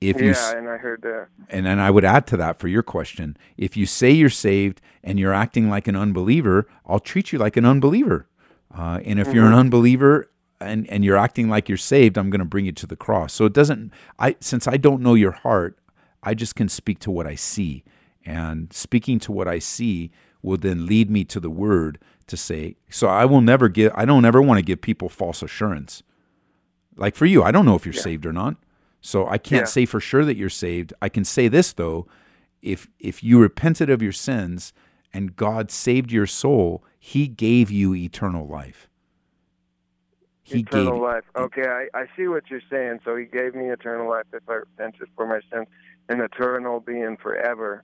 If 0.01 0.21
yeah, 0.21 0.51
you, 0.51 0.57
and 0.57 0.69
I 0.69 0.77
heard 0.77 1.01
that. 1.01 1.27
And 1.49 1.65
then 1.65 1.77
I 1.79 1.91
would 1.91 2.05
add 2.05 2.25
to 2.27 2.37
that 2.37 2.57
for 2.57 2.67
your 2.67 2.83
question: 2.83 3.35
if 3.57 3.75
you 3.75 3.85
say 3.85 4.11
you're 4.11 4.29
saved 4.29 4.81
and 5.03 5.19
you're 5.19 5.33
acting 5.33 5.69
like 5.69 5.87
an 5.87 5.95
unbeliever, 5.95 6.67
I'll 6.85 6.99
treat 6.99 7.33
you 7.33 7.39
like 7.39 7.57
an 7.57 7.65
unbeliever. 7.65 8.27
Uh, 8.73 8.99
and 9.03 9.19
if 9.19 9.27
mm-hmm. 9.27 9.35
you're 9.35 9.45
an 9.45 9.51
mm-hmm. 9.51 9.59
unbeliever 9.59 10.29
and 10.61 10.89
and 10.89 11.03
you're 11.03 11.17
acting 11.17 11.49
like 11.49 11.67
you're 11.67 11.77
saved, 11.77 12.17
I'm 12.17 12.29
going 12.29 12.39
to 12.39 12.45
bring 12.45 12.65
you 12.65 12.71
to 12.73 12.87
the 12.87 12.95
cross. 12.95 13.33
So 13.33 13.45
it 13.45 13.53
doesn't. 13.53 13.91
I 14.17 14.35
since 14.39 14.67
I 14.67 14.77
don't 14.77 15.01
know 15.01 15.15
your 15.15 15.31
heart, 15.31 15.77
I 16.23 16.33
just 16.33 16.55
can 16.55 16.69
speak 16.69 16.99
to 16.99 17.11
what 17.11 17.27
I 17.27 17.35
see, 17.35 17.83
and 18.25 18.71
speaking 18.71 19.19
to 19.19 19.31
what 19.31 19.47
I 19.47 19.59
see 19.59 20.11
will 20.41 20.57
then 20.57 20.85
lead 20.85 21.09
me 21.09 21.25
to 21.25 21.39
the 21.39 21.49
Word 21.49 21.99
to 22.27 22.37
say. 22.37 22.77
So 22.89 23.07
I 23.07 23.25
will 23.25 23.41
never 23.41 23.67
give. 23.67 23.91
I 23.95 24.05
don't 24.05 24.25
ever 24.25 24.41
want 24.41 24.59
to 24.59 24.63
give 24.63 24.81
people 24.81 25.09
false 25.09 25.41
assurance. 25.41 26.03
Like 26.95 27.15
for 27.15 27.25
you, 27.25 27.43
I 27.43 27.51
don't 27.51 27.65
know 27.65 27.75
if 27.75 27.85
you're 27.85 27.95
yeah. 27.95 28.01
saved 28.01 28.25
or 28.25 28.33
not. 28.33 28.55
So 29.01 29.27
I 29.27 29.37
can't 29.37 29.61
yeah. 29.61 29.65
say 29.65 29.85
for 29.85 29.99
sure 29.99 30.25
that 30.25 30.37
you're 30.37 30.49
saved. 30.49 30.93
I 31.01 31.09
can 31.09 31.23
say 31.23 31.47
this 31.47 31.73
though, 31.73 32.07
if 32.61 32.87
if 32.99 33.23
you 33.23 33.39
repented 33.39 33.89
of 33.89 34.01
your 34.01 34.11
sins 34.11 34.73
and 35.13 35.35
God 35.35 35.71
saved 35.71 36.11
your 36.11 36.27
soul, 36.27 36.83
he 36.99 37.27
gave 37.27 37.71
you 37.71 37.95
eternal 37.95 38.47
life. 38.47 38.89
He 40.43 40.59
eternal 40.59 40.93
gave, 40.93 41.01
life. 41.01 41.23
Okay, 41.35 41.67
I, 41.67 41.87
I 41.93 42.05
see 42.17 42.27
what 42.27 42.49
you're 42.49 42.61
saying. 42.69 42.99
So 43.05 43.15
he 43.15 43.25
gave 43.25 43.55
me 43.55 43.69
eternal 43.69 44.09
life 44.09 44.25
if 44.33 44.43
I 44.49 44.55
repented 44.55 45.07
for 45.15 45.27
my 45.27 45.39
sins, 45.51 45.67
and 46.09 46.21
eternal 46.21 46.79
being 46.79 47.17
forever. 47.17 47.83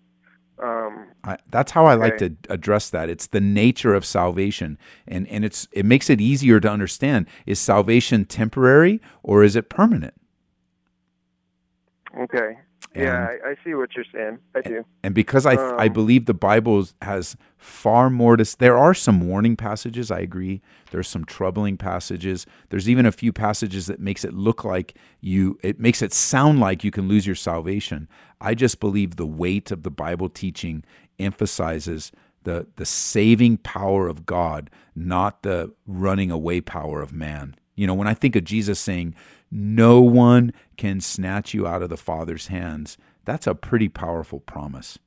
Um, 0.58 1.08
I, 1.24 1.38
that's 1.50 1.72
how 1.72 1.86
I 1.86 1.96
okay. 1.96 2.04
like 2.04 2.18
to 2.18 2.36
address 2.50 2.90
that. 2.90 3.10
It's 3.10 3.28
the 3.28 3.42
nature 3.42 3.94
of 3.94 4.06
salvation, 4.06 4.78
and 5.08 5.28
and 5.28 5.46
it's 5.46 5.68
it 5.72 5.86
makes 5.86 6.10
it 6.10 6.22
easier 6.22 6.60
to 6.60 6.70
understand. 6.70 7.28
Is 7.46 7.60
salvation 7.60 8.26
temporary 8.26 9.02
or 9.22 9.44
is 9.44 9.56
it 9.56 9.70
permanent? 9.70 10.14
Okay. 12.18 12.58
And, 12.94 13.04
yeah, 13.04 13.28
I, 13.44 13.50
I, 13.50 13.56
see 13.64 13.74
what 13.74 13.90
you're 13.96 14.06
saying. 14.14 14.40
I 14.56 14.62
do. 14.62 14.86
And 15.04 15.14
because 15.14 15.46
I 15.46 15.56
um, 15.56 15.76
I 15.78 15.90
believe 15.90 16.26
the 16.26 16.34
Bible 16.34 16.88
has 17.02 17.36
far 17.58 18.10
more 18.10 18.38
to. 18.38 18.58
There 18.58 18.78
are 18.78 18.94
some 18.94 19.28
warning 19.28 19.58
passages. 19.58 20.12
I 20.12 20.20
agree. 20.20 20.62
There's 20.92 21.10
some 21.10 21.26
troubling 21.26 21.76
passages. 21.78 22.46
There's 22.70 22.90
even 22.90 23.06
a 23.06 23.12
few 23.12 23.34
passages 23.34 23.88
that 23.88 24.00
makes 24.00 24.24
it 24.24 24.34
look 24.34 24.64
like 24.64 24.96
you. 25.20 25.60
It 25.62 25.80
makes 25.80 26.02
it 26.02 26.14
sound 26.14 26.62
like 26.62 26.86
you 26.86 26.92
can 26.92 27.10
lose 27.10 27.26
your 27.26 27.36
salvation. 27.36 28.08
I 28.40 28.54
just 28.54 28.80
believe 28.80 29.18
the 29.18 29.26
weight 29.26 29.72
of 29.72 29.84
the 29.84 29.92
Bible 29.92 30.30
teaching 30.30 30.86
emphasizes 31.20 32.14
the 32.44 32.68
the 32.78 32.86
saving 32.86 33.58
power 33.58 34.08
of 34.08 34.26
God, 34.26 34.70
not 34.96 35.44
the 35.44 35.74
running 35.86 36.32
away 36.32 36.62
power 36.62 37.02
of 37.02 37.12
man. 37.12 37.56
You 37.76 37.88
know, 37.88 37.94
when 37.94 38.08
I 38.08 38.14
think 38.14 38.38
of 38.38 38.46
Jesus 38.46 38.80
saying, 38.80 39.16
no 39.56 40.02
one 40.02 40.52
can 40.76 41.00
snatch 41.00 41.54
you 41.54 41.66
out 41.66 41.82
of 41.82 41.90
the 41.90 41.96
Father's 41.96 42.48
hands. 42.48 42.98
That's 43.24 43.48
a 43.48 43.56
pretty 43.56 43.88
powerful 43.88 44.42
promise. 44.42 45.00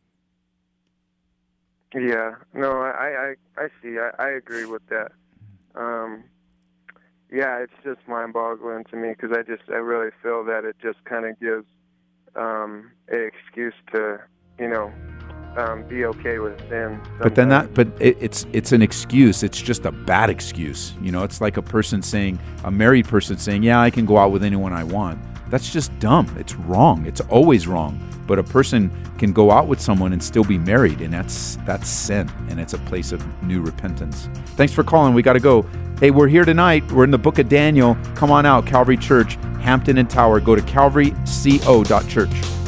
Yeah, 1.94 2.36
no, 2.54 2.80
I, 2.80 3.34
I, 3.58 3.62
I 3.62 3.68
see. 3.82 3.98
I, 3.98 4.10
I 4.18 4.30
agree 4.30 4.64
with 4.64 4.86
that. 4.88 5.12
Um, 5.74 6.24
yeah, 7.30 7.58
it's 7.58 7.72
just 7.84 8.00
mind-boggling 8.08 8.84
to 8.90 8.96
me 8.96 9.10
because 9.10 9.36
I 9.36 9.42
just, 9.42 9.68
I 9.68 9.76
really 9.76 10.10
feel 10.22 10.44
that 10.44 10.64
it 10.64 10.76
just 10.82 11.04
kind 11.04 11.26
of 11.26 11.38
gives 11.38 11.66
um, 12.34 12.90
an 13.08 13.30
excuse 13.30 13.74
to, 13.92 14.18
you 14.58 14.68
know, 14.68 14.90
um, 15.56 15.82
be 15.84 16.04
okay 16.04 16.38
with 16.38 16.58
sin. 16.68 17.00
Sometimes. 17.02 17.20
But 17.20 17.34
then 17.34 17.48
that, 17.48 17.74
but 17.74 17.88
it, 18.00 18.16
it's 18.20 18.46
it's 18.52 18.72
an 18.72 18.82
excuse. 18.82 19.42
It's 19.42 19.60
just 19.60 19.86
a 19.86 19.92
bad 19.92 20.30
excuse. 20.30 20.94
You 21.00 21.12
know, 21.12 21.24
it's 21.24 21.40
like 21.40 21.56
a 21.56 21.62
person 21.62 22.02
saying, 22.02 22.38
a 22.64 22.70
married 22.70 23.08
person 23.08 23.38
saying, 23.38 23.62
"Yeah, 23.62 23.80
I 23.80 23.90
can 23.90 24.06
go 24.06 24.18
out 24.18 24.30
with 24.30 24.44
anyone 24.44 24.72
I 24.72 24.84
want." 24.84 25.20
That's 25.50 25.72
just 25.72 25.96
dumb. 25.98 26.34
It's 26.38 26.54
wrong. 26.54 27.06
It's 27.06 27.20
always 27.22 27.66
wrong. 27.66 27.98
But 28.26 28.38
a 28.38 28.42
person 28.42 28.90
can 29.16 29.32
go 29.32 29.50
out 29.50 29.68
with 29.68 29.80
someone 29.80 30.12
and 30.12 30.22
still 30.22 30.44
be 30.44 30.58
married, 30.58 31.00
and 31.00 31.12
that's 31.12 31.56
that's 31.64 31.88
sin, 31.88 32.30
and 32.50 32.60
it's 32.60 32.74
a 32.74 32.78
place 32.78 33.12
of 33.12 33.24
new 33.42 33.62
repentance. 33.62 34.28
Thanks 34.56 34.72
for 34.72 34.84
calling. 34.84 35.14
We 35.14 35.22
got 35.22 35.32
to 35.34 35.40
go. 35.40 35.64
Hey, 35.98 36.12
we're 36.12 36.28
here 36.28 36.44
tonight. 36.44 36.90
We're 36.92 37.04
in 37.04 37.10
the 37.10 37.18
book 37.18 37.40
of 37.40 37.48
Daniel. 37.48 37.96
Come 38.14 38.30
on 38.30 38.46
out, 38.46 38.66
Calvary 38.66 38.96
Church, 38.96 39.34
Hampden 39.60 39.98
and 39.98 40.08
Tower. 40.08 40.38
Go 40.38 40.54
to 40.54 40.62
calvaryco.church. 40.62 42.67